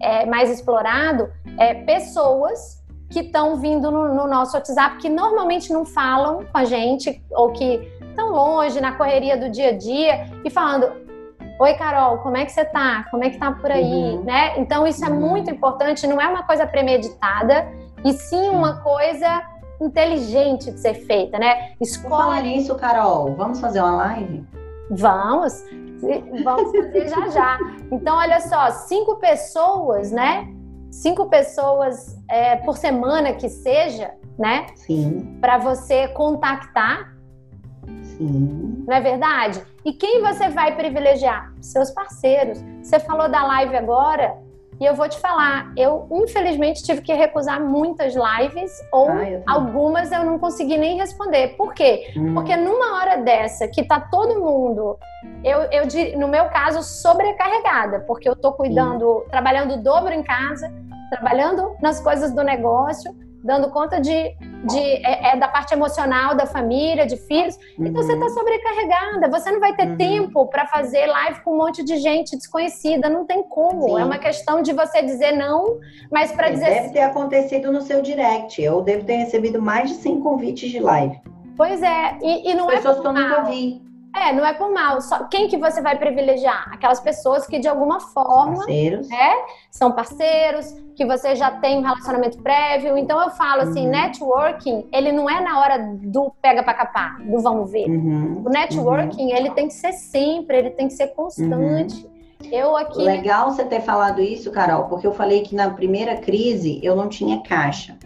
é, 0.02 0.26
mais 0.26 0.50
explorado, 0.50 1.30
é 1.58 1.74
pessoas 1.74 2.80
que 3.10 3.22
estão 3.22 3.56
vindo 3.58 3.90
no, 3.90 4.14
no, 4.14 4.28
nosso 4.28 4.56
WhatsApp 4.56 4.98
que 4.98 5.10
normalmente 5.10 5.74
não 5.74 5.84
falam 5.84 6.46
com 6.46 6.58
a 6.58 6.64
gente 6.64 7.24
ou 7.32 7.52
que 7.52 7.92
estão 8.02 8.32
longe 8.32 8.80
na 8.80 8.92
correria 8.94 9.36
do 9.36 9.50
dia 9.50 9.70
a 9.70 9.78
dia 9.78 10.26
e 10.46 10.50
falando 10.50 11.10
Oi, 11.60 11.74
Carol, 11.74 12.20
como 12.20 12.38
é 12.38 12.46
que 12.46 12.54
você 12.54 12.64
tá? 12.64 13.06
Como 13.12 13.22
é 13.22 13.30
que 13.30 13.38
tá 13.38 13.52
por 13.52 13.70
aí? 13.70 13.84
Uhum. 13.84 14.24
Né? 14.24 14.58
Então, 14.60 14.88
isso 14.88 15.04
é 15.04 15.10
uhum. 15.10 15.20
muito 15.20 15.52
importante, 15.52 16.08
não 16.08 16.22
é 16.22 16.26
uma 16.26 16.44
coisa 16.44 16.66
premeditada, 16.66 17.68
e 18.06 18.14
sim 18.14 18.50
uma 18.50 18.78
coisa 18.82 19.44
inteligente 19.82 20.72
de 20.72 20.80
ser 20.80 20.94
feita, 20.94 21.38
né? 21.38 21.74
Escolhe... 21.80 22.10
falar 22.10 22.42
nisso, 22.42 22.76
Carol, 22.76 23.36
vamos 23.36 23.60
fazer 23.60 23.82
uma 23.82 23.96
live? 23.96 24.46
Vamos, 24.92 25.64
vamos 26.44 26.72
fazer 26.72 27.08
já 27.10 27.30
já. 27.30 27.60
Então, 27.92 28.18
olha 28.18 28.40
só, 28.42 28.72
cinco 28.72 29.16
pessoas, 29.18 30.12
né? 30.12 30.48
Cinco 30.92 31.28
pessoas 31.28 32.18
é, 32.30 32.56
por 32.58 32.78
semana 32.78 33.34
que 33.34 33.48
seja, 33.48 34.12
né? 34.38 34.66
Sim. 34.76 35.38
Para 35.40 35.58
você 35.58 36.08
contactar 36.10 37.20
Sim. 38.20 38.84
Não 38.86 38.98
é 38.98 39.00
verdade? 39.00 39.64
E 39.86 39.94
quem 39.94 40.22
você 40.22 40.50
vai 40.50 40.76
privilegiar? 40.76 41.54
Seus 41.62 41.90
parceiros. 41.90 42.62
Você 42.84 43.00
falou 43.00 43.30
da 43.30 43.46
live 43.46 43.78
agora, 43.78 44.38
e 44.80 44.86
eu 44.86 44.96
vou 44.96 45.10
te 45.10 45.20
falar, 45.20 45.72
eu 45.76 46.08
infelizmente 46.12 46.82
tive 46.82 47.02
que 47.02 47.14
recusar 47.14 47.62
muitas 47.62 48.14
lives, 48.16 48.72
ou 48.92 49.10
ah, 49.10 49.30
eu 49.30 49.44
algumas 49.46 50.12
eu 50.12 50.24
não 50.24 50.40
consegui 50.40 50.78
nem 50.78 50.98
responder. 50.98 51.56
Por 51.58 51.74
quê? 51.74 52.12
Hum. 52.16 52.34
Porque 52.34 52.56
numa 52.56 52.98
hora 52.98 53.18
dessa, 53.18 53.68
que 53.68 53.84
tá 53.84 54.00
todo 54.00 54.40
mundo, 54.40 54.98
eu, 55.44 55.64
eu 55.64 56.18
no 56.18 56.28
meu 56.28 56.46
caso, 56.46 56.82
sobrecarregada, 56.82 58.00
porque 58.02 58.30
eu 58.30 58.36
tô 58.36 58.54
cuidando, 58.54 59.24
Sim. 59.24 59.30
trabalhando 59.30 59.84
dobro 59.84 60.14
em 60.14 60.24
casa, 60.24 60.72
trabalhando 61.10 61.76
nas 61.82 62.00
coisas 62.00 62.32
do 62.34 62.44
negócio, 62.44 63.14
dando 63.44 63.70
conta 63.70 64.00
de 64.00 64.36
de, 64.64 64.78
é, 64.78 65.34
é, 65.34 65.38
da 65.38 65.48
parte 65.48 65.74
emocional 65.74 66.36
da 66.36 66.46
família, 66.46 67.06
de 67.06 67.18
filhos. 67.18 67.56
Uhum. 67.78 67.88
Então 67.88 68.04
você 68.04 68.14
está 68.14 68.26
uhum. 68.26 68.34
sobrecarregada. 68.34 69.30
Você 69.30 69.52
não 69.52 69.60
vai 69.60 69.76
ter 69.76 69.88
uhum. 69.88 69.98
tempo 69.98 70.46
para 70.48 70.68
fazer 70.68 71.06
live 71.06 71.42
com 71.42 71.54
um 71.54 71.58
monte 71.58 71.84
de 71.84 71.98
gente 71.98 72.36
desconhecida. 72.36 73.10
Não 73.10 73.26
tem 73.26 73.44
como. 73.44 73.84
Sim. 73.84 74.02
É 74.02 74.06
uma 74.06 74.18
questão 74.18 74.62
de 74.62 74.74
você 74.74 75.02
dizer 75.02 75.32
não, 75.32 75.80
mas 76.12 76.32
para 76.32 76.50
dizer. 76.50 76.70
Deve 76.70 76.90
ter 76.90 77.02
acontecido 77.02 77.72
no 77.72 77.82
seu 77.82 78.02
direct. 78.02 78.62
Eu 78.62 78.82
devo 78.82 79.06
ter 79.06 79.16
recebido 79.16 79.62
mais 79.62 79.90
de 79.90 79.96
100 79.96 80.20
convites 80.22 80.70
de 80.70 80.80
live. 80.80 81.20
Pois 81.56 81.82
é, 81.82 82.18
e, 82.22 82.52
e 82.52 82.54
não 82.54 82.68
As 82.68 82.74
é. 82.74 82.76
Pessoas 82.78 83.00
que 83.00 83.08
eu 83.08 83.14
nunca 83.14 83.44
vi. 83.44 83.89
É, 84.16 84.34
não 84.34 84.46
é 84.46 84.54
por 84.54 84.72
mal. 84.72 85.02
Só 85.02 85.26
quem 85.26 85.48
que 85.48 85.58
você 85.58 85.82
vai 85.82 85.98
privilegiar? 85.98 86.70
Aquelas 86.72 87.00
pessoas 87.00 87.46
que 87.46 87.60
de 87.60 87.68
alguma 87.68 88.00
forma, 88.00 88.58
parceiros. 88.58 89.08
Né, 89.08 89.34
são 89.72 89.92
parceiros, 89.92 90.76
que 90.96 91.06
você 91.06 91.36
já 91.36 91.52
tem 91.52 91.78
um 91.78 91.82
relacionamento 91.82 92.38
prévio. 92.42 92.98
Então 92.98 93.22
eu 93.22 93.30
falo 93.32 93.62
assim, 93.62 93.86
uhum. 93.86 93.92
networking, 93.92 94.88
ele 94.92 95.12
não 95.12 95.30
é 95.30 95.42
na 95.42 95.60
hora 95.60 95.78
do 95.78 96.32
pega 96.42 96.64
para 96.64 96.74
capar, 96.74 97.22
do 97.22 97.40
vamos 97.40 97.72
ver. 97.72 97.88
Uhum. 97.88 98.44
O 98.46 98.50
networking, 98.50 99.32
uhum. 99.32 99.36
ele 99.36 99.52
tem 99.52 99.68
que 99.68 99.74
ser 99.74 99.94
sempre, 99.94 100.58
ele 100.58 100.72
tem 100.72 100.88
que 100.88 100.94
ser 100.94 101.08
constante. 101.10 102.06
Uhum. 102.06 102.20
Eu 102.52 102.76
aqui 102.76 103.02
Legal 103.02 103.52
você 103.52 103.66
ter 103.66 103.82
falado 103.82 104.22
isso, 104.22 104.50
Carol, 104.52 104.86
porque 104.86 105.06
eu 105.06 105.12
falei 105.12 105.42
que 105.42 105.54
na 105.54 105.70
primeira 105.72 106.16
crise 106.18 106.80
eu 106.82 106.96
não 106.96 107.10
tinha 107.10 107.42
caixa. 107.42 107.98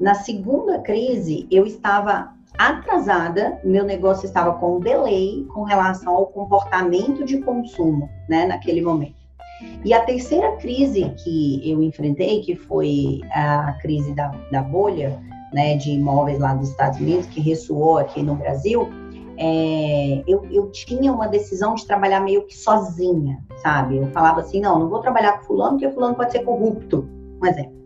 Na 0.00 0.14
segunda 0.14 0.78
crise, 0.78 1.46
eu 1.50 1.66
estava 1.66 2.32
atrasada, 2.58 3.58
meu 3.64 3.84
negócio 3.84 4.26
estava 4.26 4.52
com 4.54 4.76
um 4.76 4.80
delay 4.80 5.44
com 5.52 5.62
relação 5.62 6.14
ao 6.14 6.26
comportamento 6.26 7.24
de 7.24 7.38
consumo, 7.38 8.08
né, 8.28 8.46
naquele 8.46 8.80
momento. 8.80 9.22
E 9.84 9.92
a 9.94 10.04
terceira 10.04 10.56
crise 10.56 11.12
que 11.22 11.70
eu 11.70 11.82
enfrentei, 11.82 12.40
que 12.40 12.56
foi 12.56 13.20
a 13.30 13.72
crise 13.80 14.12
da, 14.14 14.28
da 14.50 14.62
bolha, 14.62 15.18
né, 15.52 15.76
de 15.76 15.92
imóveis 15.92 16.38
lá 16.38 16.54
dos 16.54 16.70
Estados 16.70 16.98
Unidos, 16.98 17.26
que 17.26 17.40
ressoou 17.40 17.98
aqui 17.98 18.22
no 18.22 18.34
Brasil, 18.34 18.88
é, 19.36 20.22
eu, 20.26 20.46
eu 20.50 20.70
tinha 20.70 21.12
uma 21.12 21.26
decisão 21.26 21.74
de 21.74 21.86
trabalhar 21.86 22.20
meio 22.20 22.46
que 22.46 22.56
sozinha, 22.56 23.42
sabe? 23.62 23.98
Eu 23.98 24.06
falava 24.12 24.40
assim, 24.40 24.60
não, 24.60 24.78
não 24.78 24.88
vou 24.88 25.00
trabalhar 25.00 25.38
com 25.38 25.44
fulano, 25.46 25.78
porque 25.78 25.90
fulano 25.90 26.14
pode 26.14 26.32
ser 26.32 26.40
corrupto, 26.40 27.08
um 27.40 27.46
exemplo. 27.46 27.82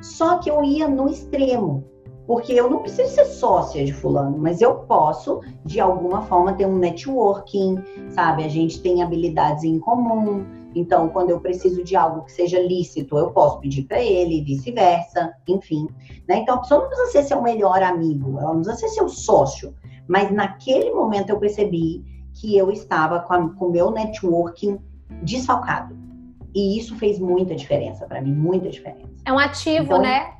Só 0.00 0.38
que 0.38 0.50
eu 0.50 0.64
ia 0.64 0.88
no 0.88 1.08
extremo, 1.08 1.84
porque 2.30 2.52
eu 2.52 2.70
não 2.70 2.78
preciso 2.78 3.12
ser 3.12 3.24
sócia 3.24 3.84
de 3.84 3.92
fulano, 3.92 4.38
mas 4.38 4.60
eu 4.60 4.72
posso, 4.84 5.40
de 5.64 5.80
alguma 5.80 6.22
forma, 6.22 6.52
ter 6.52 6.64
um 6.64 6.78
networking, 6.78 7.82
sabe? 8.10 8.44
A 8.44 8.48
gente 8.48 8.80
tem 8.80 9.02
habilidades 9.02 9.64
em 9.64 9.80
comum. 9.80 10.46
Então, 10.72 11.08
quando 11.08 11.30
eu 11.30 11.40
preciso 11.40 11.82
de 11.82 11.96
algo 11.96 12.24
que 12.24 12.30
seja 12.30 12.62
lícito, 12.62 13.18
eu 13.18 13.32
posso 13.32 13.58
pedir 13.58 13.82
para 13.82 14.00
ele, 14.00 14.38
e 14.38 14.44
vice-versa, 14.44 15.34
enfim. 15.48 15.88
Né? 16.28 16.36
Então, 16.36 16.54
a 16.54 16.58
pessoa 16.58 16.82
não 16.82 16.88
precisa 16.88 17.10
ser 17.10 17.22
seu 17.24 17.42
melhor 17.42 17.82
amigo, 17.82 18.38
ela 18.38 18.54
não 18.54 18.62
precisa 18.62 18.76
ser 18.76 18.88
seu 18.90 19.08
sócio. 19.08 19.74
Mas 20.06 20.30
naquele 20.30 20.92
momento 20.92 21.30
eu 21.30 21.38
percebi 21.40 22.04
que 22.34 22.56
eu 22.56 22.70
estava 22.70 23.18
com 23.22 23.66
o 23.66 23.72
meu 23.72 23.90
networking 23.90 24.78
desfalcado. 25.24 25.98
E 26.54 26.78
isso 26.78 26.94
fez 26.94 27.18
muita 27.18 27.56
diferença 27.56 28.06
para 28.06 28.22
mim, 28.22 28.32
muita 28.32 28.68
diferença. 28.68 29.10
É 29.24 29.32
um 29.32 29.38
ativo, 29.40 29.82
então, 29.82 30.00
né? 30.00 30.34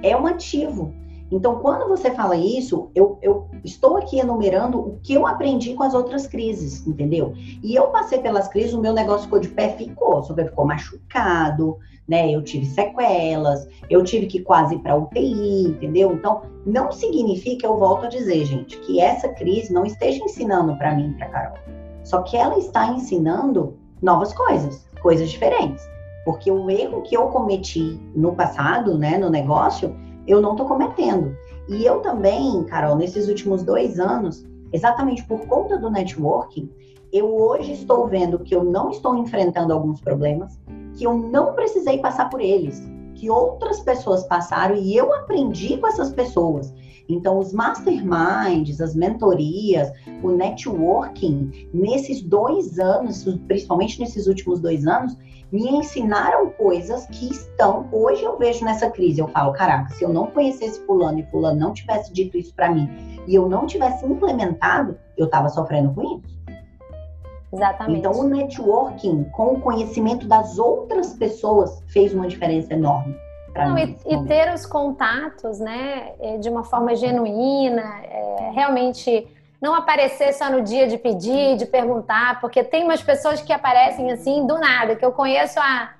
É 0.00 0.16
um 0.16 0.28
ativo. 0.28 0.94
Então, 1.34 1.58
quando 1.58 1.88
você 1.88 2.12
fala 2.12 2.36
isso, 2.36 2.92
eu, 2.94 3.18
eu, 3.20 3.48
estou 3.64 3.96
aqui 3.96 4.20
enumerando 4.20 4.78
o 4.78 5.00
que 5.02 5.14
eu 5.14 5.26
aprendi 5.26 5.74
com 5.74 5.82
as 5.82 5.92
outras 5.92 6.28
crises, 6.28 6.86
entendeu? 6.86 7.32
E 7.60 7.74
eu 7.74 7.88
passei 7.88 8.20
pelas 8.20 8.46
crises, 8.46 8.72
o 8.72 8.80
meu 8.80 8.92
negócio 8.92 9.24
ficou 9.24 9.40
de 9.40 9.48
pé, 9.48 9.70
ficou, 9.70 10.22
só 10.22 10.32
que 10.32 10.44
ficou 10.44 10.64
machucado, 10.64 11.76
né? 12.06 12.30
Eu 12.30 12.40
tive 12.40 12.66
sequelas, 12.66 13.66
eu 13.90 14.04
tive 14.04 14.26
que 14.26 14.42
quase 14.42 14.76
ir 14.76 14.78
para 14.78 14.94
UTI, 14.94 15.70
entendeu? 15.70 16.12
Então, 16.12 16.42
não 16.64 16.92
significa, 16.92 17.66
eu 17.66 17.76
volto 17.76 18.06
a 18.06 18.08
dizer, 18.08 18.44
gente, 18.44 18.78
que 18.78 19.00
essa 19.00 19.28
crise 19.30 19.72
não 19.72 19.84
esteja 19.84 20.22
ensinando 20.22 20.78
para 20.78 20.94
mim, 20.94 21.14
para 21.14 21.30
Carol. 21.30 21.58
Só 22.04 22.22
que 22.22 22.36
ela 22.36 22.56
está 22.58 22.92
ensinando 22.92 23.76
novas 24.00 24.32
coisas, 24.32 24.88
coisas 25.02 25.28
diferentes. 25.28 25.84
Porque 26.24 26.48
o 26.48 26.70
erro 26.70 27.02
que 27.02 27.16
eu 27.16 27.26
cometi 27.26 28.00
no 28.14 28.36
passado, 28.36 28.96
né, 28.96 29.18
no 29.18 29.28
negócio, 29.28 29.96
eu 30.26 30.40
não 30.40 30.52
estou 30.52 30.66
cometendo. 30.66 31.36
E 31.68 31.84
eu 31.84 32.00
também, 32.00 32.62
Carol, 32.64 32.96
nesses 32.96 33.28
últimos 33.28 33.62
dois 33.62 33.98
anos, 33.98 34.44
exatamente 34.72 35.24
por 35.24 35.46
conta 35.46 35.78
do 35.78 35.90
networking, 35.90 36.70
eu 37.12 37.32
hoje 37.34 37.72
estou 37.72 38.06
vendo 38.08 38.40
que 38.40 38.54
eu 38.54 38.64
não 38.64 38.90
estou 38.90 39.16
enfrentando 39.16 39.72
alguns 39.72 40.00
problemas, 40.00 40.58
que 40.94 41.04
eu 41.06 41.16
não 41.16 41.52
precisei 41.52 41.98
passar 41.98 42.28
por 42.28 42.40
eles, 42.40 42.82
que 43.14 43.30
outras 43.30 43.80
pessoas 43.80 44.24
passaram 44.26 44.76
e 44.76 44.96
eu 44.96 45.12
aprendi 45.14 45.76
com 45.76 45.86
essas 45.86 46.12
pessoas. 46.12 46.72
Então, 47.08 47.38
os 47.38 47.52
masterminds, 47.52 48.80
as 48.80 48.94
mentorias, 48.94 49.92
o 50.22 50.30
networking, 50.30 51.68
nesses 51.72 52.22
dois 52.22 52.78
anos, 52.78 53.24
principalmente 53.46 54.00
nesses 54.00 54.26
últimos 54.26 54.60
dois 54.60 54.86
anos, 54.86 55.16
me 55.52 55.68
ensinaram 55.68 56.50
coisas 56.50 57.06
que 57.06 57.30
estão. 57.30 57.88
Hoje 57.92 58.24
eu 58.24 58.38
vejo 58.38 58.64
nessa 58.64 58.90
crise, 58.90 59.20
eu 59.20 59.28
falo, 59.28 59.52
caraca, 59.52 59.94
se 59.94 60.02
eu 60.02 60.08
não 60.08 60.26
conhecesse 60.26 60.80
fulano 60.86 61.20
e 61.20 61.26
fulano 61.30 61.60
não 61.60 61.72
tivesse 61.72 62.12
dito 62.12 62.36
isso 62.36 62.54
para 62.54 62.72
mim 62.72 62.88
e 63.26 63.34
eu 63.34 63.48
não 63.48 63.66
tivesse 63.66 64.04
implementado, 64.04 64.98
eu 65.16 65.26
estava 65.26 65.48
sofrendo 65.48 65.92
com 65.94 66.02
isso. 66.18 66.33
Exatamente. 67.54 67.98
Então 67.98 68.12
o 68.12 68.24
networking 68.24 69.24
com 69.32 69.54
o 69.54 69.60
conhecimento 69.60 70.26
das 70.26 70.58
outras 70.58 71.14
pessoas 71.14 71.82
fez 71.88 72.12
uma 72.12 72.26
diferença 72.26 72.74
enorme. 72.74 73.16
Não, 73.54 73.78
e, 73.78 73.96
e, 74.06 74.24
ter 74.24 74.52
os 74.52 74.66
contatos, 74.66 75.60
né, 75.60 76.12
é, 76.18 76.38
de 76.38 76.48
uma 76.48 76.64
forma 76.64 76.96
genuína, 76.96 78.00
é, 78.02 78.50
realmente 78.52 79.28
não 79.62 79.74
aparecer 79.74 80.32
só 80.34 80.50
no 80.50 80.60
dia 80.60 80.88
de 80.88 80.98
pedir, 80.98 81.56
de 81.56 81.64
perguntar, 81.64 82.40
porque 82.40 82.64
tem 82.64 82.82
umas 82.82 83.00
pessoas 83.00 83.40
que 83.40 83.52
aparecem 83.52 84.10
assim 84.10 84.44
do 84.44 84.58
nada, 84.58 84.96
que 84.96 85.04
eu 85.04 85.12
conheço 85.12 85.60
há 85.60 85.94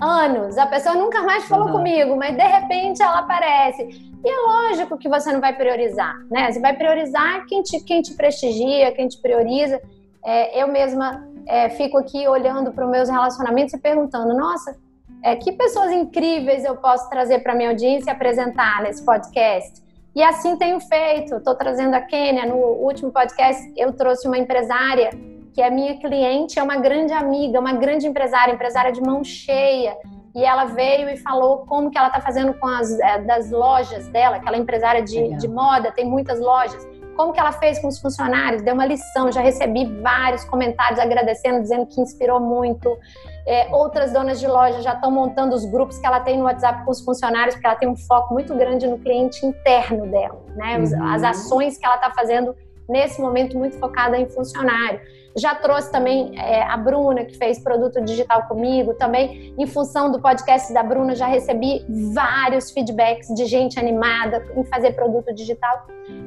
anos, 0.00 0.56
a 0.56 0.66
pessoa 0.66 0.94
nunca 0.94 1.22
mais 1.22 1.44
falou 1.44 1.66
uhum. 1.66 1.72
comigo, 1.72 2.16
mas 2.16 2.36
de 2.36 2.42
repente 2.42 3.02
ela 3.02 3.18
aparece. 3.18 3.82
E 4.24 4.28
é 4.28 4.36
lógico 4.36 4.96
que 4.96 5.08
você 5.08 5.32
não 5.32 5.40
vai 5.40 5.54
priorizar, 5.54 6.16
né? 6.30 6.50
Você 6.50 6.60
vai 6.60 6.74
priorizar 6.74 7.44
quem 7.46 7.62
te, 7.62 7.78
quem 7.80 8.00
te 8.00 8.14
prestigia, 8.14 8.90
quem 8.92 9.06
te 9.06 9.20
prioriza. 9.20 9.80
É, 10.24 10.62
eu 10.62 10.68
mesma 10.68 11.26
é, 11.46 11.68
fico 11.70 11.98
aqui 11.98 12.26
olhando 12.26 12.72
para 12.72 12.84
os 12.84 12.90
meus 12.90 13.08
relacionamentos 13.08 13.74
e 13.74 13.78
perguntando: 13.78 14.34
nossa, 14.34 14.76
é, 15.22 15.36
que 15.36 15.52
pessoas 15.52 15.92
incríveis 15.92 16.64
eu 16.64 16.76
posso 16.76 17.08
trazer 17.10 17.40
para 17.40 17.54
minha 17.54 17.70
audiência 17.70 18.10
e 18.10 18.12
apresentar 18.12 18.82
nesse 18.82 19.04
podcast? 19.04 19.82
E 20.14 20.22
assim 20.22 20.56
tenho 20.56 20.80
feito. 20.80 21.36
Estou 21.36 21.54
trazendo 21.54 21.94
a 21.94 22.00
Kênia. 22.00 22.46
No 22.46 22.56
último 22.56 23.10
podcast, 23.10 23.72
eu 23.76 23.92
trouxe 23.92 24.28
uma 24.28 24.38
empresária 24.38 25.10
que 25.52 25.62
é 25.62 25.70
minha 25.70 25.98
cliente, 25.98 26.58
é 26.58 26.62
uma 26.62 26.76
grande 26.76 27.12
amiga, 27.12 27.60
uma 27.60 27.72
grande 27.72 28.06
empresária, 28.06 28.52
empresária 28.52 28.92
de 28.92 29.00
mão 29.00 29.22
cheia. 29.22 29.96
E 30.34 30.44
ela 30.44 30.64
veio 30.64 31.08
e 31.08 31.16
falou 31.16 31.58
como 31.58 31.90
que 31.90 31.98
ela 31.98 32.08
está 32.08 32.20
fazendo 32.20 32.54
com 32.54 32.66
as 32.66 32.98
é, 32.98 33.20
das 33.20 33.50
lojas 33.50 34.08
dela, 34.08 34.36
aquela 34.36 34.56
empresária 34.56 35.02
de, 35.02 35.36
de 35.36 35.46
moda, 35.46 35.92
tem 35.92 36.04
muitas 36.04 36.40
lojas. 36.40 36.84
Como 37.14 37.32
que 37.32 37.40
ela 37.40 37.52
fez 37.52 37.78
com 37.78 37.88
os 37.88 37.98
funcionários, 37.98 38.62
deu 38.62 38.74
uma 38.74 38.86
lição, 38.86 39.30
já 39.30 39.40
recebi 39.40 39.84
vários 40.00 40.44
comentários 40.44 40.98
agradecendo, 40.98 41.62
dizendo 41.62 41.86
que 41.86 42.00
inspirou 42.00 42.40
muito. 42.40 42.98
É, 43.46 43.68
outras 43.74 44.12
donas 44.12 44.40
de 44.40 44.46
loja 44.46 44.80
já 44.80 44.94
estão 44.94 45.10
montando 45.10 45.54
os 45.54 45.64
grupos 45.66 45.98
que 45.98 46.06
ela 46.06 46.20
tem 46.20 46.38
no 46.38 46.44
WhatsApp 46.44 46.84
com 46.84 46.90
os 46.90 47.00
funcionários, 47.00 47.54
porque 47.54 47.66
ela 47.66 47.76
tem 47.76 47.88
um 47.88 47.96
foco 47.96 48.32
muito 48.32 48.54
grande 48.54 48.86
no 48.86 48.98
cliente 48.98 49.44
interno 49.44 50.10
dela, 50.10 50.42
né? 50.56 50.78
Uhum. 50.78 51.06
As 51.12 51.22
ações 51.22 51.76
que 51.76 51.84
ela 51.84 51.96
está 51.96 52.10
fazendo 52.10 52.56
nesse 52.88 53.20
momento 53.20 53.58
muito 53.58 53.78
focada 53.78 54.16
em 54.16 54.28
funcionário. 54.28 55.00
Já 55.36 55.54
trouxe 55.54 55.90
também 55.90 56.38
é, 56.38 56.62
a 56.62 56.76
Bruna, 56.76 57.24
que 57.24 57.36
fez 57.36 57.58
produto 57.58 58.00
digital 58.00 58.46
comigo. 58.46 58.94
Também, 58.94 59.52
em 59.58 59.66
função 59.66 60.10
do 60.10 60.20
podcast 60.20 60.72
da 60.72 60.82
Bruna, 60.82 61.14
já 61.16 61.26
recebi 61.26 61.84
vários 62.12 62.70
feedbacks 62.70 63.28
de 63.34 63.44
gente 63.46 63.78
animada 63.78 64.44
em 64.56 64.64
fazer 64.64 64.92
produto 64.92 65.34
digital. 65.34 65.86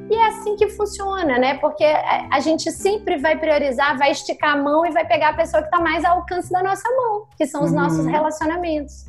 E 0.10 0.16
é 0.16 0.28
assim 0.28 0.56
que 0.58 0.68
funciona, 0.70 1.38
né? 1.38 1.58
Porque 1.60 1.86
a 1.86 2.40
gente 2.42 2.70
sempre 2.72 3.18
vai 3.18 3.38
priorizar, 3.38 3.98
vai 3.98 4.12
esticar 4.12 4.56
a 4.56 4.58
mão 4.58 4.86
e 4.86 4.92
vai 4.92 5.06
pegar 5.06 5.30
a 5.30 5.34
pessoa 5.34 5.62
que 5.62 5.70
está 5.70 5.80
mais 5.80 6.04
ao 6.04 6.18
alcance 6.18 6.52
da 6.52 6.62
nossa 6.62 6.90
mão, 6.90 7.28
que 7.38 7.46
são 7.46 7.64
os 7.64 7.72
uhum. 7.72 7.80
nossos 7.80 8.06
relacionamentos. 8.06 9.06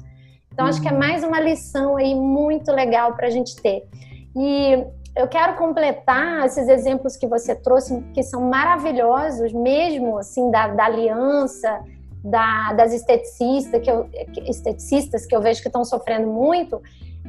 Então, 0.52 0.66
acho 0.66 0.80
que 0.80 0.88
é 0.88 0.92
mais 0.92 1.22
uma 1.22 1.40
lição 1.40 1.96
aí 1.96 2.14
muito 2.14 2.70
legal 2.72 3.14
para 3.14 3.28
a 3.28 3.30
gente 3.30 3.54
ter. 3.62 3.84
E 4.36 4.84
eu 5.18 5.26
quero 5.26 5.54
completar 5.56 6.46
esses 6.46 6.68
exemplos 6.68 7.16
que 7.16 7.26
você 7.26 7.52
trouxe, 7.52 8.00
que 8.14 8.22
são 8.22 8.40
maravilhosos, 8.40 9.52
mesmo 9.52 10.16
assim, 10.16 10.48
da, 10.48 10.68
da 10.68 10.84
aliança, 10.84 11.80
da, 12.22 12.72
das 12.74 12.92
esteticistas 12.92 13.82
que, 13.82 13.90
eu, 13.90 14.08
esteticistas 14.46 15.26
que 15.26 15.34
eu 15.34 15.42
vejo 15.42 15.60
que 15.60 15.66
estão 15.66 15.84
sofrendo 15.84 16.28
muito, 16.28 16.80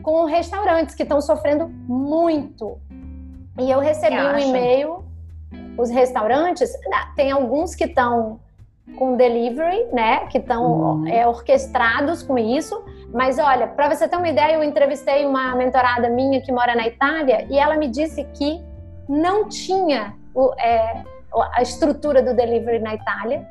com 0.03 0.25
restaurantes 0.25 0.93
que 0.93 1.01
estão 1.01 1.19
sofrendo 1.19 1.67
muito. 1.67 2.77
E 3.57 3.71
eu 3.71 3.79
recebi 3.79 4.15
um 4.15 4.37
e-mail, 4.37 5.03
os 5.75 5.89
restaurantes, 5.89 6.71
tem 7.15 7.31
alguns 7.31 7.73
que 7.73 7.85
estão 7.85 8.39
com 8.99 9.17
delivery, 9.17 9.87
né, 9.91 10.27
que 10.27 10.37
estão 10.37 10.99
uhum. 10.99 11.07
é, 11.07 11.27
orquestrados 11.27 12.21
com 12.21 12.37
isso, 12.37 12.83
mas 13.13 13.39
olha, 13.39 13.67
para 13.67 13.93
você 13.93 14.07
ter 14.07 14.17
uma 14.17 14.29
ideia, 14.29 14.55
eu 14.55 14.63
entrevistei 14.63 15.25
uma 15.25 15.55
mentorada 15.55 16.09
minha 16.09 16.41
que 16.41 16.51
mora 16.51 16.75
na 16.75 16.87
Itália 16.87 17.45
e 17.49 17.57
ela 17.57 17.75
me 17.75 17.87
disse 17.87 18.23
que 18.33 18.63
não 19.07 19.49
tinha 19.49 20.13
o, 20.33 20.53
é, 20.59 21.03
a 21.53 21.61
estrutura 21.61 22.21
do 22.21 22.35
delivery 22.35 22.79
na 22.79 22.93
Itália 22.93 23.47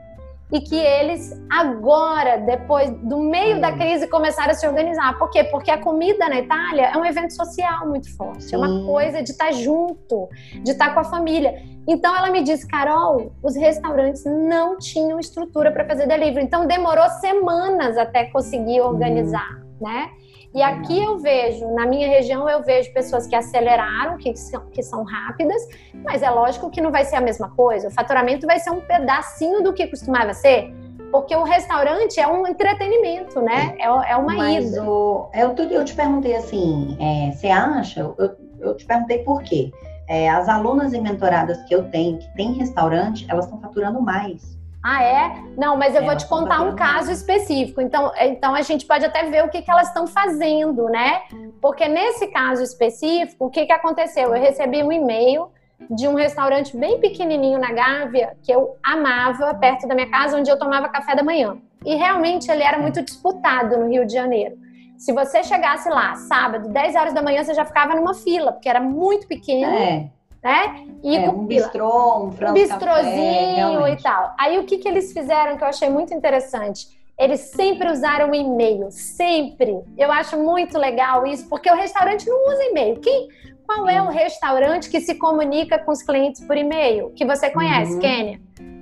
e 0.52 0.60
que 0.60 0.76
eles 0.76 1.38
agora, 1.50 2.38
depois 2.38 2.90
do 3.02 3.18
meio 3.18 3.60
da 3.60 3.72
crise, 3.72 4.06
começaram 4.08 4.50
a 4.50 4.54
se 4.54 4.66
organizar. 4.66 5.18
Por 5.18 5.30
quê? 5.30 5.44
Porque 5.44 5.70
a 5.70 5.78
comida 5.78 6.28
na 6.28 6.38
Itália 6.38 6.90
é 6.94 6.96
um 6.96 7.04
evento 7.04 7.34
social 7.34 7.86
muito 7.86 8.14
forte, 8.16 8.44
Sim. 8.44 8.56
é 8.56 8.58
uma 8.58 8.86
coisa 8.86 9.22
de 9.22 9.30
estar 9.30 9.52
junto, 9.52 10.28
de 10.62 10.70
estar 10.70 10.94
com 10.94 11.00
a 11.00 11.04
família. 11.04 11.62
Então 11.86 12.14
ela 12.14 12.30
me 12.30 12.42
disse, 12.42 12.66
Carol, 12.66 13.32
os 13.42 13.56
restaurantes 13.56 14.24
não 14.24 14.78
tinham 14.78 15.18
estrutura 15.18 15.70
para 15.70 15.86
fazer 15.86 16.06
delivery, 16.06 16.44
então 16.44 16.66
demorou 16.66 17.08
semanas 17.20 17.96
até 17.96 18.24
conseguir 18.24 18.80
organizar, 18.80 19.50
uhum. 19.52 19.88
né? 19.88 20.10
E 20.54 20.62
aqui 20.62 21.02
eu 21.02 21.18
vejo, 21.18 21.68
na 21.74 21.86
minha 21.86 22.08
região, 22.08 22.48
eu 22.48 22.62
vejo 22.62 22.92
pessoas 22.92 23.26
que 23.26 23.36
aceleraram, 23.36 24.16
que 24.16 24.34
são, 24.34 24.66
que 24.70 24.82
são 24.82 25.04
rápidas, 25.04 25.62
mas 26.04 26.22
é 26.22 26.30
lógico 26.30 26.70
que 26.70 26.80
não 26.80 26.90
vai 26.90 27.04
ser 27.04 27.16
a 27.16 27.20
mesma 27.20 27.50
coisa. 27.50 27.88
O 27.88 27.90
faturamento 27.90 28.46
vai 28.46 28.58
ser 28.58 28.70
um 28.70 28.80
pedacinho 28.80 29.62
do 29.62 29.74
que 29.74 29.86
costumava 29.86 30.32
ser, 30.32 30.72
porque 31.12 31.36
o 31.36 31.42
restaurante 31.42 32.18
é 32.18 32.26
um 32.26 32.46
entretenimento, 32.46 33.40
né? 33.42 33.74
É, 33.78 33.84
é 33.84 34.16
uma 34.16 34.34
mas 34.34 34.70
ida. 34.70 34.82
O, 34.82 35.30
eu, 35.34 35.54
eu 35.54 35.84
te 35.84 35.94
perguntei 35.94 36.34
assim, 36.34 36.96
é, 36.98 37.30
você 37.30 37.48
acha? 37.48 38.00
Eu, 38.00 38.36
eu 38.60 38.76
te 38.76 38.86
perguntei 38.86 39.18
por 39.18 39.42
quê. 39.42 39.70
É, 40.08 40.30
as 40.30 40.48
alunas 40.48 40.94
e 40.94 41.00
mentoradas 41.00 41.62
que 41.64 41.74
eu 41.74 41.90
tenho, 41.90 42.18
que 42.18 42.34
têm 42.34 42.54
restaurante, 42.54 43.26
elas 43.28 43.44
estão 43.44 43.60
faturando 43.60 44.00
mais. 44.00 44.57
Ah, 44.90 45.02
é? 45.02 45.42
Não, 45.54 45.76
mas 45.76 45.94
eu 45.94 46.00
é, 46.00 46.04
vou 46.06 46.16
te 46.16 46.26
contar 46.26 46.62
um 46.62 46.74
caso 46.74 47.12
específico. 47.12 47.78
Então, 47.78 48.10
então 48.18 48.54
a 48.54 48.62
gente 48.62 48.86
pode 48.86 49.04
até 49.04 49.24
ver 49.24 49.44
o 49.44 49.50
que, 49.50 49.60
que 49.60 49.70
elas 49.70 49.88
estão 49.88 50.06
fazendo, 50.06 50.84
né? 50.84 51.20
Porque 51.60 51.86
nesse 51.86 52.28
caso 52.28 52.62
específico, 52.62 53.44
o 53.44 53.50
que, 53.50 53.66
que 53.66 53.72
aconteceu? 53.72 54.34
Eu 54.34 54.40
recebi 54.40 54.82
um 54.82 54.90
e-mail 54.90 55.48
de 55.90 56.08
um 56.08 56.14
restaurante 56.14 56.74
bem 56.74 56.98
pequenininho 57.00 57.58
na 57.58 57.70
Gávea, 57.70 58.34
que 58.42 58.50
eu 58.50 58.76
amava, 58.82 59.54
perto 59.56 59.86
da 59.86 59.94
minha 59.94 60.10
casa, 60.10 60.38
onde 60.38 60.50
eu 60.50 60.58
tomava 60.58 60.88
café 60.88 61.14
da 61.14 61.22
manhã. 61.22 61.58
E 61.84 61.94
realmente 61.94 62.50
ele 62.50 62.62
era 62.62 62.78
muito 62.78 63.02
disputado 63.02 63.76
no 63.76 63.90
Rio 63.90 64.06
de 64.06 64.14
Janeiro. 64.14 64.56
Se 64.96 65.12
você 65.12 65.44
chegasse 65.44 65.86
lá 65.90 66.14
sábado, 66.14 66.70
10 66.70 66.96
horas 66.96 67.12
da 67.12 67.20
manhã, 67.20 67.44
você 67.44 67.52
já 67.52 67.64
ficava 67.66 67.94
numa 67.94 68.14
fila, 68.14 68.52
porque 68.52 68.70
era 68.70 68.80
muito 68.80 69.28
pequeno. 69.28 69.70
É 69.70 70.17
né? 70.48 70.86
E 71.04 71.16
é, 71.16 71.28
um 71.28 71.44
bistrô, 71.44 72.24
um 72.24 72.32
frango 72.32 72.54
bistrozinho 72.54 73.86
e 73.86 73.96
tal. 74.02 74.34
Aí 74.38 74.58
o 74.58 74.64
que, 74.64 74.78
que 74.78 74.88
eles 74.88 75.12
fizeram 75.12 75.58
que 75.58 75.62
eu 75.62 75.68
achei 75.68 75.90
muito 75.90 76.14
interessante? 76.14 76.88
Eles 77.18 77.40
sempre 77.40 77.90
usaram 77.90 78.32
e-mail, 78.34 78.90
sempre. 78.90 79.80
Eu 79.96 80.10
acho 80.10 80.38
muito 80.38 80.78
legal 80.78 81.26
isso, 81.26 81.48
porque 81.48 81.70
o 81.70 81.74
restaurante 81.74 82.26
não 82.26 82.48
usa 82.48 82.64
e-mail. 82.64 82.98
Quem, 83.00 83.28
qual 83.66 83.88
é 83.88 84.00
o 84.00 84.08
restaurante 84.08 84.88
que 84.88 85.00
se 85.00 85.16
comunica 85.16 85.78
com 85.78 85.92
os 85.92 86.02
clientes 86.02 86.40
por 86.46 86.56
e-mail? 86.56 87.10
Que 87.10 87.26
você 87.26 87.50
conhece, 87.50 87.94
uhum. 87.94 87.98
Kênia? 87.98 88.40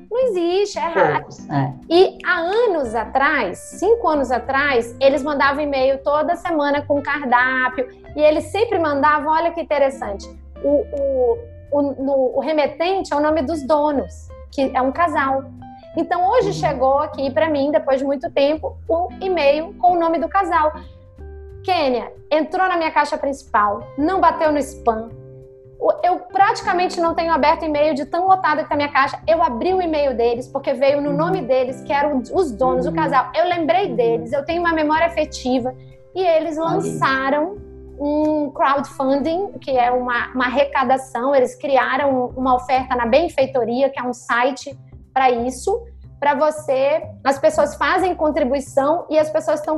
Não 0.08 0.28
existe, 0.28 0.78
é 0.78 0.82
raro. 0.82 1.26
É. 1.50 1.72
E 1.90 2.18
há 2.24 2.38
anos 2.38 2.94
atrás, 2.94 3.58
cinco 3.58 4.06
anos 4.08 4.30
atrás, 4.30 4.94
eles 5.00 5.22
mandavam 5.22 5.62
e-mail 5.62 5.98
toda 6.02 6.36
semana 6.36 6.82
com 6.82 7.02
cardápio. 7.02 7.88
E 8.14 8.20
eles 8.20 8.44
sempre 8.44 8.78
mandavam, 8.78 9.32
olha 9.32 9.50
que 9.50 9.60
interessante, 9.60 10.26
o, 10.62 10.84
o, 10.92 11.55
o, 11.76 11.82
no, 11.82 12.36
o 12.36 12.40
remetente 12.40 13.12
é 13.12 13.16
o 13.16 13.20
nome 13.20 13.42
dos 13.42 13.62
donos, 13.62 14.28
que 14.50 14.70
é 14.74 14.80
um 14.80 14.90
casal. 14.90 15.44
Então 15.96 16.30
hoje 16.30 16.48
uhum. 16.48 16.52
chegou 16.52 16.98
aqui 16.98 17.30
para 17.30 17.48
mim, 17.48 17.70
depois 17.70 17.98
de 17.98 18.04
muito 18.04 18.30
tempo, 18.30 18.76
um 18.88 19.08
e-mail 19.20 19.74
com 19.74 19.92
o 19.92 19.98
nome 19.98 20.18
do 20.18 20.28
casal. 20.28 20.72
Kênia, 21.62 22.12
entrou 22.30 22.66
na 22.68 22.76
minha 22.76 22.90
caixa 22.90 23.18
principal, 23.18 23.82
não 23.98 24.20
bateu 24.20 24.52
no 24.52 24.58
spam. 24.58 25.10
Eu 26.02 26.20
praticamente 26.20 26.98
não 26.98 27.14
tenho 27.14 27.30
aberto 27.30 27.64
e-mail 27.64 27.94
de 27.94 28.06
tão 28.06 28.26
lotada 28.26 28.62
que 28.62 28.68
tá 28.68 28.74
a 28.74 28.76
minha 28.78 28.90
caixa. 28.90 29.20
Eu 29.26 29.42
abri 29.42 29.74
o 29.74 29.82
e-mail 29.82 30.16
deles 30.16 30.48
porque 30.48 30.72
veio 30.72 31.02
no 31.02 31.12
nome 31.12 31.40
uhum. 31.40 31.46
deles, 31.46 31.82
que 31.82 31.92
eram 31.92 32.22
os 32.32 32.50
donos, 32.50 32.86
uhum. 32.86 32.92
o 32.92 32.94
casal. 32.94 33.30
Eu 33.34 33.44
lembrei 33.46 33.94
deles, 33.94 34.32
eu 34.32 34.44
tenho 34.44 34.60
uma 34.60 34.72
memória 34.72 35.06
afetiva 35.06 35.74
e 36.14 36.24
eles 36.24 36.56
lançaram 36.56 37.58
um 37.98 38.50
crowdfunding, 38.50 39.52
que 39.60 39.70
é 39.70 39.90
uma, 39.90 40.28
uma 40.32 40.46
arrecadação. 40.46 41.34
Eles 41.34 41.54
criaram 41.54 42.32
uma 42.36 42.54
oferta 42.54 42.94
na 42.94 43.06
Benfeitoria, 43.06 43.90
que 43.90 43.98
é 43.98 44.02
um 44.02 44.12
site 44.12 44.78
para 45.12 45.30
isso, 45.30 45.84
para 46.18 46.34
você. 46.34 47.02
As 47.24 47.38
pessoas 47.38 47.74
fazem 47.76 48.14
contribuição 48.14 49.06
e 49.08 49.18
as 49.18 49.30
pessoas 49.30 49.60
estão 49.60 49.76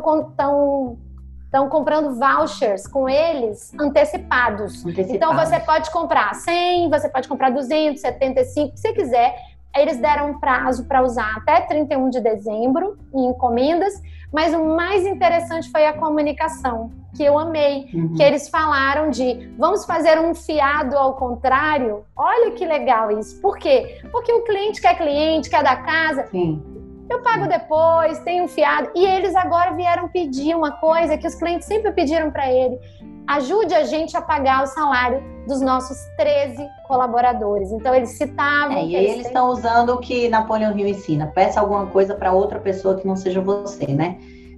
estão 1.48 1.66
comprando 1.70 2.14
vouchers 2.14 2.86
com 2.86 3.08
eles 3.08 3.72
antecipados. 3.80 4.84
antecipados. 4.84 5.14
Então 5.14 5.34
você 5.34 5.58
pode 5.60 5.90
comprar 5.90 6.34
100, 6.34 6.90
você 6.90 7.08
pode 7.08 7.26
comprar 7.26 7.50
275, 7.50 8.76
se 8.76 8.82
você 8.82 8.92
quiser. 8.92 9.34
Eles 9.76 9.98
deram 9.98 10.30
um 10.30 10.40
prazo 10.40 10.86
para 10.86 11.02
usar 11.02 11.36
até 11.36 11.60
31 11.60 12.10
de 12.10 12.20
dezembro 12.20 12.98
em 13.14 13.26
encomendas, 13.26 13.94
mas 14.32 14.54
o 14.54 14.64
mais 14.64 15.06
interessante 15.06 15.70
foi 15.70 15.86
a 15.86 15.92
comunicação 15.92 16.90
que 17.14 17.24
eu 17.24 17.38
amei, 17.38 17.88
uhum. 17.92 18.14
que 18.14 18.22
eles 18.22 18.48
falaram 18.48 19.10
de 19.10 19.50
vamos 19.58 19.84
fazer 19.84 20.18
um 20.20 20.34
fiado 20.34 20.96
ao 20.96 21.14
contrário. 21.14 22.04
Olha 22.14 22.50
que 22.52 22.64
legal 22.64 23.10
isso. 23.10 23.40
Por 23.40 23.56
quê? 23.58 24.00
Porque 24.12 24.32
o 24.32 24.42
cliente 24.44 24.80
quer 24.80 24.96
cliente, 24.96 25.48
quer 25.48 25.64
da 25.64 25.76
casa. 25.76 26.26
Sim. 26.26 26.62
Eu 27.10 27.22
pago 27.22 27.48
depois, 27.48 28.18
tem 28.18 28.42
um 28.42 28.48
fiado. 28.48 28.90
E 28.94 29.04
eles 29.04 29.34
agora 29.34 29.72
vieram 29.72 30.08
pedir 30.08 30.54
uma 30.54 30.72
coisa 30.72 31.16
que 31.16 31.26
os 31.26 31.34
clientes 31.34 31.66
sempre 31.66 31.90
pediram 31.92 32.30
para 32.30 32.52
ele. 32.52 32.78
Ajude 33.28 33.74
a 33.74 33.84
gente 33.84 34.16
a 34.16 34.22
pagar 34.22 34.64
o 34.64 34.66
salário 34.66 35.22
dos 35.46 35.60
nossos 35.60 35.98
13 36.16 36.66
colaboradores. 36.86 37.70
Então, 37.70 37.94
eles 37.94 38.16
citavam. 38.16 38.78
É, 38.78 38.84
e 38.86 38.96
eles 38.96 39.26
estão 39.26 39.50
usando 39.50 39.90
o 39.90 39.98
que 39.98 40.30
Napoleão 40.30 40.76
Hill 40.76 40.88
ensina: 40.88 41.26
peça 41.26 41.60
alguma 41.60 41.86
coisa 41.86 42.14
para 42.14 42.32
outra 42.32 42.58
pessoa 42.58 42.96
que 42.96 43.06
não 43.06 43.16
seja 43.16 43.42
você, 43.42 43.86
né? 43.86 44.16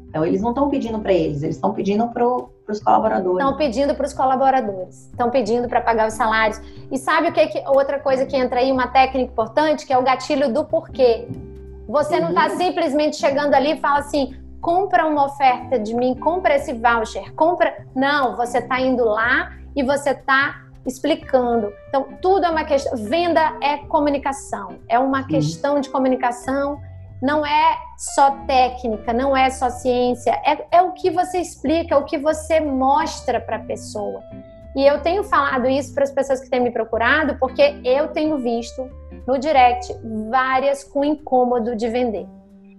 Então, 0.09 0.25
eles 0.25 0.41
não 0.41 0.51
estão 0.51 0.69
pedindo 0.69 1.01
para 1.01 1.13
eles, 1.13 1.43
eles 1.43 1.57
estão 1.57 1.73
pedindo 1.73 2.09
para 2.09 2.25
os 2.27 2.81
colaboradores. 2.81 3.39
Estão 3.39 3.57
pedindo 3.57 3.95
para 3.95 4.07
os 4.07 4.13
colaboradores, 4.13 5.07
estão 5.07 5.31
pedindo 5.31 5.69
para 5.69 5.81
pagar 5.81 6.07
os 6.07 6.15
salários. 6.15 6.61
E 6.93 6.97
sabe 6.97 7.29
o 7.29 7.33
que, 7.33 7.47
que 7.49 7.63
outra 7.69 7.99
coisa 7.99 8.25
que 8.25 8.37
entra 8.37 8.61
aí, 8.61 8.71
uma 8.71 8.87
técnica 8.87 9.33
importante, 9.33 9.85
que 9.85 9.93
é 9.93 9.99
o 9.99 10.03
gatilho 10.03 10.53
do 10.53 10.65
porquê. 10.65 11.27
Você 11.89 12.21
não 12.21 12.29
está 12.29 12.49
uhum. 12.49 12.57
simplesmente 12.57 13.17
chegando 13.17 13.55
ali 13.55 13.73
e 13.73 13.77
fala 13.79 13.99
assim, 13.99 14.37
compra 14.61 15.07
uma 15.07 15.27
oferta 15.27 15.79
de 15.79 15.95
mim, 15.95 16.15
compra 16.15 16.57
esse 16.57 16.73
voucher, 16.73 17.33
compra. 17.35 17.87
Não, 17.95 18.37
você 18.37 18.59
está 18.59 18.81
indo 18.81 19.05
lá 19.05 19.53
e 19.75 19.83
você 19.83 20.11
está 20.11 20.65
explicando. 20.87 21.73
Então, 21.89 22.09
tudo 22.21 22.47
é 22.47 22.51
uma 22.51 22.65
questão. 22.65 22.97
Venda 22.97 23.57
é 23.63 23.79
comunicação, 23.79 24.79
é 24.89 24.99
uma 24.99 25.23
Sim. 25.23 25.29
questão 25.29 25.81
de 25.81 25.89
comunicação 25.89 26.81
não 27.21 27.45
é 27.45 27.77
só 27.99 28.31
técnica, 28.47 29.13
não 29.13 29.37
é 29.37 29.51
só 29.51 29.69
ciência, 29.69 30.31
é, 30.45 30.79
é 30.79 30.83
o 30.83 30.93
que 30.93 31.11
você 31.11 31.39
explica, 31.39 31.95
é 31.95 31.99
o 31.99 32.05
que 32.05 32.17
você 32.17 32.61
mostra 32.61 33.41
para 33.41 33.57
a 33.57 33.61
pessoa. 33.61 34.23
E 34.75 34.87
eu 34.87 35.01
tenho 35.03 35.25
falado 35.25 35.69
isso 35.69 35.93
para 35.93 36.05
as 36.05 36.13
pessoas 36.13 36.41
que 36.41 36.49
têm 36.49 36.61
me 36.61 36.71
procurado, 36.71 37.37
porque 37.39 37.81
eu 37.85 38.09
tenho 38.09 38.39
visto 38.39 38.89
no 39.27 39.37
direct 39.37 39.93
várias 40.31 40.85
com 40.85 41.05
incômodo 41.05 41.77
de 41.77 41.89
vender. 41.89 42.27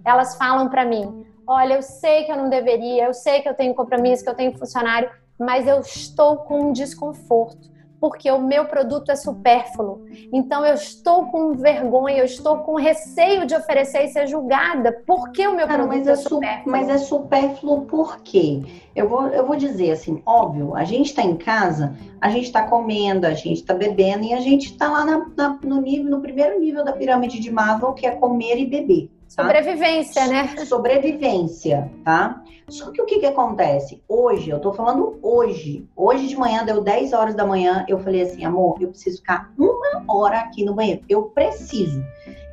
Elas 0.04 0.36
falam 0.36 0.68
para 0.68 0.84
mim: 0.84 1.24
olha, 1.46 1.74
eu 1.74 1.82
sei 1.82 2.24
que 2.24 2.32
eu 2.32 2.36
não 2.36 2.48
deveria, 2.48 3.04
eu 3.04 3.14
sei 3.14 3.40
que 3.40 3.48
eu 3.48 3.54
tenho 3.54 3.74
compromisso, 3.74 4.22
que 4.24 4.30
eu 4.30 4.34
tenho 4.34 4.56
funcionário, 4.56 5.10
mas 5.38 5.66
eu 5.66 5.80
estou 5.80 6.38
com 6.38 6.68
um 6.68 6.72
desconforto 6.72 7.72
porque 8.02 8.28
o 8.32 8.40
meu 8.40 8.64
produto 8.64 9.12
é 9.12 9.14
supérfluo. 9.14 10.04
Então 10.32 10.66
eu 10.66 10.74
estou 10.74 11.26
com 11.26 11.52
vergonha, 11.52 12.18
eu 12.18 12.24
estou 12.24 12.58
com 12.58 12.74
receio 12.74 13.46
de 13.46 13.54
oferecer 13.54 14.06
e 14.06 14.08
ser 14.08 14.26
julgada 14.26 14.90
porque 15.06 15.46
o 15.46 15.54
meu 15.54 15.68
Cara, 15.68 15.86
produto 15.86 16.08
é, 16.08 16.10
é 16.10 16.16
supérfluo. 16.16 16.72
Mas 16.72 16.88
é 16.88 16.98
supérfluo 16.98 17.82
por 17.82 18.20
quê? 18.22 18.60
Eu 18.96 19.08
vou, 19.08 19.28
eu 19.28 19.46
vou 19.46 19.54
dizer 19.54 19.92
assim, 19.92 20.20
óbvio, 20.26 20.74
a 20.74 20.82
gente 20.82 21.10
está 21.10 21.22
em 21.22 21.36
casa, 21.36 21.96
a 22.20 22.28
gente 22.28 22.46
está 22.46 22.66
comendo, 22.66 23.24
a 23.24 23.34
gente 23.34 23.60
está 23.60 23.72
bebendo 23.72 24.24
e 24.24 24.34
a 24.34 24.40
gente 24.40 24.72
está 24.72 24.90
lá 24.90 25.04
na, 25.04 25.30
na, 25.36 25.60
no, 25.62 25.80
nível, 25.80 26.10
no 26.10 26.20
primeiro 26.20 26.58
nível 26.58 26.84
da 26.84 26.92
pirâmide 26.92 27.38
de 27.38 27.52
Maslow, 27.52 27.94
que 27.94 28.04
é 28.04 28.10
comer 28.10 28.58
e 28.58 28.66
beber. 28.66 29.10
Tá? 29.34 29.44
Sobrevivência, 29.44 30.26
né? 30.26 30.56
Sobrevivência, 30.66 31.90
tá? 32.04 32.42
Só 32.68 32.90
que 32.90 33.00
o 33.00 33.06
que 33.06 33.18
que 33.18 33.26
acontece? 33.26 34.02
Hoje, 34.08 34.50
eu 34.50 34.60
tô 34.60 34.72
falando 34.72 35.18
hoje. 35.22 35.88
Hoje 35.96 36.28
de 36.28 36.36
manhã, 36.36 36.64
deu 36.64 36.82
10 36.82 37.12
horas 37.12 37.34
da 37.34 37.46
manhã, 37.46 37.84
eu 37.88 37.98
falei 37.98 38.22
assim, 38.22 38.44
amor, 38.44 38.76
eu 38.80 38.88
preciso 38.88 39.18
ficar 39.18 39.52
uma 39.58 40.04
hora 40.08 40.38
aqui 40.38 40.64
no 40.64 40.74
banheiro. 40.74 41.02
Eu 41.08 41.24
preciso. 41.24 42.04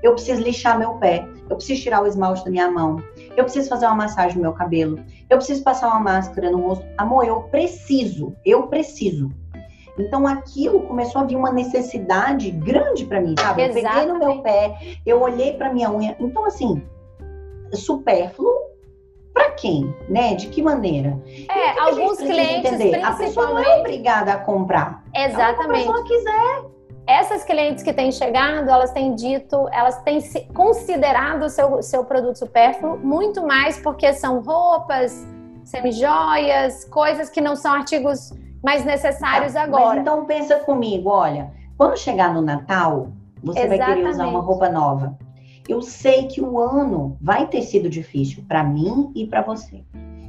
Eu 0.02 0.14
preciso 0.14 0.42
lixar 0.42 0.80
meu 0.80 0.94
pé. 0.94 1.28
Eu 1.50 1.58
preciso 1.58 1.82
tirar 1.82 2.02
o 2.02 2.08
esmalte 2.08 2.46
da 2.46 2.52
minha 2.52 2.72
mão. 2.72 3.04
Eu 3.36 3.44
preciso 3.44 3.68
fazer 3.68 3.86
uma 3.86 3.96
massagem 3.96 4.38
no 4.38 4.44
meu 4.44 4.54
cabelo. 4.54 5.04
Eu 5.30 5.38
preciso 5.38 5.64
passar 5.64 5.88
uma 5.90 6.00
máscara 6.00 6.50
no 6.50 6.62
rosto. 6.62 6.86
Amor, 6.98 7.26
eu 7.26 7.42
preciso. 7.44 8.34
Eu 8.46 8.68
preciso. 8.68 9.30
Então 10.00 10.26
aquilo 10.26 10.82
começou 10.82 11.22
a 11.22 11.26
vir 11.26 11.36
uma 11.36 11.52
necessidade 11.52 12.50
grande 12.52 13.06
para 13.06 13.20
mim, 13.20 13.36
sabe? 13.38 13.64
Eu 13.64 13.74
peguei 13.74 14.06
no 14.06 14.18
meu 14.18 14.42
pé, 14.42 14.78
eu 15.06 15.22
olhei 15.22 15.54
para 15.54 15.74
minha 15.74 15.92
unha. 15.92 16.16
Então 16.20 16.46
assim, 16.46 16.82
supérfluo 17.74 18.70
para 19.34 19.52
quem, 19.52 19.94
né? 20.08 20.36
De 20.36 20.48
que 20.48 20.62
maneira? 20.62 21.18
É, 21.50 21.74
que 21.74 21.80
alguns 21.80 22.18
clientes 22.18 22.72
entender? 22.72 23.04
A 23.04 23.14
pessoa 23.14 23.48
não 23.48 23.60
é 23.60 23.80
obrigada 23.80 24.34
a 24.34 24.38
comprar. 24.38 25.04
Exatamente. 25.14 25.84
Se 25.84 25.90
a 25.90 25.94
pessoa 25.94 26.04
quiser. 26.06 26.80
Essas 27.06 27.44
clientes 27.44 27.84
que 27.84 27.92
têm 27.92 28.12
chegado, 28.12 28.70
elas 28.70 28.92
têm 28.92 29.16
dito, 29.16 29.68
elas 29.72 30.00
têm 30.04 30.20
considerado 30.54 31.44
o 31.44 31.50
seu, 31.50 31.82
seu 31.82 32.06
produto 32.06 32.38
supérfluo 32.38 32.98
muito 32.98 33.42
mais 33.48 33.80
porque 33.80 34.14
são 34.14 34.42
roupas, 34.42 35.26
semijoias, 35.64 36.86
coisas 36.86 37.28
que 37.28 37.42
não 37.42 37.56
são 37.56 37.74
artigos 37.74 38.32
mais 38.64 38.86
necessários 38.86 39.54
tá, 39.54 39.64
agora. 39.64 39.86
Mas 39.86 40.02
então 40.02 40.26
pensa 40.26 40.58
comigo, 40.58 41.10
olha, 41.10 41.52
quando 41.78 41.98
chegar 41.98 42.34
no 42.34 42.42
Natal, 42.42 43.10
você 43.44 43.60
Exatamente. 43.60 43.80
vai 43.80 43.96
querer 43.96 44.10
usar 44.10 44.28
uma 44.28 44.42
roupa 44.42 44.70
nova. 44.70 45.18
Eu 45.68 45.82
sei 45.82 46.28
que 46.28 46.42
o 46.42 46.60
ano 46.60 47.18
vai 47.22 47.48
ter 47.48 47.62
sido 47.62 47.90
difícil 47.90 48.44
para 48.48 48.64
mim 48.64 49.12
e 49.16 49.28
para 49.28 49.42
você. 49.42 49.84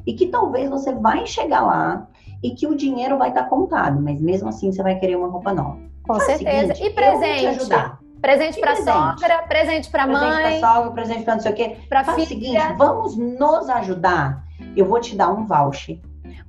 E 0.07 0.13
que 0.13 0.27
talvez 0.27 0.69
você 0.69 0.95
vai 0.95 1.27
chegar 1.27 1.63
lá 1.63 2.07
e 2.43 2.51
que 2.51 2.67
o 2.67 2.75
dinheiro 2.75 3.19
vai 3.19 3.31
estar 3.31 3.45
tá 3.45 3.49
contado, 3.49 4.01
mas 4.01 4.21
mesmo 4.21 4.49
assim 4.49 4.71
você 4.71 4.83
vai 4.83 4.99
querer 4.99 5.17
uma 5.17 5.29
roupa 5.29 5.53
nova. 5.53 5.79
Com 6.03 6.15
Faz 6.15 6.25
certeza. 6.25 6.75
Seguinte, 6.75 6.87
e 6.87 6.95
presente? 6.95 7.47
ajudar. 7.47 8.01
Presente 8.21 8.61
para 8.61 8.77
sogra, 8.77 9.39
presente 9.49 9.91
para 9.91 10.07
mãe. 10.07 10.21
Presente 10.21 10.61
para 10.61 10.75
sogra, 10.75 10.91
presente 10.91 11.25
para 11.25 11.35
não 11.35 11.41
sei 11.41 11.53
o 11.53 11.55
quê. 11.55 11.77
Para 11.89 12.05
filha. 12.05 12.17
o 12.17 12.27
seguinte, 12.27 12.73
vamos 12.77 13.17
nos 13.17 13.69
ajudar. 13.71 14.45
Eu 14.77 14.85
vou 14.85 15.01
te 15.01 15.17
dar 15.17 15.31
um 15.31 15.47
voucher 15.47 15.99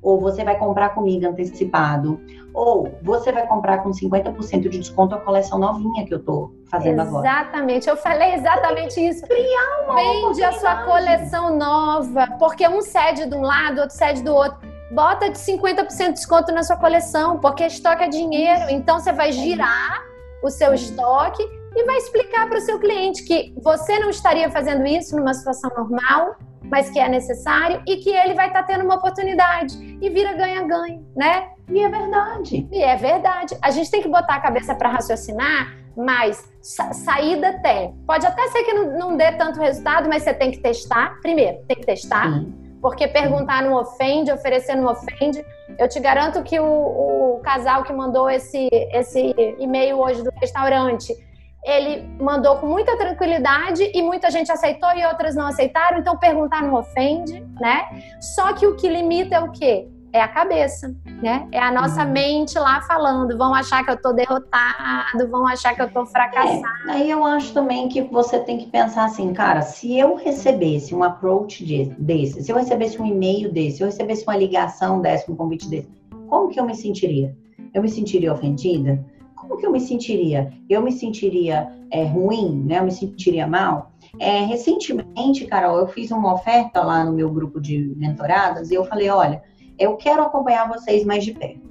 ou 0.01 0.19
você 0.19 0.43
vai 0.43 0.57
comprar 0.57 0.89
comigo 0.89 1.27
antecipado, 1.27 2.19
ou 2.53 2.91
você 3.01 3.31
vai 3.31 3.47
comprar 3.47 3.79
com 3.79 3.91
50% 3.91 4.69
de 4.69 4.77
desconto 4.79 5.15
a 5.15 5.19
coleção 5.19 5.57
novinha 5.57 6.05
que 6.05 6.13
eu 6.13 6.23
tô 6.23 6.51
fazendo 6.69 7.01
exatamente. 7.01 7.07
agora. 7.07 7.27
Exatamente, 7.27 7.89
eu 7.89 7.97
falei 7.97 8.33
exatamente 8.33 9.07
isso. 9.07 9.25
Criar 9.25 9.83
uma 9.85 9.95
Vende 9.95 10.43
a 10.43 10.51
sua 10.53 10.83
coleção 10.83 11.57
nova, 11.57 12.27
porque 12.37 12.67
um 12.67 12.81
cede 12.81 13.27
de 13.27 13.35
um 13.35 13.41
lado, 13.41 13.81
outro 13.81 13.95
cede 13.95 14.23
do 14.23 14.33
outro. 14.33 14.59
Bota 14.91 15.29
de 15.29 15.37
50% 15.37 16.07
de 16.07 16.13
desconto 16.13 16.51
na 16.51 16.63
sua 16.63 16.75
coleção, 16.75 17.39
porque 17.39 17.65
estoque 17.65 18.03
é 18.03 18.09
dinheiro. 18.09 18.69
Então 18.69 18.99
você 18.99 19.13
vai 19.13 19.31
girar 19.31 20.03
o 20.43 20.49
seu 20.49 20.73
estoque 20.73 21.43
e 21.75 21.85
vai 21.85 21.97
explicar 21.97 22.49
para 22.49 22.57
o 22.57 22.61
seu 22.61 22.79
cliente 22.79 23.23
que 23.23 23.53
você 23.61 23.99
não 23.99 24.09
estaria 24.09 24.49
fazendo 24.49 24.85
isso 24.85 25.15
numa 25.15 25.33
situação 25.33 25.69
normal, 25.75 26.35
mas 26.63 26.89
que 26.89 26.99
é 26.99 27.09
necessário 27.09 27.81
e 27.87 27.97
que 27.97 28.09
ele 28.09 28.33
vai 28.33 28.47
estar 28.47 28.63
tá 28.63 28.67
tendo 28.67 28.85
uma 28.85 28.95
oportunidade 28.95 29.97
e 30.01 30.09
vira 30.09 30.33
ganha-ganha, 30.33 31.01
né? 31.15 31.49
E 31.69 31.81
é 31.81 31.89
verdade. 31.89 32.67
E 32.71 32.83
é 32.83 32.95
verdade. 32.95 33.57
A 33.61 33.71
gente 33.71 33.89
tem 33.89 34.01
que 34.01 34.07
botar 34.07 34.35
a 34.35 34.39
cabeça 34.39 34.75
para 34.75 34.89
raciocinar, 34.89 35.73
mas 35.95 36.49
sa 36.61 36.93
saída 36.93 37.59
tem. 37.61 37.93
Pode 38.05 38.25
até 38.25 38.47
ser 38.49 38.63
que 38.63 38.73
não, 38.73 38.97
não, 38.97 39.17
dê 39.17 39.31
tanto 39.33 39.59
resultado, 39.59 40.07
mas 40.07 40.23
você 40.23 40.33
tem 40.33 40.51
que 40.51 40.59
testar. 40.59 41.19
Primeiro, 41.21 41.59
tem 41.67 41.77
que 41.77 41.85
testar. 41.85 42.31
Sim. 42.31 42.53
Porque 42.81 43.07
perguntar 43.07 43.61
não 43.61 43.73
ofende, 43.73 44.31
oferecer 44.31 44.75
não 44.75 44.91
ofende. 44.91 45.43
Eu 45.77 45.87
te 45.87 45.99
garanto 45.99 46.41
que 46.43 46.59
o, 46.59 47.35
o 47.35 47.39
casal 47.43 47.83
que 47.83 47.93
mandou 47.93 48.29
esse, 48.29 48.67
esse 48.91 49.35
e-mail 49.59 49.99
hoje 49.99 50.23
do 50.23 50.31
restaurante, 50.41 51.13
ele 51.63 52.07
mandou 52.19 52.57
com 52.57 52.65
muita 52.65 52.97
tranquilidade 52.97 53.91
e 53.93 54.01
muita 54.01 54.31
gente 54.31 54.51
aceitou 54.51 54.91
e 54.95 55.05
outras 55.05 55.35
não 55.35 55.47
aceitaram, 55.47 55.99
então 55.99 56.17
perguntar 56.17 56.63
não 56.63 56.73
ofende, 56.73 57.45
né? 57.59 57.85
Só 58.19 58.53
que 58.53 58.65
o 58.65 58.75
que 58.75 58.87
limita 58.87 59.35
é 59.35 59.39
o 59.39 59.51
quê? 59.51 59.87
É 60.13 60.19
a 60.19 60.27
cabeça, 60.27 60.93
né? 61.21 61.47
É 61.53 61.59
a 61.59 61.71
nossa 61.71 62.03
uhum. 62.03 62.11
mente 62.11 62.59
lá 62.59 62.81
falando, 62.81 63.37
vão 63.37 63.53
achar 63.53 63.85
que 63.85 63.91
eu 63.91 64.01
tô 64.01 64.11
derrotado, 64.11 65.29
vão 65.29 65.47
achar 65.47 65.73
que 65.73 65.81
eu 65.81 65.89
tô 65.89 66.05
fracassado. 66.05 66.89
É, 66.89 66.91
aí 66.91 67.09
eu 67.09 67.23
acho 67.23 67.53
também 67.53 67.87
que 67.87 68.01
você 68.01 68.39
tem 68.39 68.57
que 68.57 68.65
pensar 68.65 69.05
assim, 69.05 69.31
cara, 69.31 69.61
se 69.61 69.97
eu 69.97 70.15
recebesse 70.15 70.93
um 70.93 71.01
approach 71.01 71.63
desse, 71.97 72.43
se 72.43 72.51
eu 72.51 72.57
recebesse 72.57 73.01
um 73.01 73.05
e-mail 73.05 73.51
desse, 73.53 73.77
se 73.77 73.83
eu 73.83 73.87
recebesse 73.87 74.23
uma 74.23 74.35
ligação 74.35 74.99
dessa, 74.99 75.31
um 75.31 75.35
convite 75.35 75.69
desse, 75.69 75.87
como 76.27 76.49
que 76.49 76.59
eu 76.59 76.65
me 76.65 76.75
sentiria? 76.75 77.33
Eu 77.73 77.81
me 77.81 77.87
sentiria 77.87 78.33
ofendida? 78.33 79.01
Como 79.51 79.59
que 79.59 79.65
eu 79.65 79.71
me 79.71 79.81
sentiria? 79.81 80.53
Eu 80.69 80.81
me 80.81 80.93
sentiria 80.93 81.69
é, 81.91 82.05
ruim, 82.05 82.63
né? 82.65 82.79
Eu 82.79 82.85
me 82.85 82.91
sentiria 82.91 83.45
mal? 83.45 83.91
É, 84.17 84.45
recentemente, 84.45 85.45
Carol, 85.45 85.77
eu 85.77 85.87
fiz 85.87 86.09
uma 86.09 86.33
oferta 86.33 86.81
lá 86.81 87.03
no 87.03 87.11
meu 87.11 87.29
grupo 87.29 87.59
de 87.59 87.93
mentoradas 87.97 88.71
e 88.71 88.75
eu 88.75 88.85
falei, 88.85 89.09
olha, 89.09 89.43
eu 89.77 89.97
quero 89.97 90.21
acompanhar 90.21 90.69
vocês 90.69 91.03
mais 91.03 91.25
de 91.25 91.33
perto. 91.33 91.69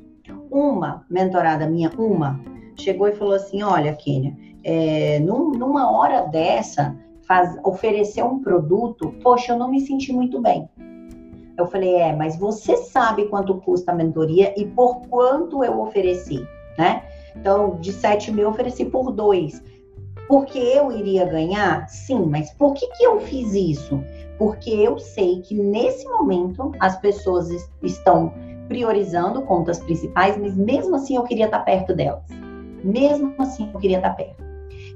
Uma 0.51 1.07
mentorada 1.09 1.67
minha, 1.67 1.91
uma, 1.97 2.39
chegou 2.79 3.09
e 3.09 3.13
falou 3.13 3.35
assim, 3.35 3.63
olha, 3.63 3.95
Kênia, 3.95 4.37
é, 4.63 5.19
num, 5.21 5.53
numa 5.53 5.91
hora 5.91 6.27
dessa, 6.27 6.95
faz, 7.27 7.57
oferecer 7.65 8.23
um 8.23 8.41
produto, 8.41 9.15
poxa, 9.23 9.53
eu 9.53 9.59
não 9.59 9.71
me 9.71 9.81
senti 9.81 10.13
muito 10.13 10.39
bem. 10.39 10.69
Eu 11.57 11.67
falei, 11.67 11.95
é, 11.95 12.15
mas 12.15 12.37
você 12.37 12.77
sabe 12.77 13.27
quanto 13.29 13.55
custa 13.55 13.93
a 13.93 13.95
mentoria 13.95 14.53
e 14.55 14.67
por 14.67 15.01
quanto 15.09 15.65
eu 15.65 15.81
ofereci, 15.81 16.47
né? 16.77 17.05
Então, 17.37 17.77
de 17.81 17.93
7 17.93 18.33
mil, 18.33 18.45
eu 18.45 18.51
ofereci 18.51 18.85
por 18.85 19.13
dois. 19.13 19.63
Porque 20.29 20.59
eu 20.59 20.93
iria 20.93 21.25
ganhar? 21.25 21.89
Sim, 21.89 22.27
mas 22.27 22.53
por 22.53 22.75
que, 22.75 22.87
que 22.89 23.05
eu 23.05 23.21
fiz 23.21 23.53
isso? 23.53 24.03
Porque 24.39 24.71
eu 24.71 24.99
sei 24.99 25.41
que 25.41 25.55
nesse 25.55 26.09
momento 26.09 26.73
as 26.79 26.97
pessoas 27.01 27.49
estão 27.83 28.33
priorizando 28.69 29.43
contas 29.43 29.81
principais, 29.81 30.37
mas 30.39 30.57
mesmo 30.57 30.95
assim 30.95 31.17
eu 31.17 31.25
queria 31.25 31.47
estar 31.47 31.61
perto 31.61 31.95
delas. 31.95 32.23
Mesmo 32.85 33.35
assim 33.39 33.69
eu 33.75 33.81
queria 33.81 33.97
estar 33.97 34.11
perto. 34.11 34.41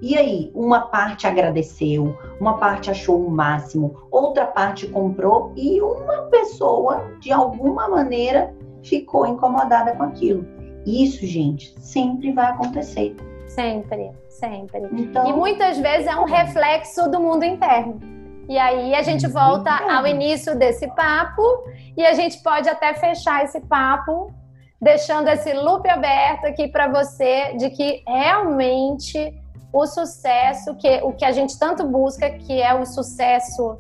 E 0.01 0.17
aí, 0.17 0.53
uma 0.55 0.83
parte 0.83 1.27
agradeceu, 1.27 2.17
uma 2.41 2.59
parte 2.59 2.91
achou 2.91 3.27
o 3.27 3.31
máximo, 3.31 4.07
outra 4.11 4.47
parte 4.47 4.87
comprou 4.87 5.53
e 5.57 5.81
uma 5.81 6.23
pessoa, 6.31 7.11
de 7.21 7.33
alguma 7.33 7.89
maneira, 7.89 8.55
ficou 8.83 9.27
incomodada 9.27 9.97
com 9.97 10.03
aquilo. 10.03 10.47
Isso, 10.87 11.27
gente, 11.27 11.75
sempre 11.81 12.33
vai 12.33 12.51
acontecer. 12.51 13.17
Sempre, 13.49 14.11
sempre. 14.29 14.83
Então, 14.93 15.29
e 15.29 15.33
muitas 15.33 15.79
vezes 15.79 16.07
é 16.07 16.17
um 16.17 16.25
reflexo 16.25 17.11
do 17.11 17.21
mundo 17.21 17.45
interno. 17.45 18.01
E 18.49 18.59
aí 18.59 18.95
a 18.95 19.03
gente 19.03 19.27
volta 19.27 19.71
ao 19.71 20.07
início 20.07 20.57
desse 20.59 20.87
papo 20.89 21.43
e 21.97 22.05
a 22.05 22.13
gente 22.13 22.43
pode 22.43 22.69
até 22.69 22.93
fechar 22.95 23.45
esse 23.45 23.61
papo 23.61 24.33
deixando 24.81 25.29
esse 25.29 25.53
loop 25.55 25.89
aberto 25.89 26.45
aqui 26.45 26.69
para 26.69 26.89
você 26.89 27.55
de 27.57 27.71
que 27.71 28.03
realmente 28.07 29.35
o 29.73 29.87
sucesso 29.87 30.75
que 30.75 31.01
o 31.03 31.13
que 31.13 31.25
a 31.25 31.33
gente 31.33 31.59
tanto 31.59 31.87
busca, 31.87 32.29
que 32.31 32.61
é 32.61 32.75
o 32.75 32.85
sucesso 32.85 33.79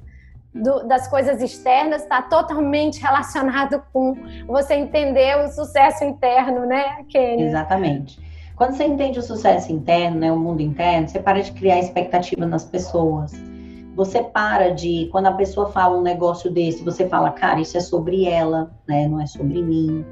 do, 0.55 0.87
das 0.87 1.09
coisas 1.09 1.43
externas 1.43 2.03
está 2.03 2.23
totalmente 2.23 3.01
relacionado 3.01 3.83
com 3.93 4.17
você 4.47 4.75
entender 4.75 5.37
o 5.45 5.49
sucesso 5.49 6.05
interno, 6.05 6.65
né, 6.65 7.05
Kenny? 7.09 7.43
Exatamente. 7.43 8.23
Quando 8.57 8.77
você 8.77 8.85
entende 8.85 9.19
o 9.19 9.23
sucesso 9.23 9.73
interno, 9.73 10.21
né, 10.21 10.31
o 10.31 10.37
mundo 10.37 10.63
interno, 10.63 11.09
você 11.09 11.19
para 11.19 11.43
de 11.43 11.51
criar 11.53 11.81
expectativa 11.81 12.47
nas 12.47 12.65
pessoas. 12.65 13.33
Você 13.97 14.23
para 14.23 14.71
de, 14.71 15.09
quando 15.11 15.27
a 15.27 15.33
pessoa 15.33 15.71
fala 15.71 15.97
um 15.97 16.03
negócio 16.03 16.51
desse, 16.51 16.85
você 16.85 17.09
fala, 17.09 17.31
cara, 17.31 17.61
isso 17.61 17.77
é 17.77 17.81
sobre 17.81 18.27
ela, 18.27 18.71
né? 18.89 19.07
Não 19.07 19.21
é 19.21 19.27
sobre 19.27 19.63
mim. 19.63 20.05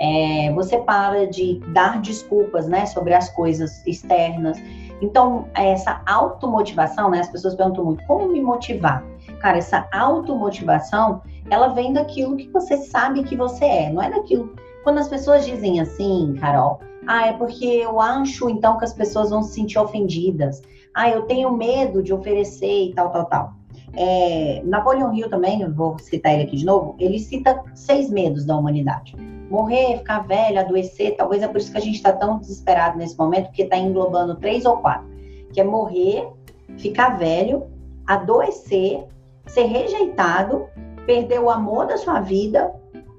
É, 0.00 0.52
você 0.52 0.78
para 0.78 1.26
de 1.28 1.60
dar 1.68 2.00
desculpas, 2.00 2.66
né? 2.66 2.86
Sobre 2.86 3.14
as 3.14 3.30
coisas 3.30 3.84
externas. 3.86 4.58
Então, 5.00 5.46
essa 5.54 6.02
automotivação, 6.04 7.10
né? 7.10 7.20
As 7.20 7.28
pessoas 7.28 7.54
perguntam 7.54 7.84
muito, 7.84 8.04
como 8.06 8.26
me 8.26 8.40
motivar? 8.40 9.04
Cara, 9.40 9.58
essa 9.58 9.88
automotivação, 9.92 11.22
ela 11.50 11.68
vem 11.68 11.92
daquilo 11.92 12.36
que 12.36 12.48
você 12.48 12.76
sabe 12.76 13.22
que 13.22 13.36
você 13.36 13.64
é, 13.64 13.90
não 13.90 14.02
é 14.02 14.10
daquilo. 14.10 14.54
Quando 14.82 14.98
as 14.98 15.08
pessoas 15.08 15.46
dizem 15.46 15.80
assim, 15.80 16.34
Carol, 16.40 16.80
ah, 17.06 17.28
é 17.28 17.32
porque 17.32 17.64
eu 17.64 18.00
acho 18.00 18.50
então 18.50 18.78
que 18.78 18.84
as 18.84 18.92
pessoas 18.92 19.30
vão 19.30 19.42
se 19.42 19.54
sentir 19.54 19.78
ofendidas. 19.78 20.62
Ah, 20.94 21.08
eu 21.08 21.22
tenho 21.22 21.52
medo 21.52 22.02
de 22.02 22.12
oferecer 22.12 22.90
e 22.90 22.94
tal, 22.94 23.10
tal, 23.10 23.24
tal. 23.26 23.52
É, 23.94 24.62
Napoleão 24.64 25.14
Hill 25.14 25.30
também, 25.30 25.66
vou 25.72 25.98
citar 25.98 26.34
ele 26.34 26.42
aqui 26.42 26.56
de 26.56 26.64
novo, 26.64 26.94
ele 26.98 27.18
cita 27.18 27.62
seis 27.74 28.10
medos 28.10 28.44
da 28.44 28.56
humanidade. 28.56 29.16
Morrer, 29.48 29.98
ficar 29.98 30.20
velho, 30.20 30.60
adoecer, 30.60 31.16
talvez 31.16 31.42
é 31.42 31.48
por 31.48 31.56
isso 31.56 31.72
que 31.72 31.78
a 31.78 31.80
gente 31.80 31.96
está 31.96 32.12
tão 32.12 32.38
desesperado 32.38 32.98
nesse 32.98 33.16
momento, 33.16 33.46
porque 33.46 33.62
está 33.62 33.78
englobando 33.78 34.36
três 34.36 34.66
ou 34.66 34.76
quatro, 34.76 35.08
que 35.52 35.60
é 35.60 35.64
morrer, 35.64 36.28
ficar 36.76 37.18
velho, 37.18 37.66
adoecer, 38.06 39.06
ser 39.48 39.64
rejeitado, 39.64 40.68
perder 41.06 41.40
o 41.40 41.50
amor 41.50 41.86
da 41.86 41.96
sua 41.96 42.20
vida 42.20 42.72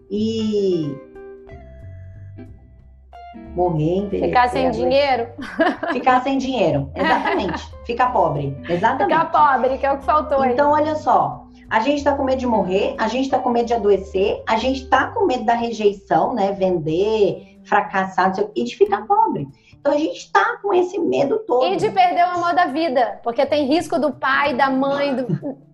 e 0.09 0.95
morrer. 3.55 4.09
Ficar 4.09 4.49
sem 4.49 4.71
dinheiro? 4.71 5.27
Ficar 5.91 6.21
sem 6.21 6.37
dinheiro, 6.37 6.91
exatamente. 6.95 7.71
Ficar 7.85 8.13
pobre, 8.13 8.57
exatamente. 8.69 9.17
Ficar 9.17 9.31
pobre, 9.31 9.77
que 9.77 9.85
é 9.85 9.91
o 9.91 9.97
que 9.97 10.05
faltou 10.05 10.41
aí. 10.41 10.53
Então, 10.53 10.71
olha 10.71 10.95
só, 10.95 11.45
a 11.69 11.79
gente 11.79 11.97
está 11.97 12.13
com 12.13 12.23
medo 12.23 12.39
de 12.39 12.47
morrer, 12.47 12.95
a 12.97 13.07
gente 13.07 13.25
está 13.25 13.39
com 13.39 13.49
medo 13.49 13.67
de 13.67 13.73
adoecer, 13.73 14.41
a 14.47 14.57
gente 14.57 14.83
está 14.83 15.07
com 15.07 15.25
medo 15.25 15.45
da 15.45 15.53
rejeição, 15.53 16.33
né? 16.33 16.51
Vender, 16.51 17.59
fracassar, 17.63 18.33
e 18.55 18.63
de 18.63 18.75
ficar 18.75 19.05
pobre. 19.05 19.47
Então 19.79 19.93
a 19.93 19.97
gente 19.97 20.17
está 20.17 20.57
com 20.61 20.73
esse 20.73 20.99
medo 20.99 21.39
todo. 21.39 21.73
E 21.73 21.77
de 21.77 21.89
perder 21.89 22.25
o 22.25 22.31
amor 22.31 22.53
da 22.53 22.65
vida, 22.65 23.19
porque 23.23 23.45
tem 23.45 23.65
risco 23.65 23.97
do 23.97 24.11
pai, 24.11 24.53
da 24.53 24.69
mãe, 24.69 25.15
do. 25.15 25.23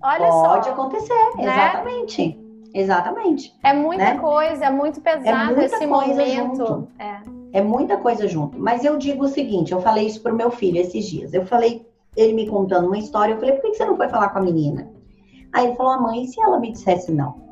Olha 0.01 0.27
Pode 0.27 0.31
só. 0.31 0.49
Pode 0.49 0.69
acontecer, 0.69 1.35
né? 1.37 1.43
exatamente. 1.43 2.45
Exatamente. 2.73 3.55
É 3.63 3.71
muita 3.71 4.03
né? 4.03 4.17
coisa, 4.19 4.65
é 4.65 4.69
muito 4.69 4.99
pesado 4.99 5.59
é 5.59 5.65
esse 5.65 5.85
momento. 5.87 6.89
É. 6.99 7.59
é 7.59 7.61
muita 7.61 7.95
coisa 7.95 8.27
junto. 8.27 8.59
Mas 8.59 8.83
eu 8.83 8.97
digo 8.97 9.23
o 9.23 9.29
seguinte: 9.29 9.71
eu 9.71 9.79
falei 9.79 10.07
isso 10.07 10.21
pro 10.21 10.35
meu 10.35 10.51
filho 10.51 10.79
esses 10.79 11.05
dias. 11.05 11.33
Eu 11.33 11.45
falei, 11.45 11.87
ele 12.15 12.33
me 12.33 12.47
contando 12.47 12.87
uma 12.87 12.97
história, 12.97 13.33
eu 13.33 13.39
falei, 13.39 13.55
por 13.55 13.61
que 13.61 13.75
você 13.75 13.85
não 13.85 13.95
foi 13.95 14.09
falar 14.09 14.29
com 14.29 14.39
a 14.39 14.41
menina? 14.41 14.91
Aí 15.53 15.67
ele 15.67 15.75
falou, 15.75 15.93
a 15.93 16.01
mãe, 16.01 16.23
e 16.23 16.27
se 16.27 16.41
ela 16.41 16.59
me 16.59 16.71
dissesse 16.71 17.13
não? 17.13 17.44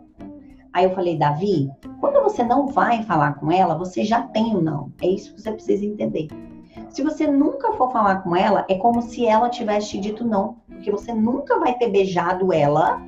Aí 0.74 0.86
eu 0.86 0.96
falei, 0.96 1.18
Davi, 1.18 1.70
quando 2.00 2.22
você 2.24 2.44
não 2.44 2.68
vai 2.68 3.04
falar 3.04 3.34
com 3.34 3.52
ela, 3.52 3.78
você 3.78 4.04
já 4.04 4.24
tem 4.24 4.56
o 4.56 4.58
um 4.58 4.62
não. 4.62 4.92
É 5.02 5.08
isso 5.08 5.34
que 5.34 5.42
você 5.42 5.52
precisa 5.52 5.86
entender. 5.86 6.28
Se 6.90 7.04
você 7.04 7.28
nunca 7.28 7.74
for 7.74 7.92
falar 7.92 8.24
com 8.24 8.36
ela, 8.36 8.66
é 8.68 8.76
como 8.76 9.02
se 9.02 9.26
ela 9.26 9.50
tivesse 9.50 9.90
te 9.90 10.00
dito 10.00 10.26
não. 10.26 10.58
Porque 10.68 10.92
você 10.92 11.14
nunca 11.14 11.60
vai 11.60 11.76
ter 11.76 11.90
beijado 11.90 12.52
ela 12.52 13.02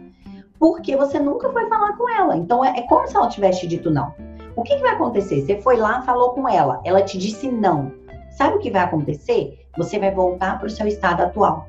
porque 0.59 0.95
você 0.95 1.20
nunca 1.20 1.51
foi 1.51 1.68
falar 1.68 1.97
com 1.97 2.09
ela. 2.09 2.38
Então 2.38 2.63
é, 2.63 2.78
é 2.78 2.82
como 2.84 3.07
se 3.07 3.16
ela 3.16 3.28
tivesse 3.28 3.61
te 3.61 3.68
dito 3.68 3.91
não. 3.91 4.13
O 4.55 4.63
que, 4.63 4.76
que 4.76 4.82
vai 4.82 4.93
acontecer? 4.93 5.41
Você 5.41 5.61
foi 5.61 5.76
lá, 5.76 6.01
falou 6.03 6.32
com 6.32 6.47
ela, 6.47 6.82
ela 6.86 7.01
te 7.01 7.18
disse 7.18 7.51
não. 7.51 7.91
Sabe 8.32 8.55
o 8.55 8.59
que 8.59 8.72
vai 8.72 8.84
acontecer? 8.84 9.59
Você 9.78 9.99
vai 9.99 10.11
voltar 10.11 10.57
para 10.57 10.68
o 10.68 10.70
seu 10.70 10.88
estado 10.88 11.22
atual. 11.22 11.68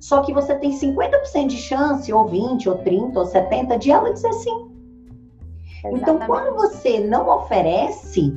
Só 0.00 0.22
que 0.22 0.32
você 0.32 0.54
tem 0.56 0.70
50% 0.70 1.46
de 1.46 1.56
chance, 1.56 2.12
ou 2.12 2.26
20, 2.26 2.68
ou 2.68 2.78
30, 2.78 3.18
ou 3.18 3.26
70, 3.26 3.78
de 3.78 3.90
ela 3.90 4.12
dizer 4.12 4.32
sim. 4.34 4.70
Exatamente. 5.84 6.02
Então, 6.02 6.18
quando 6.26 6.54
você 6.54 7.00
não 7.00 7.28
oferece, 7.28 8.36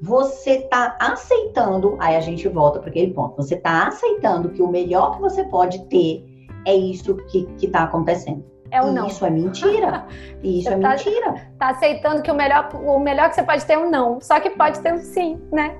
você 0.00 0.50
está 0.50 0.96
aceitando, 1.00 1.96
aí 1.98 2.16
a 2.16 2.20
gente 2.20 2.48
volta 2.48 2.78
para 2.78 2.90
aquele 2.90 3.12
ponto, 3.12 3.36
você 3.36 3.54
está 3.54 3.88
aceitando 3.88 4.50
que 4.50 4.62
o 4.62 4.68
melhor 4.68 5.16
que 5.16 5.20
você 5.20 5.44
pode 5.44 5.84
ter 5.86 6.24
é 6.64 6.74
isso 6.74 7.14
que 7.26 7.48
está 7.60 7.84
acontecendo. 7.84 8.44
É 8.70 8.82
o 8.82 8.92
não. 8.92 9.06
Isso 9.06 9.24
é 9.24 9.30
mentira. 9.30 10.06
Isso 10.42 10.68
você 10.68 10.74
é 10.74 10.78
tá, 10.78 10.88
mentira. 10.90 11.34
Tá 11.58 11.68
aceitando 11.70 12.22
que 12.22 12.30
o 12.30 12.34
melhor, 12.34 12.68
o 12.74 12.98
melhor 12.98 13.30
que 13.30 13.34
você 13.34 13.42
pode 13.42 13.64
ter 13.64 13.72
é 13.74 13.78
um 13.78 13.90
não. 13.90 14.20
Só 14.20 14.38
que 14.40 14.50
pode 14.50 14.78
ter 14.80 14.92
um 14.92 14.98
sim, 14.98 15.40
né? 15.50 15.78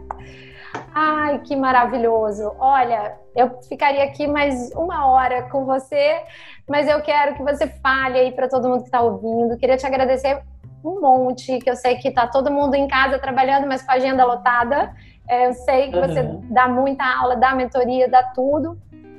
Ai, 0.95 1.41
que 1.41 1.55
maravilhoso. 1.57 2.53
Olha, 2.59 3.17
eu 3.35 3.61
ficaria 3.63 4.05
aqui 4.05 4.27
mais 4.27 4.71
uma 4.73 5.07
hora 5.07 5.45
com 5.45 5.65
você, 5.65 6.21
mas 6.69 6.89
eu 6.89 7.01
quero 7.03 7.35
que 7.35 7.43
você 7.43 7.67
fale 7.67 8.19
aí 8.19 8.33
para 8.33 8.49
todo 8.49 8.69
mundo 8.69 8.81
que 8.81 8.87
está 8.87 9.01
ouvindo. 9.01 9.57
Queria 9.57 9.77
te 9.77 9.87
agradecer 9.87 10.43
um 10.85 11.01
monte, 11.01 11.59
que 11.59 11.71
eu 11.71 11.77
sei 11.77 11.97
que 11.97 12.09
está 12.09 12.27
todo 12.27 12.51
mundo 12.51 12.75
em 12.75 12.87
casa 12.87 13.19
trabalhando, 13.19 13.67
mas 13.67 13.83
com 13.83 13.93
a 13.93 13.95
agenda 13.95 14.25
lotada. 14.25 14.93
É, 15.29 15.47
eu 15.47 15.53
sei 15.53 15.91
que 15.91 15.97
uhum. 15.97 16.07
você 16.07 16.23
dá 16.51 16.69
muita 16.69 17.05
aula, 17.05 17.37
dá 17.37 17.55
mentoria, 17.55 18.09
dá 18.09 18.23
tudo. 18.23 18.79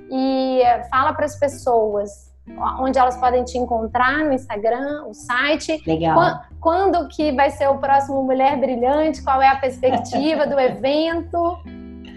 E 0.10 0.62
é, 0.62 0.84
fala 0.86 1.14
para 1.14 1.26
as 1.26 1.38
pessoas 1.38 2.29
onde 2.80 2.97
elas 2.97 3.18
podem 3.18 3.43
te 3.43 3.58
encontrar 3.58 4.26
no 4.26 4.34
Instagram, 4.34 5.06
o 5.08 5.14
site. 5.14 5.82
Legal. 5.86 6.16
Quando, 6.16 6.39
quando 6.60 7.08
que 7.08 7.32
vai 7.32 7.52
ser 7.52 7.68
o 7.70 7.78
próximo 7.78 8.24
Mulher 8.24 8.58
Brilhante? 8.60 9.24
Qual 9.24 9.41
é 9.41 9.47
a 9.47 9.56
perspectiva 9.56 10.45
do 10.45 10.58
evento? 10.60 11.58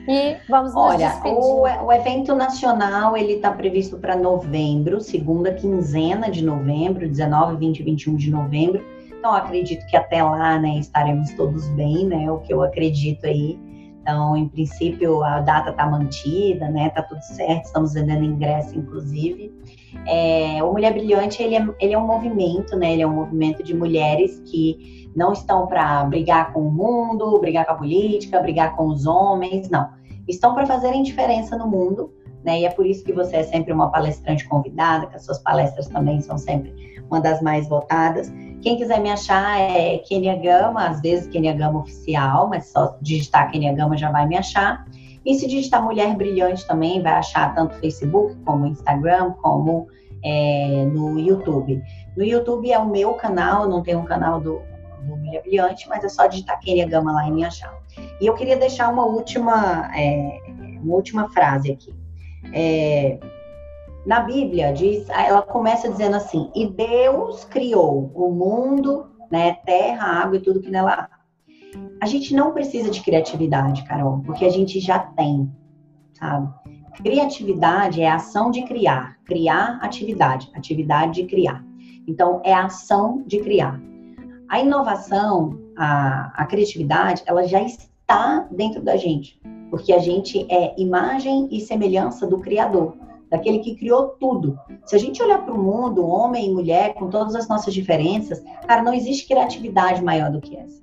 E 0.09 0.37
vamos 0.49 0.75
nos 0.75 0.83
Olha, 0.83 1.15
o, 1.25 1.63
o, 1.63 1.93
evento 1.93 2.35
nacional 2.35 3.17
ele 3.17 3.35
está 3.35 3.53
previsto 3.53 3.99
para 3.99 4.17
novembro, 4.17 5.01
segunda 5.01 5.55
quinzena 5.55 6.29
de 6.29 6.45
novembro, 6.45 7.09
19, 7.09 7.57
20 7.57 7.79
e 7.79 7.83
21 7.85 8.17
de 8.17 8.31
novembro. 8.31 8.85
Então, 9.17 9.33
acredito 9.33 9.87
que 9.87 9.97
até 9.97 10.21
lá, 10.21 10.59
né, 10.59 10.79
estaremos 10.81 11.31
todos 11.35 11.69
bem, 11.69 12.07
né? 12.07 12.29
O 12.29 12.39
que 12.39 12.53
eu 12.53 12.63
acredito 12.63 13.25
aí. 13.25 13.57
Então, 14.01 14.37
em 14.37 14.49
princípio, 14.49 15.23
a 15.23 15.39
data 15.41 15.71
está 15.71 15.87
mantida, 15.87 16.69
né? 16.69 16.91
Tá 16.91 17.03
tudo 17.03 17.23
certo, 17.23 17.67
estamos 17.67 17.95
vendendo 17.95 18.25
ingresso, 18.25 18.77
inclusive. 18.77 19.53
É, 20.07 20.63
o 20.63 20.73
Mulher 20.73 20.93
Brilhante, 20.93 21.43
ele 21.43 21.57
é, 21.57 21.67
ele 21.81 21.95
é 21.95 21.99
um 21.99 22.07
movimento, 22.07 22.77
né? 22.77 22.93
Ele 22.93 23.03
é 23.03 23.07
um 23.07 23.15
movimento 23.15 23.63
de 23.63 23.75
mulheres 23.75 24.43
que 24.47 25.11
não 25.15 25.33
estão 25.33 25.67
para 25.67 26.05
brigar 26.05 26.53
com 26.53 26.67
o 26.67 26.71
mundo, 26.71 27.39
brigar 27.39 27.67
com 27.67 27.73
a 27.73 27.77
política, 27.77 28.41
brigar 28.41 28.75
com 28.77 28.87
os 28.87 29.07
homens, 29.07 29.69
não. 29.69 29.89
Estão 30.27 30.55
para 30.55 30.67
fazerem 30.67 31.03
diferença 31.03 31.57
no 31.57 31.67
mundo, 31.67 32.13
né? 32.45 32.61
E 32.61 32.65
é 32.65 32.71
por 32.71 32.87
isso 32.87 33.05
que 33.05 33.13
você 33.13 33.37
é 33.37 33.43
sempre 33.43 33.73
uma 33.73 33.91
palestrante 33.91 34.47
convidada, 34.49 35.07
que 35.07 35.17
as 35.17 35.25
suas 35.25 35.39
palestras 35.39 35.89
também 35.89 36.21
são 36.21 36.39
sempre 36.39 36.93
uma 37.11 37.21
das 37.21 37.41
mais 37.43 37.69
votadas. 37.69 38.33
Quem 38.63 38.77
quiser 38.77 39.01
me 39.01 39.11
achar 39.11 39.61
é 39.61 39.99
Kenia 39.99 40.37
Gama, 40.37 40.87
às 40.87 41.01
vezes 41.01 41.27
Kenia 41.27 41.53
Gama 41.53 41.81
oficial, 41.81 42.49
mas 42.49 42.67
só 42.67 42.97
digitar 43.03 43.51
Kenia 43.51 43.73
Gama 43.73 43.97
já 43.97 44.11
vai 44.11 44.27
me 44.27 44.37
achar. 44.37 44.85
E 45.25 45.35
se 45.35 45.47
digitar 45.47 45.83
Mulher 45.83 46.17
Brilhante 46.17 46.67
também, 46.67 47.03
vai 47.03 47.13
achar 47.13 47.55
tanto 47.55 47.77
Facebook 47.77 48.35
como 48.45 48.67
Instagram, 48.67 49.33
como 49.43 49.89
é, 50.25 50.85
no 50.93 51.19
YouTube. 51.19 51.83
No 52.17 52.25
YouTube 52.25 52.71
é 52.71 52.79
o 52.79 52.89
meu 52.89 53.15
canal, 53.15 53.69
não 53.69 53.83
tem 53.83 53.97
um 53.97 54.05
canal 54.05 54.41
do, 54.41 54.61
do 55.03 55.17
Mulher 55.17 55.43
Brilhante, 55.43 55.89
mas 55.89 56.05
é 56.05 56.09
só 56.09 56.27
digitar 56.27 56.59
Kenia 56.61 56.87
Gama 56.87 57.13
lá 57.13 57.27
e 57.27 57.31
me 57.31 57.45
achar. 57.45 57.73
E 58.21 58.27
eu 58.27 58.35
queria 58.35 58.57
deixar 58.57 58.89
uma 58.89 59.05
última, 59.05 59.91
é, 59.97 60.41
uma 60.83 60.95
última 60.95 61.29
frase 61.29 61.73
aqui. 61.73 61.95
É, 62.53 63.19
na 64.05 64.21
Bíblia 64.21 64.73
diz, 64.73 65.09
ela 65.09 65.43
começa 65.43 65.89
dizendo 65.89 66.17
assim: 66.17 66.51
"E 66.55 66.67
Deus 66.67 67.45
criou 67.45 68.11
o 68.15 68.31
mundo, 68.33 69.07
né, 69.31 69.55
terra, 69.65 70.23
água 70.23 70.37
e 70.37 70.41
tudo 70.41 70.61
que 70.61 70.71
nela 70.71 70.93
há". 70.93 71.22
A 72.01 72.07
gente 72.07 72.35
não 72.35 72.53
precisa 72.53 72.91
de 72.91 73.01
criatividade, 73.01 73.85
Carol, 73.85 74.21
porque 74.25 74.45
a 74.45 74.51
gente 74.51 74.81
já 74.81 74.99
tem, 74.99 75.51
sabe? 76.13 76.53
Criatividade 76.97 78.03
é 78.03 78.09
a 78.09 78.17
ação 78.17 78.51
de 78.51 78.63
criar, 78.63 79.17
criar 79.25 79.79
atividade, 79.81 80.51
atividade 80.55 81.23
de 81.23 81.29
criar. 81.29 81.65
Então 82.07 82.41
é 82.45 82.53
a 82.53 82.67
ação 82.67 83.23
de 83.27 83.39
criar. 83.41 83.81
A 84.49 84.61
inovação, 84.61 85.59
a, 85.77 86.33
a 86.37 86.47
criatividade, 86.47 87.23
ela 87.25 87.47
já 87.47 87.63
está 87.63 88.47
dentro 88.51 88.83
da 88.83 88.97
gente, 88.97 89.41
porque 89.71 89.93
a 89.93 89.99
gente 89.99 90.47
é 90.53 90.75
imagem 90.79 91.49
e 91.51 91.61
semelhança 91.61 92.27
do 92.27 92.39
Criador 92.39 92.97
daquele 93.33 93.61
que 93.61 93.75
criou 93.75 94.09
tudo. 94.21 94.59
Se 94.85 94.95
a 94.95 94.99
gente 94.99 95.23
olhar 95.23 95.43
para 95.43 95.55
o 95.55 95.59
mundo, 95.59 96.07
homem 96.07 96.51
e 96.51 96.53
mulher, 96.53 96.93
com 96.93 97.09
todas 97.09 97.35
as 97.35 97.49
nossas 97.49 97.73
diferenças, 97.73 98.45
cara, 98.67 98.83
não 98.83 98.93
existe 98.93 99.27
criatividade 99.27 100.05
maior 100.05 100.31
do 100.31 100.39
que 100.39 100.55
essa. 100.55 100.83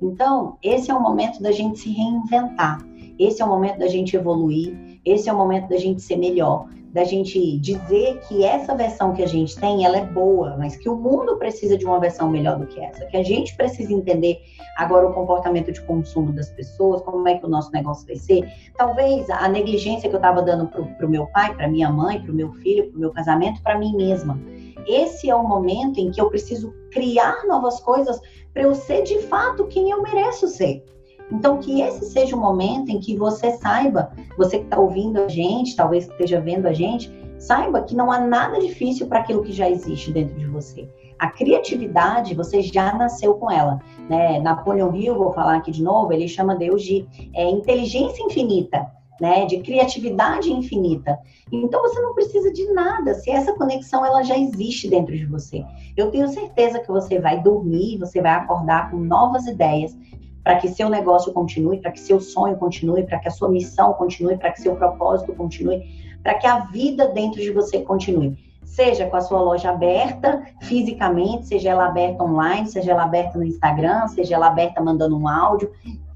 Então, 0.00 0.56
esse 0.62 0.90
é 0.90 0.94
o 0.94 1.00
momento 1.00 1.42
da 1.42 1.52
gente 1.52 1.78
se 1.78 1.90
reinventar. 1.90 2.84
Esse 3.18 3.42
é 3.42 3.44
o 3.44 3.48
momento 3.48 3.78
da 3.78 3.88
gente 3.88 4.16
evoluir. 4.16 5.00
Esse 5.04 5.28
é 5.28 5.32
o 5.32 5.36
momento 5.36 5.68
da 5.68 5.76
gente 5.76 6.00
ser 6.00 6.16
melhor, 6.16 6.68
da 6.92 7.04
gente 7.04 7.58
dizer 7.58 8.20
que 8.28 8.44
essa 8.44 8.74
versão 8.74 9.12
que 9.14 9.22
a 9.22 9.26
gente 9.26 9.56
tem, 9.56 9.84
ela 9.84 9.96
é 9.96 10.04
boa, 10.04 10.56
mas 10.56 10.76
que 10.76 10.88
o 10.88 10.94
mundo 10.94 11.36
precisa 11.38 11.76
de 11.76 11.84
uma 11.84 11.98
versão 11.98 12.30
melhor 12.30 12.58
do 12.58 12.66
que 12.66 12.78
essa, 12.78 13.06
que 13.06 13.16
a 13.16 13.22
gente 13.22 13.56
precisa 13.56 13.92
entender 13.92 14.38
agora 14.76 15.08
o 15.08 15.12
comportamento 15.12 15.72
de 15.72 15.80
consumo 15.82 16.32
das 16.32 16.50
pessoas, 16.50 17.02
como 17.02 17.26
é 17.26 17.36
que 17.36 17.46
o 17.46 17.48
nosso 17.48 17.72
negócio 17.72 18.06
vai 18.06 18.16
ser. 18.16 18.46
Talvez 18.76 19.28
a 19.30 19.48
negligência 19.48 20.08
que 20.08 20.14
eu 20.14 20.18
estava 20.18 20.42
dando 20.42 20.68
para 20.68 21.06
o 21.06 21.10
meu 21.10 21.26
pai, 21.28 21.54
para 21.54 21.66
minha 21.66 21.90
mãe, 21.90 22.20
para 22.20 22.30
o 22.30 22.34
meu 22.34 22.52
filho, 22.54 22.90
para 22.90 22.96
o 22.96 23.00
meu 23.00 23.10
casamento, 23.10 23.62
para 23.62 23.78
mim 23.78 23.96
mesma. 23.96 24.38
Esse 24.86 25.30
é 25.30 25.34
o 25.34 25.46
momento 25.46 25.98
em 25.98 26.10
que 26.10 26.20
eu 26.20 26.28
preciso 26.28 26.74
criar 26.90 27.46
novas 27.46 27.80
coisas 27.80 28.20
para 28.52 28.62
eu 28.62 28.74
ser 28.74 29.02
de 29.02 29.20
fato 29.22 29.66
quem 29.66 29.90
eu 29.90 30.02
mereço 30.02 30.48
ser. 30.48 30.84
Então, 31.30 31.58
que 31.58 31.80
esse 31.80 32.04
seja 32.06 32.36
o 32.36 32.40
momento 32.40 32.90
em 32.90 33.00
que 33.00 33.16
você 33.16 33.52
saiba, 33.52 34.12
você 34.36 34.58
que 34.58 34.64
está 34.64 34.78
ouvindo 34.78 35.18
a 35.22 35.28
gente, 35.28 35.74
talvez 35.74 36.06
esteja 36.06 36.40
vendo 36.40 36.66
a 36.66 36.72
gente, 36.72 37.10
saiba 37.38 37.82
que 37.82 37.94
não 37.94 38.12
há 38.12 38.20
nada 38.20 38.60
difícil 38.60 39.06
para 39.06 39.20
aquilo 39.20 39.42
que 39.42 39.52
já 39.52 39.68
existe 39.68 40.12
dentro 40.12 40.36
de 40.38 40.46
você. 40.46 40.86
A 41.18 41.28
criatividade, 41.28 42.34
você 42.34 42.60
já 42.60 42.94
nasceu 42.94 43.34
com 43.34 43.50
ela. 43.50 43.80
Né? 44.10 44.40
Napoleon 44.40 44.94
Hill, 44.94 45.16
vou 45.16 45.32
falar 45.32 45.56
aqui 45.56 45.70
de 45.70 45.82
novo, 45.82 46.12
ele 46.12 46.28
chama 46.28 46.54
Deus 46.54 46.82
de 46.82 47.06
é, 47.34 47.48
inteligência 47.48 48.22
infinita. 48.24 48.86
Né, 49.22 49.46
de 49.46 49.58
criatividade 49.58 50.52
infinita. 50.52 51.16
Então 51.52 51.80
você 51.80 52.00
não 52.00 52.12
precisa 52.12 52.52
de 52.52 52.72
nada, 52.72 53.14
se 53.14 53.30
essa 53.30 53.52
conexão 53.52 54.04
ela 54.04 54.24
já 54.24 54.36
existe 54.36 54.88
dentro 54.88 55.16
de 55.16 55.24
você. 55.26 55.64
Eu 55.96 56.10
tenho 56.10 56.26
certeza 56.26 56.80
que 56.80 56.88
você 56.88 57.20
vai 57.20 57.40
dormir, 57.40 57.98
você 57.98 58.20
vai 58.20 58.32
acordar 58.32 58.90
com 58.90 58.96
novas 58.96 59.46
ideias, 59.46 59.96
para 60.42 60.56
que 60.56 60.66
seu 60.66 60.88
negócio 60.88 61.32
continue, 61.32 61.78
para 61.78 61.92
que 61.92 62.00
seu 62.00 62.20
sonho 62.20 62.56
continue, 62.56 63.04
para 63.04 63.20
que 63.20 63.28
a 63.28 63.30
sua 63.30 63.48
missão 63.48 63.92
continue, 63.92 64.36
para 64.36 64.50
que 64.50 64.60
seu 64.60 64.74
propósito 64.74 65.32
continue, 65.34 65.84
para 66.20 66.34
que 66.34 66.46
a 66.48 66.64
vida 66.64 67.06
dentro 67.06 67.40
de 67.40 67.52
você 67.52 67.78
continue. 67.78 68.36
Seja 68.64 69.06
com 69.06 69.16
a 69.16 69.20
sua 69.20 69.40
loja 69.40 69.70
aberta 69.70 70.42
fisicamente, 70.62 71.46
seja 71.46 71.70
ela 71.70 71.86
aberta 71.86 72.24
online, 72.24 72.66
seja 72.66 72.90
ela 72.90 73.04
aberta 73.04 73.38
no 73.38 73.44
Instagram, 73.44 74.08
seja 74.08 74.34
ela 74.34 74.48
aberta 74.48 74.82
mandando 74.82 75.16
um 75.16 75.28
áudio, 75.28 75.70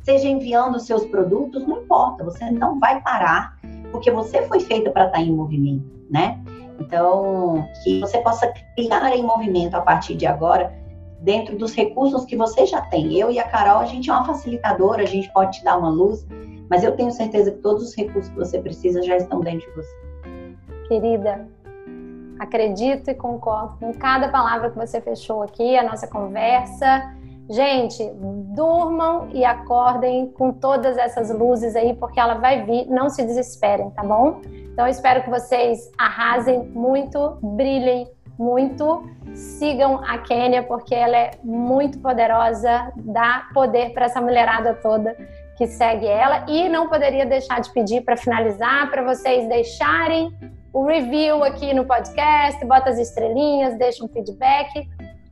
seja 0.07 0.29
enviando 0.29 0.79
seus 0.79 1.05
produtos, 1.07 1.67
não 1.67 1.83
importa, 1.83 2.23
você 2.23 2.49
não 2.49 2.79
vai 2.79 3.03
parar, 3.03 3.59
porque 3.91 4.09
você 4.09 4.41
foi 4.43 4.61
feita 4.61 4.89
para 4.89 5.07
estar 5.07 5.21
em 5.21 5.33
movimento, 5.33 5.85
né? 6.09 6.41
Então, 6.79 7.67
que 7.83 7.99
você 7.99 8.19
possa 8.19 8.53
criar 8.77 9.17
em 9.17 9.25
movimento 9.25 9.75
a 9.75 9.81
partir 9.81 10.15
de 10.15 10.25
agora 10.25 10.73
dentro 11.21 11.59
dos 11.59 11.75
recursos 11.75 12.25
que 12.25 12.37
você 12.37 12.67
já 12.67 12.83
tem. 12.83 13.19
Eu 13.19 13.33
e 13.33 13.41
a 13.41 13.49
Carol, 13.49 13.81
a 13.81 13.85
gente 13.85 14.09
é 14.09 14.13
uma 14.13 14.25
facilitadora, 14.25 15.03
a 15.03 15.07
gente 15.07 15.29
pode 15.33 15.59
te 15.59 15.65
dar 15.65 15.77
uma 15.77 15.91
luz, 15.91 16.25
mas 16.71 16.85
eu 16.85 16.93
tenho 16.93 17.11
certeza 17.11 17.51
que 17.51 17.59
todos 17.59 17.83
os 17.89 17.97
recursos 17.97 18.31
que 18.31 18.37
você 18.37 18.61
precisa 18.61 19.03
já 19.03 19.17
estão 19.17 19.41
dentro 19.41 19.69
de 19.69 19.75
você. 19.75 19.97
Querida, 20.87 21.49
acredito 22.39 23.11
e 23.11 23.15
concordo 23.15 23.77
com 23.81 23.93
cada 23.95 24.29
palavra 24.29 24.71
que 24.71 24.77
você 24.77 25.01
fechou 25.01 25.43
aqui, 25.43 25.77
a 25.77 25.83
nossa 25.83 26.07
conversa. 26.07 27.16
Gente, 27.49 28.11
durmam 28.55 29.29
e 29.33 29.45
acordem 29.45 30.27
com 30.33 30.53
todas 30.53 30.99
essas 30.99 31.31
luzes 31.31 31.77
aí, 31.77 31.95
porque 31.95 32.19
ela 32.19 32.35
vai 32.35 32.65
vir. 32.65 32.87
Não 32.87 33.09
se 33.09 33.23
desesperem, 33.23 33.91
tá 33.91 34.03
bom? 34.03 34.41
Então, 34.73 34.87
eu 34.87 34.91
espero 34.91 35.23
que 35.23 35.31
vocês 35.31 35.91
arrasem 35.97 36.65
muito, 36.69 37.39
brilhem 37.43 38.09
muito. 38.39 39.09
Sigam 39.35 40.03
a 40.05 40.19
Kênia, 40.19 40.63
porque 40.63 40.95
ela 40.95 41.17
é 41.17 41.31
muito 41.43 41.99
poderosa, 42.01 42.93
dá 42.97 43.49
poder 43.55 43.93
para 43.93 44.07
essa 44.07 44.21
mulherada 44.21 44.75
toda 44.75 45.17
que 45.57 45.67
segue 45.67 46.07
ela. 46.07 46.45
E 46.49 46.69
não 46.69 46.89
poderia 46.89 47.25
deixar 47.25 47.61
de 47.61 47.71
pedir 47.73 48.03
para 48.03 48.17
finalizar, 48.17 48.91
para 48.91 49.03
vocês 49.03 49.49
deixarem 49.49 50.35
o 50.73 50.85
review 50.85 51.43
aqui 51.43 51.73
no 51.73 51.87
podcast, 51.87 52.63
bota 52.67 52.91
as 52.91 52.99
estrelinhas, 52.99 53.79
deixa 53.79 54.05
um 54.05 54.09
feedback, 54.09 54.87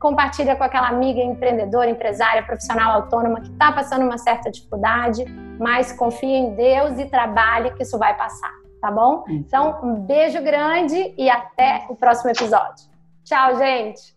compartilha 0.05 0.55
com 0.55 0.63
aquela 0.63 0.89
amiga 0.89 1.19
empreendedora, 1.19 1.89
empresária, 1.89 2.43
profissional 2.43 3.01
autônoma 3.01 3.41
que 3.41 3.49
está 3.49 3.71
passando 3.71 4.03
uma 4.03 4.19
certa 4.19 4.51
dificuldade, 4.51 5.25
mas 5.59 5.91
confia 5.93 6.37
em 6.37 6.53
Deus 6.53 6.99
e 6.99 7.05
trabalhe 7.05 7.71
que 7.71 7.81
isso 7.81 7.97
vai 7.97 8.15
passar, 8.15 8.53
tá 8.79 8.91
bom? 8.91 9.23
Então, 9.27 9.79
um 9.81 9.95
beijo 9.95 10.39
grande 10.43 11.11
e 11.17 11.27
até 11.27 11.87
o 11.89 11.95
próximo 11.95 12.29
episódio. 12.29 12.85
Tchau, 13.23 13.57
gente! 13.57 14.13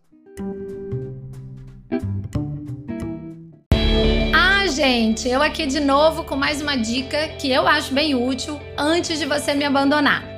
Ah, 4.35 4.67
gente, 4.67 5.27
eu 5.27 5.43
aqui 5.43 5.65
de 5.65 5.81
novo 5.81 6.23
com 6.25 6.37
mais 6.37 6.61
uma 6.61 6.77
dica 6.77 7.29
que 7.41 7.51
eu 7.51 7.67
acho 7.67 7.95
bem 7.95 8.15
útil 8.15 8.61
antes 8.77 9.19
de 9.19 9.25
você 9.25 9.55
me 9.55 9.65
abandonar. 9.65 10.38